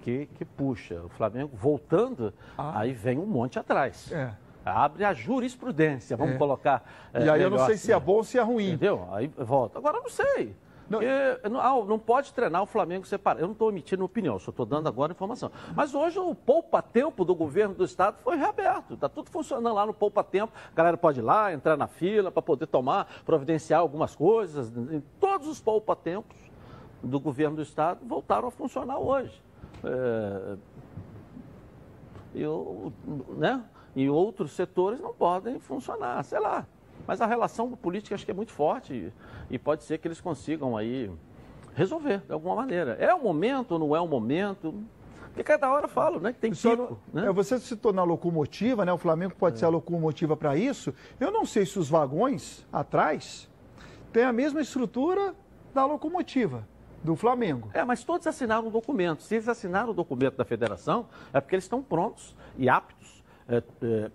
Que, 0.00 0.26
que 0.34 0.44
puxa. 0.44 1.00
O 1.02 1.08
Flamengo 1.08 1.56
voltando, 1.56 2.34
aí 2.58 2.92
vem 2.92 3.18
um 3.18 3.26
monte 3.26 3.58
atrás. 3.58 4.10
É. 4.12 4.32
Abre 4.64 5.04
a 5.04 5.12
jurisprudência, 5.12 6.16
vamos 6.16 6.34
É. 6.34 6.38
colocar. 6.38 6.84
E 7.14 7.28
aí 7.28 7.42
eu 7.42 7.50
não 7.50 7.58
sei 7.66 7.76
se 7.76 7.92
é 7.92 7.98
bom 7.98 8.14
ou 8.14 8.24
se 8.24 8.38
é 8.38 8.42
ruim. 8.42 8.68
Entendeu? 8.68 9.08
Aí 9.12 9.28
volta. 9.28 9.78
Agora 9.78 9.98
eu 9.98 10.02
não 10.02 10.10
sei. 10.10 10.54
Porque 10.88 11.48
não, 11.48 11.58
ah, 11.60 11.84
não 11.86 11.98
pode 11.98 12.34
treinar 12.34 12.62
o 12.62 12.66
Flamengo 12.66 13.06
separado. 13.06 13.40
Eu 13.40 13.46
não 13.46 13.52
estou 13.52 13.70
emitindo 13.70 14.04
opinião, 14.04 14.38
só 14.38 14.50
estou 14.50 14.66
dando 14.66 14.88
agora 14.88 15.12
informação. 15.12 15.50
Mas 15.74 15.94
hoje 15.94 16.18
o 16.18 16.34
poupa-tempo 16.34 17.24
do 17.24 17.34
governo 17.34 17.74
do 17.74 17.84
estado 17.84 18.18
foi 18.22 18.36
reaberto. 18.36 18.92
Está 18.94 19.08
tudo 19.08 19.30
funcionando 19.30 19.74
lá 19.74 19.86
no 19.86 19.94
poupa-tempo. 19.94 20.52
A 20.70 20.76
galera 20.76 20.98
pode 20.98 21.20
ir 21.20 21.22
lá, 21.22 21.52
entrar 21.52 21.78
na 21.78 21.86
fila 21.86 22.30
para 22.30 22.42
poder 22.42 22.66
tomar, 22.66 23.06
providenciar 23.24 23.80
algumas 23.80 24.14
coisas. 24.14 24.70
Todos 25.18 25.48
os 25.48 25.60
poupa-tempos 25.60 26.36
do 27.02 27.18
governo 27.18 27.56
do 27.56 27.62
estado 27.62 28.00
voltaram 28.06 28.48
a 28.48 28.50
funcionar 28.50 28.98
hoje. 28.98 29.42
É, 29.82 30.56
eu, 32.34 32.92
né? 33.36 33.62
E 33.94 34.08
outros 34.08 34.52
setores 34.52 35.00
não 35.00 35.12
podem 35.12 35.58
funcionar, 35.58 36.22
sei 36.24 36.40
lá. 36.40 36.66
Mas 37.06 37.20
a 37.20 37.26
relação 37.26 37.70
política 37.72 38.14
acho 38.14 38.24
que 38.24 38.30
é 38.30 38.34
muito 38.34 38.52
forte 38.52 38.94
e, 39.50 39.54
e 39.54 39.58
pode 39.58 39.84
ser 39.84 39.98
que 39.98 40.06
eles 40.08 40.20
consigam 40.20 40.76
aí 40.76 41.10
resolver 41.74 42.18
de 42.26 42.32
alguma 42.32 42.54
maneira. 42.54 42.92
É 43.00 43.12
o 43.14 43.22
momento 43.22 43.72
ou 43.72 43.78
não 43.78 43.96
é 43.96 44.00
o 44.00 44.06
momento? 44.06 44.74
Porque 45.26 45.42
cada 45.42 45.70
hora 45.72 45.86
eu 45.86 45.88
falo, 45.88 46.20
né? 46.20 46.32
Que 46.32 46.38
tem 46.38 46.52
pico, 46.52 46.98
não- 47.12 47.22
né? 47.22 47.28
é, 47.28 47.32
Você 47.32 47.58
citou 47.58 47.92
na 47.92 48.04
locomotiva, 48.04 48.84
né? 48.84 48.92
O 48.92 48.98
Flamengo 48.98 49.34
pode 49.34 49.58
ser 49.58 49.64
a 49.64 49.68
locomotiva 49.68 50.36
para 50.36 50.56
isso. 50.56 50.94
Eu 51.18 51.30
não 51.30 51.44
sei 51.46 51.64
se 51.66 51.78
os 51.78 51.88
vagões 51.88 52.66
atrás 52.72 53.50
têm 54.12 54.24
a 54.24 54.32
mesma 54.32 54.60
estrutura 54.60 55.34
da 55.74 55.84
locomotiva 55.86 56.66
do 57.02 57.16
Flamengo. 57.16 57.68
É, 57.72 57.82
mas 57.82 58.04
todos 58.04 58.26
assinaram 58.26 58.68
o 58.68 58.70
documento. 58.70 59.22
Se 59.22 59.34
eles 59.34 59.48
assinaram 59.48 59.90
o 59.90 59.94
documento 59.94 60.36
da 60.36 60.44
federação, 60.44 61.06
é 61.32 61.40
porque 61.40 61.54
eles 61.56 61.64
estão 61.64 61.82
prontos 61.82 62.36
e 62.56 62.68
aptos 62.68 63.21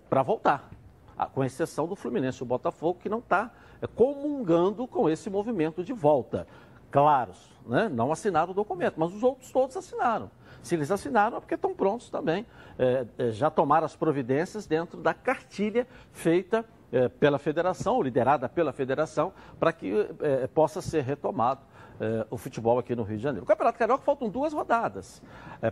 para 0.08 0.22
voltar. 0.22 0.70
Ah, 1.16 1.26
Com 1.26 1.42
exceção 1.44 1.86
do 1.86 1.96
Fluminense 1.96 2.40
e 2.40 2.42
o 2.42 2.46
Botafogo, 2.46 3.00
que 3.02 3.08
não 3.08 3.18
está 3.18 3.50
comungando 3.94 4.86
com 4.86 5.08
esse 5.08 5.28
movimento 5.28 5.84
de 5.84 5.92
volta. 5.92 6.46
Claros, 6.90 7.50
né? 7.66 7.88
não 7.88 8.10
assinaram 8.10 8.52
o 8.52 8.54
documento, 8.54 8.94
mas 8.96 9.12
os 9.12 9.22
outros 9.22 9.50
todos 9.52 9.76
assinaram. 9.76 10.30
Se 10.62 10.74
eles 10.74 10.90
assinaram, 10.90 11.36
é 11.36 11.40
porque 11.40 11.54
estão 11.54 11.74
prontos 11.74 12.08
também. 12.08 12.46
É, 12.78 13.06
é, 13.18 13.30
já 13.30 13.50
tomaram 13.50 13.84
as 13.84 13.94
providências 13.94 14.66
dentro 14.66 14.98
da 15.00 15.12
cartilha 15.12 15.86
feita 16.12 16.64
é, 16.90 17.08
pela 17.08 17.38
federação, 17.38 18.02
liderada 18.02 18.48
pela 18.48 18.72
federação, 18.72 19.32
para 19.58 19.72
que 19.72 19.92
é, 20.20 20.46
possa 20.46 20.80
ser 20.80 21.02
retomado 21.02 21.60
é, 22.00 22.26
o 22.30 22.36
futebol 22.36 22.78
aqui 22.78 22.94
no 22.94 23.02
Rio 23.02 23.16
de 23.16 23.22
Janeiro. 23.22 23.44
O 23.44 23.46
Campeonato 23.46 23.78
Carioca 23.78 24.04
faltam 24.04 24.28
duas 24.28 24.52
rodadas 24.52 25.22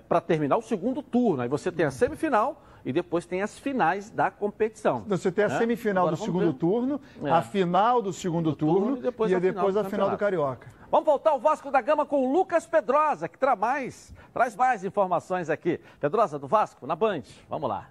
para 0.08 0.20
terminar 0.20 0.56
o 0.56 0.62
segundo 0.62 1.02
turno. 1.02 1.42
Aí 1.42 1.48
você 1.48 1.70
tem 1.70 1.86
a 1.86 1.90
semifinal 1.90 2.62
e 2.84 2.92
depois 2.92 3.26
tem 3.26 3.42
as 3.42 3.58
finais 3.58 4.10
da 4.10 4.30
competição. 4.30 5.04
Você 5.08 5.32
tem 5.32 5.44
a 5.44 5.48
né? 5.48 5.58
semifinal 5.58 6.04
Agora 6.04 6.16
do 6.16 6.22
segundo 6.22 6.52
ver. 6.52 6.58
turno, 6.58 7.00
É. 7.22 7.30
a 7.30 7.42
final 7.42 8.00
do 8.00 8.12
segundo 8.12 8.54
turno, 8.54 8.96
e 8.98 9.00
depois 9.00 9.30
e 9.30 9.34
a 9.34 9.38
depois 9.38 9.66
final 9.74 9.80
a 9.80 9.82
do 9.82 9.90
final 9.90 10.10
do. 10.10 10.16
Carioca. 10.16 10.68
Vamos 10.90 11.04
voltar 11.04 11.30
ao 11.30 11.40
Vasco 11.40 11.70
da 11.70 11.80
Gama 11.80 12.06
com 12.06 12.24
o 12.24 12.32
Lucas 12.32 12.64
Pedrosa, 12.64 13.28
que 13.28 13.36
traz 13.36 13.58
mais, 13.58 14.14
traz 14.32 14.54
mais 14.54 14.84
informações 14.84 15.50
aqui. 15.50 15.80
Pedrosa, 16.00 16.38
do 16.38 16.46
Vasco, 16.46 16.86
na 16.86 16.94
Band. 16.94 17.22
Vamos 17.48 17.68
lá. 17.68 17.88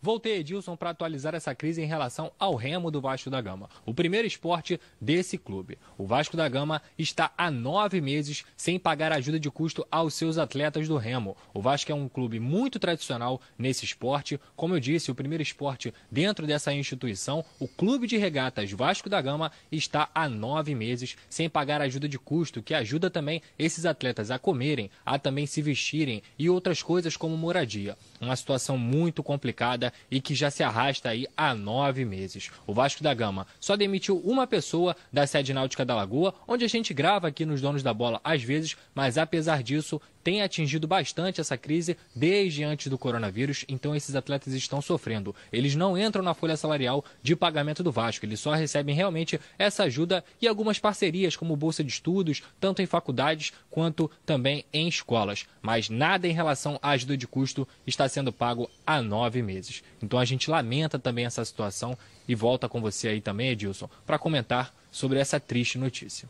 Voltei, 0.00 0.36
Edilson, 0.38 0.76
para 0.76 0.90
atualizar 0.90 1.34
essa 1.34 1.52
crise 1.56 1.82
em 1.82 1.86
relação 1.86 2.30
ao 2.38 2.54
remo 2.54 2.88
do 2.88 3.00
Vasco 3.00 3.28
da 3.28 3.40
Gama, 3.40 3.68
o 3.84 3.92
primeiro 3.92 4.28
esporte 4.28 4.80
desse 5.00 5.36
clube. 5.36 5.76
O 5.96 6.06
Vasco 6.06 6.36
da 6.36 6.48
Gama 6.48 6.80
está 6.96 7.32
há 7.36 7.50
nove 7.50 8.00
meses 8.00 8.44
sem 8.56 8.78
pagar 8.78 9.12
ajuda 9.12 9.40
de 9.40 9.50
custo 9.50 9.84
aos 9.90 10.14
seus 10.14 10.38
atletas 10.38 10.86
do 10.86 10.96
remo. 10.96 11.36
O 11.52 11.60
Vasco 11.60 11.90
é 11.90 11.94
um 11.96 12.08
clube 12.08 12.38
muito 12.38 12.78
tradicional 12.78 13.40
nesse 13.58 13.84
esporte. 13.84 14.38
Como 14.54 14.76
eu 14.76 14.78
disse, 14.78 15.10
o 15.10 15.16
primeiro 15.16 15.42
esporte 15.42 15.92
dentro 16.08 16.46
dessa 16.46 16.72
instituição, 16.72 17.44
o 17.58 17.66
Clube 17.66 18.06
de 18.06 18.16
Regatas 18.16 18.70
Vasco 18.70 19.08
da 19.08 19.20
Gama, 19.20 19.50
está 19.72 20.08
há 20.14 20.28
nove 20.28 20.76
meses 20.76 21.16
sem 21.28 21.50
pagar 21.50 21.80
ajuda 21.80 22.08
de 22.08 22.20
custo, 22.20 22.62
que 22.62 22.72
ajuda 22.72 23.10
também 23.10 23.42
esses 23.58 23.84
atletas 23.84 24.30
a 24.30 24.38
comerem, 24.38 24.92
a 25.04 25.18
também 25.18 25.44
se 25.44 25.60
vestirem 25.60 26.22
e 26.38 26.48
outras 26.48 26.84
coisas 26.84 27.16
como 27.16 27.36
moradia. 27.36 27.96
Uma 28.20 28.36
situação 28.36 28.76
muito 28.76 29.22
complicada 29.22 29.92
e 30.10 30.20
que 30.20 30.34
já 30.34 30.50
se 30.50 30.62
arrasta 30.62 31.10
aí 31.10 31.26
há 31.36 31.54
nove 31.54 32.04
meses. 32.04 32.50
O 32.66 32.74
Vasco 32.74 33.02
da 33.02 33.14
Gama 33.14 33.46
só 33.60 33.76
demitiu 33.76 34.18
uma 34.18 34.46
pessoa 34.46 34.96
da 35.12 35.26
sede 35.26 35.52
náutica 35.52 35.84
da 35.84 35.94
Lagoa, 35.94 36.34
onde 36.46 36.64
a 36.64 36.68
gente 36.68 36.92
grava 36.92 37.28
aqui 37.28 37.44
nos 37.44 37.60
Donos 37.60 37.82
da 37.82 37.94
Bola 37.94 38.20
às 38.24 38.42
vezes, 38.42 38.76
mas 38.94 39.16
apesar 39.18 39.62
disso 39.62 40.00
tem 40.28 40.42
atingido 40.42 40.86
bastante 40.86 41.40
essa 41.40 41.56
crise 41.56 41.96
desde 42.14 42.62
antes 42.62 42.88
do 42.88 42.98
coronavírus, 42.98 43.64
então 43.66 43.96
esses 43.96 44.14
atletas 44.14 44.52
estão 44.52 44.82
sofrendo. 44.82 45.34
Eles 45.50 45.74
não 45.74 45.96
entram 45.96 46.22
na 46.22 46.34
folha 46.34 46.54
salarial 46.54 47.02
de 47.22 47.34
pagamento 47.34 47.82
do 47.82 47.90
Vasco, 47.90 48.26
eles 48.26 48.38
só 48.38 48.52
recebem 48.52 48.94
realmente 48.94 49.40
essa 49.58 49.84
ajuda 49.84 50.22
e 50.38 50.46
algumas 50.46 50.78
parcerias, 50.78 51.34
como 51.34 51.56
bolsa 51.56 51.82
de 51.82 51.90
estudos, 51.90 52.42
tanto 52.60 52.82
em 52.82 52.86
faculdades 52.86 53.54
quanto 53.70 54.10
também 54.26 54.66
em 54.70 54.86
escolas. 54.86 55.46
Mas 55.62 55.88
nada 55.88 56.28
em 56.28 56.32
relação 56.32 56.78
à 56.82 56.90
ajuda 56.90 57.16
de 57.16 57.26
custo 57.26 57.66
está 57.86 58.06
sendo 58.06 58.30
pago 58.30 58.68
há 58.86 59.00
nove 59.00 59.40
meses. 59.40 59.82
Então 60.02 60.18
a 60.18 60.26
gente 60.26 60.50
lamenta 60.50 60.98
também 60.98 61.24
essa 61.24 61.42
situação 61.42 61.96
e 62.28 62.34
volta 62.34 62.68
com 62.68 62.82
você 62.82 63.08
aí 63.08 63.22
também, 63.22 63.48
Edilson, 63.48 63.88
para 64.04 64.18
comentar 64.18 64.74
sobre 64.90 65.18
essa 65.18 65.40
triste 65.40 65.78
notícia. 65.78 66.28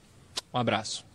Um 0.55 0.59
abraço. 0.59 1.08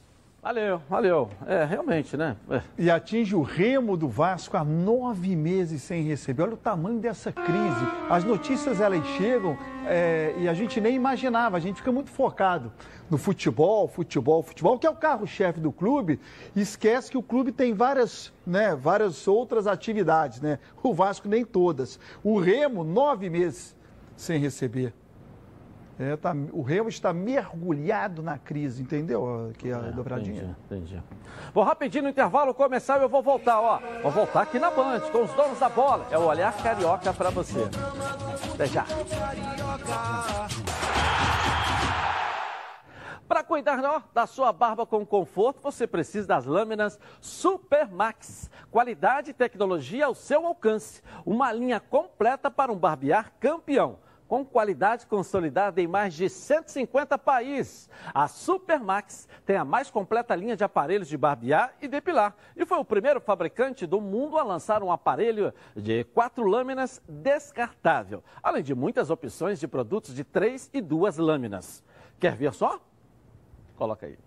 Valeu, 0.44 0.82
valeu. 0.90 1.30
É, 1.48 1.64
realmente, 1.64 2.18
né? 2.18 2.36
É. 2.50 2.62
E 2.78 2.92
atinge 2.92 3.34
o 3.34 3.42
remo 3.42 3.96
do 3.96 4.10
Vasco 4.10 4.58
há 4.58 4.64
nove 4.66 5.38
meses 5.38 5.82
sem 5.82 6.04
receber. 6.04 6.44
Olha 6.44 6.56
o 6.56 6.58
tamanho 6.58 7.00
dessa 7.00 7.32
crise. 7.32 7.88
As 8.10 8.26
notícias 8.26 8.82
elas 8.82 9.08
chegam 9.16 9.58
é, 9.88 10.36
e 10.38 10.50
a 10.50 10.54
gente 10.54 10.82
nem 10.82 10.96
imaginava. 10.96 11.56
A 11.56 11.62
gente 11.62 11.78
fica 11.78 11.94
muito 11.94 12.10
focado 12.10 12.74
no 13.10 13.18
futebol, 13.18 13.88
futebol, 13.88 14.44
futebol, 14.44 14.78
que 14.78 14.86
é 14.86 14.90
o 14.90 14.96
carro-chefe 14.96 15.62
do 15.62 15.72
clube. 15.72 16.20
E 16.54 16.60
esquece 16.60 17.10
que 17.10 17.18
o 17.18 17.24
clube 17.24 17.54
tem 17.54 17.74
várias, 17.74 18.34
né, 18.46 18.76
várias 18.76 19.26
outras 19.30 19.66
atividades, 19.66 20.42
né? 20.42 20.60
O 20.84 20.94
Vasco 20.94 21.30
nem 21.30 21.46
todas. 21.46 21.98
O 22.22 22.38
remo 22.38 22.84
nove 22.84 23.30
meses 23.30 23.74
sem 24.18 24.40
receber. 24.40 24.94
É, 26.00 26.16
tá- 26.18 26.34
o 26.52 26.64
Remo 26.64 26.90
está 26.90 27.14
mergulhado 27.14 28.24
na 28.24 28.38
crise, 28.38 28.82
entendeu? 28.82 29.52
Aqui 29.52 29.72
a 29.72 29.78
dobradinha. 29.78 30.56
Entendi, 30.66 30.86
entendi. 30.96 31.04
Vou 31.54 31.64
rapidinho 31.64 32.06
no 32.06 32.10
intervalo 32.10 32.54
começar 32.54 33.00
e 33.00 33.04
eu 33.04 33.10
vou 33.10 33.22
voltar, 33.22 33.62
ó. 33.62 33.80
Vou 34.02 34.12
voltar 34.12 34.42
aqui 34.42 34.58
na 34.58 34.72
Band, 34.72 35.02
com 35.12 35.22
os 35.24 35.32
donos 35.34 35.60
da 35.60 35.70
bola. 35.70 36.08
É 36.10 36.18
o 36.18 36.24
Olhar 36.26 36.52
Carioca 36.64 37.14
pra 37.14 37.30
você. 37.30 37.60
Até 38.54 38.66
já. 38.66 38.86
Para 43.28 43.44
cuidar 43.44 43.80
ó, 43.84 44.02
da 44.14 44.28
sua 44.28 44.52
barba 44.52 44.86
com 44.86 45.06
conforto, 45.06 45.60
você 45.62 45.88
precisa 45.88 46.28
das 46.28 46.46
lâminas 46.46 47.00
Supermax. 47.22 48.50
Qualidade 48.70 49.32
e 49.32 49.34
tecnologia 49.34 50.06
ao 50.08 50.14
seu 50.16 50.46
alcance. 50.46 51.02
Uma 51.26 51.52
linha 51.52 51.80
completa 51.80 52.52
para 52.52 52.72
um 52.72 52.76
barbear 52.78 53.32
campeão. 53.40 53.98
Com 54.34 54.44
qualidade 54.44 55.06
consolidada 55.06 55.80
em 55.80 55.86
mais 55.86 56.12
de 56.16 56.28
150 56.28 57.20
países. 57.20 57.88
A 58.12 58.28
Supermax 58.28 59.28
tem 59.46 59.58
a 59.58 59.64
mais 59.64 59.92
completa 59.92 60.36
linha 60.36 60.56
de 60.56 60.64
aparelhos 60.64 61.08
de 61.08 61.16
barbear 61.16 61.76
e 61.80 61.88
depilar 61.88 62.36
e 62.58 62.66
foi 62.66 62.80
o 62.80 62.84
primeiro 62.84 63.22
fabricante 63.22 63.86
do 63.86 64.02
mundo 64.02 64.40
a 64.40 64.44
lançar 64.44 64.82
um 64.82 64.92
aparelho 64.92 65.54
de 65.76 66.04
quatro 66.06 66.48
lâminas 66.48 67.00
descartável, 67.08 68.24
além 68.42 68.64
de 68.64 68.74
muitas 68.74 69.12
opções 69.12 69.60
de 69.60 69.68
produtos 69.68 70.16
de 70.16 70.24
três 70.24 70.68
e 70.74 70.82
duas 70.82 71.20
lâminas. 71.20 71.84
Quer 72.20 72.36
ver 72.36 72.56
só? 72.56 72.82
Coloca 73.78 74.08
aí. 74.08 74.18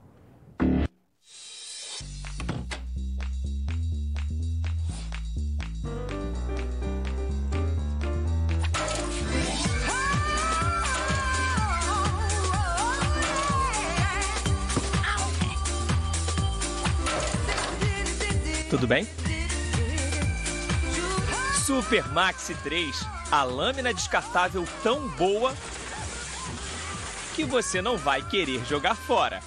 Tudo 18.69 18.85
bem? 18.85 19.07
Super 21.65 22.05
Maxi 22.13 22.53
3, 22.63 23.07
a 23.31 23.45
lâmina 23.45 23.95
descartável 23.95 24.65
tão 24.83 25.09
boa 25.11 25.53
que 27.37 27.45
você 27.45 27.81
não 27.81 27.97
vai 27.97 28.27
querer 28.29 28.65
jogar 28.65 28.97
fora. 28.97 29.41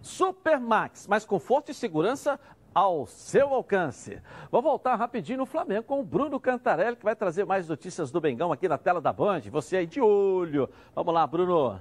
Super 0.00 0.58
Max, 0.58 1.06
mais 1.06 1.26
conforto 1.26 1.70
e 1.70 1.74
segurança 1.74 2.40
ao 2.74 3.06
seu 3.06 3.52
alcance. 3.52 4.18
Vou 4.50 4.62
voltar 4.62 4.96
rapidinho 4.96 5.38
no 5.38 5.46
Flamengo 5.46 5.82
com 5.82 6.00
o 6.00 6.04
Bruno 6.04 6.40
Cantarelli, 6.40 6.96
que 6.96 7.04
vai 7.04 7.14
trazer 7.14 7.44
mais 7.44 7.68
notícias 7.68 8.10
do 8.10 8.20
Bengão 8.20 8.50
aqui 8.50 8.66
na 8.66 8.78
tela 8.78 9.00
da 9.00 9.12
Band. 9.12 9.42
Você 9.50 9.76
aí 9.76 9.86
de 9.86 10.00
olho. 10.00 10.70
Vamos 10.94 11.12
lá, 11.12 11.26
Bruno. 11.26 11.78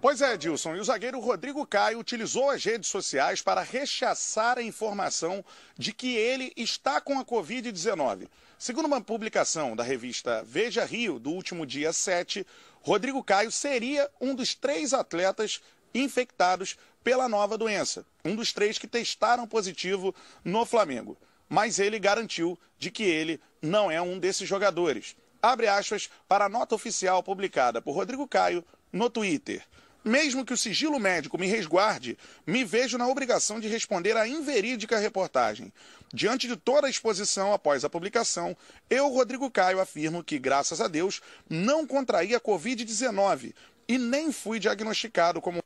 Pois 0.00 0.22
é, 0.22 0.36
Dilson, 0.36 0.76
e 0.76 0.78
o 0.78 0.84
zagueiro 0.84 1.18
Rodrigo 1.18 1.66
Caio 1.66 1.98
utilizou 1.98 2.50
as 2.50 2.64
redes 2.64 2.88
sociais 2.88 3.42
para 3.42 3.62
rechaçar 3.62 4.56
a 4.56 4.62
informação 4.62 5.44
de 5.76 5.92
que 5.92 6.14
ele 6.14 6.52
está 6.56 7.00
com 7.00 7.18
a 7.18 7.24
Covid-19. 7.24 8.28
Segundo 8.56 8.86
uma 8.86 9.00
publicação 9.00 9.74
da 9.74 9.82
revista 9.82 10.44
Veja 10.44 10.84
Rio, 10.84 11.18
do 11.18 11.30
último 11.30 11.66
dia 11.66 11.92
7, 11.92 12.46
Rodrigo 12.80 13.24
Caio 13.24 13.50
seria 13.50 14.08
um 14.20 14.36
dos 14.36 14.54
três 14.54 14.94
atletas 14.94 15.60
infectados 15.92 16.76
pela 17.02 17.28
nova 17.28 17.58
doença, 17.58 18.06
um 18.24 18.36
dos 18.36 18.52
três 18.52 18.78
que 18.78 18.86
testaram 18.86 19.48
positivo 19.48 20.14
no 20.44 20.64
Flamengo. 20.64 21.18
Mas 21.48 21.80
ele 21.80 21.98
garantiu 21.98 22.56
de 22.78 22.92
que 22.92 23.02
ele 23.02 23.40
não 23.60 23.90
é 23.90 24.00
um 24.00 24.16
desses 24.16 24.48
jogadores. 24.48 25.16
Abre 25.42 25.66
aspas 25.66 26.08
para 26.28 26.44
a 26.44 26.48
nota 26.48 26.76
oficial 26.76 27.20
publicada 27.20 27.82
por 27.82 27.96
Rodrigo 27.96 28.28
Caio 28.28 28.64
no 28.92 29.10
Twitter. 29.10 29.66
Mesmo 30.04 30.44
que 30.44 30.52
o 30.52 30.56
sigilo 30.56 30.98
médico 30.98 31.36
me 31.36 31.46
resguarde, 31.46 32.16
me 32.46 32.64
vejo 32.64 32.96
na 32.96 33.08
obrigação 33.08 33.58
de 33.58 33.68
responder 33.68 34.16
à 34.16 34.26
inverídica 34.26 34.98
reportagem. 34.98 35.72
Diante 36.12 36.46
de 36.46 36.56
toda 36.56 36.86
a 36.86 36.90
exposição 36.90 37.52
após 37.52 37.84
a 37.84 37.90
publicação, 37.90 38.56
eu, 38.88 39.08
Rodrigo 39.08 39.50
Caio, 39.50 39.80
afirmo 39.80 40.24
que, 40.24 40.38
graças 40.38 40.80
a 40.80 40.88
Deus, 40.88 41.20
não 41.48 41.86
contraí 41.86 42.34
a 42.34 42.40
Covid-19 42.40 43.54
e 43.88 43.98
nem 43.98 44.32
fui 44.32 44.58
diagnosticado 44.58 45.40
como. 45.40 45.60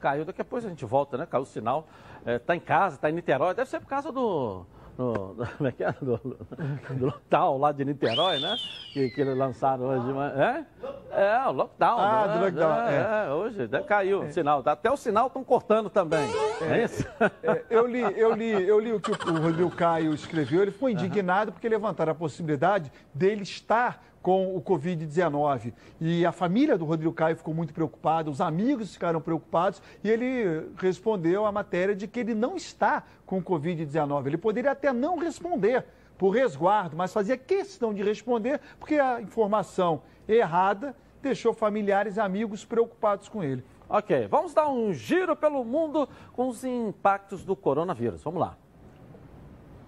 Caiu. 0.00 0.24
Daqui 0.24 0.42
a 0.42 0.44
pouco 0.44 0.66
a 0.66 0.68
gente 0.68 0.84
volta, 0.84 1.16
né? 1.16 1.26
Caiu 1.26 1.42
o 1.42 1.46
sinal. 1.46 1.88
Está 2.26 2.54
em 2.54 2.60
casa, 2.60 2.96
está 2.96 3.10
em 3.10 3.14
Niterói. 3.14 3.54
Deve 3.54 3.68
ser 3.68 3.80
por 3.80 3.88
causa 3.88 4.12
do, 4.12 4.66
no, 4.96 5.36
como 5.56 5.68
é 5.68 5.72
que 5.72 5.84
é? 5.84 5.92
Do, 5.92 6.16
do 6.18 7.06
lockdown 7.06 7.58
lá 7.58 7.72
de 7.72 7.84
Niterói, 7.84 8.38
né? 8.40 8.56
Que, 8.92 9.10
que 9.10 9.20
eles 9.20 9.36
lançaram 9.36 9.84
hoje. 9.84 10.12
Mas, 10.12 10.38
é? 10.38 10.66
É, 11.10 11.48
o 11.48 11.52
lockdown. 11.52 11.98
Ah, 11.98 12.26
né? 12.26 12.34
do 12.34 12.44
lockdown. 12.44 12.72
É, 12.82 12.94
é. 12.94 13.26
é 13.28 13.32
hoje 13.32 13.68
caiu 13.86 14.22
o 14.22 14.32
sinal. 14.32 14.62
Até 14.64 14.90
o 14.90 14.96
sinal 14.96 15.26
estão 15.26 15.42
cortando 15.44 15.90
também. 15.90 16.28
É, 16.60 16.80
é 16.80 16.84
isso? 16.84 17.06
É, 17.42 17.64
eu, 17.70 17.86
li, 17.86 18.00
eu, 18.00 18.34
li, 18.34 18.68
eu 18.68 18.80
li 18.80 18.92
o 18.92 19.00
que 19.00 19.10
o 19.10 19.14
Rodrigo 19.14 19.70
Caio 19.70 20.14
escreveu. 20.14 20.62
Ele 20.62 20.70
ficou 20.70 20.88
indignado 20.88 21.52
porque 21.52 21.68
levantaram 21.68 22.12
a 22.12 22.14
possibilidade 22.14 22.90
dele 23.12 23.42
estar 23.42 24.02
com 24.24 24.56
o 24.56 24.62
Covid-19. 24.62 25.74
E 26.00 26.24
a 26.24 26.32
família 26.32 26.78
do 26.78 26.86
Rodrigo 26.86 27.12
Caio 27.12 27.36
ficou 27.36 27.52
muito 27.52 27.74
preocupada, 27.74 28.30
os 28.30 28.40
amigos 28.40 28.94
ficaram 28.94 29.20
preocupados 29.20 29.82
e 30.02 30.08
ele 30.08 30.70
respondeu 30.78 31.44
a 31.44 31.52
matéria 31.52 31.94
de 31.94 32.08
que 32.08 32.20
ele 32.20 32.34
não 32.34 32.56
está 32.56 33.04
com 33.26 33.36
o 33.36 33.42
Covid-19. 33.42 34.26
Ele 34.26 34.38
poderia 34.38 34.70
até 34.70 34.94
não 34.94 35.18
responder 35.18 35.84
por 36.16 36.30
resguardo, 36.30 36.96
mas 36.96 37.12
fazia 37.12 37.36
questão 37.36 37.92
de 37.92 38.02
responder 38.02 38.62
porque 38.80 38.94
a 38.94 39.20
informação 39.20 40.00
errada 40.26 40.96
deixou 41.20 41.52
familiares 41.52 42.16
e 42.16 42.20
amigos 42.20 42.64
preocupados 42.64 43.28
com 43.28 43.44
ele. 43.44 43.62
Ok, 43.90 44.26
vamos 44.28 44.54
dar 44.54 44.70
um 44.70 44.90
giro 44.94 45.36
pelo 45.36 45.62
mundo 45.62 46.08
com 46.32 46.48
os 46.48 46.64
impactos 46.64 47.44
do 47.44 47.54
coronavírus. 47.54 48.22
Vamos 48.22 48.40
lá. 48.40 48.56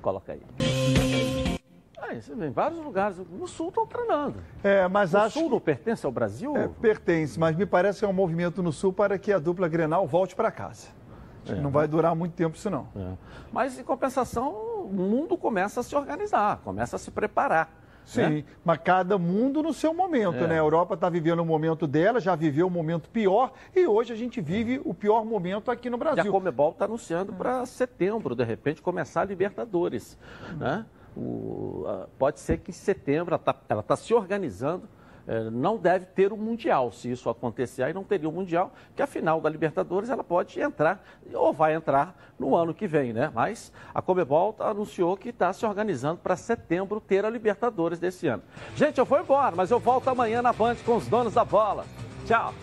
Coloca 0.02 0.34
aí. 0.34 1.35
Ah, 1.98 2.14
em 2.14 2.50
vários 2.50 2.78
lugares. 2.80 3.18
No 3.30 3.46
sul 3.48 3.68
estão 3.68 3.86
treinando. 3.86 4.36
É, 4.62 4.86
mas 4.86 5.14
o 5.14 5.18
acho 5.18 5.40
sul 5.40 5.50
não 5.50 5.60
pertence 5.60 6.04
ao 6.04 6.12
Brasil? 6.12 6.56
É, 6.56 6.68
pertence, 6.68 7.38
mas 7.38 7.56
me 7.56 7.64
parece 7.66 8.00
que 8.00 8.04
é 8.04 8.08
um 8.08 8.12
movimento 8.12 8.62
no 8.62 8.72
sul 8.72 8.92
para 8.92 9.18
que 9.18 9.32
a 9.32 9.38
dupla 9.38 9.66
Grenal 9.68 10.06
volte 10.06 10.34
para 10.36 10.50
casa. 10.50 10.88
É. 11.48 11.54
não 11.54 11.70
vai 11.70 11.86
durar 11.86 12.12
muito 12.14 12.32
tempo 12.32 12.56
isso 12.56 12.68
não. 12.68 12.88
É. 12.96 13.12
Mas, 13.52 13.78
em 13.78 13.84
compensação, 13.84 14.50
o 14.50 14.90
mundo 14.92 15.36
começa 15.36 15.78
a 15.78 15.82
se 15.82 15.94
organizar, 15.94 16.60
começa 16.64 16.96
a 16.96 16.98
se 16.98 17.10
preparar. 17.10 17.70
Sim, 18.04 18.20
né? 18.20 18.44
mas 18.64 18.78
cada 18.78 19.18
mundo 19.18 19.62
no 19.62 19.72
seu 19.72 19.92
momento, 19.92 20.36
É. 20.36 20.46
né? 20.46 20.54
A 20.54 20.58
Europa 20.58 20.94
está 20.94 21.08
vivendo 21.08 21.40
o 21.40 21.44
momento 21.44 21.88
dela, 21.88 22.20
já 22.20 22.36
viveu 22.36 22.68
o 22.68 22.70
momento 22.70 23.10
pior 23.10 23.52
e 23.74 23.84
hoje 23.86 24.12
a 24.12 24.16
gente 24.16 24.40
vive 24.40 24.80
o 24.84 24.94
pior 24.94 25.24
momento 25.24 25.72
aqui 25.72 25.90
no 25.90 25.96
E 25.96 26.00
a 26.00 26.12
Brasil. 26.12 26.30
Comebol 26.32 26.70
está 26.70 26.84
anunciando 26.84 27.32
para 27.32 27.66
setembro, 27.66 28.36
de 28.36 28.44
repente, 28.44 28.80
começar 28.80 29.22
a 29.22 29.24
Libertadores. 29.24 30.16
Né? 30.56 30.86
O- 31.16 31.84
a- 31.86 32.06
pode 32.18 32.38
ser 32.40 32.58
que 32.58 32.70
em 32.70 32.74
setembro 32.74 33.38
ela 33.68 33.80
está 33.80 33.96
se 33.96 34.12
organizando. 34.12 34.88
eh, 35.28 35.50
não 35.50 35.76
deve 35.76 36.06
ter 36.06 36.32
o 36.32 36.36
Mundial. 36.36 36.92
Se 36.92 37.10
isso 37.10 37.28
acontecer, 37.28 37.82
aí 37.82 37.92
não 37.92 38.04
teria 38.04 38.28
o 38.28 38.32
Mundial, 38.32 38.70
que 38.94 39.02
a 39.02 39.08
final 39.08 39.40
da 39.40 39.50
Libertadores 39.50 40.08
ela 40.08 40.22
pode 40.22 40.60
entrar, 40.60 41.04
ou 41.34 41.52
vai 41.52 41.74
entrar 41.74 42.14
no 42.38 42.54
ano 42.54 42.72
que 42.72 42.86
vem, 42.86 43.12
né? 43.12 43.28
Mas 43.34 43.72
a 43.92 44.00
Comebol 44.00 44.52
tá- 44.52 44.68
anunciou 44.68 45.16
que 45.16 45.30
está 45.30 45.52
se 45.52 45.66
organizando 45.66 46.20
para 46.22 46.36
setembro 46.36 47.00
ter 47.00 47.24
a 47.24 47.30
Libertadores 47.30 47.98
desse 47.98 48.28
ano. 48.28 48.44
Gente, 48.76 48.98
eu 48.98 49.04
vou 49.04 49.18
embora, 49.18 49.56
mas 49.56 49.72
eu 49.72 49.80
volto 49.80 50.06
amanhã 50.06 50.40
na 50.42 50.52
Band 50.52 50.76
com 50.86 50.94
os 50.94 51.08
donos 51.08 51.34
da 51.34 51.44
bola. 51.44 51.84
Tchau! 52.24 52.54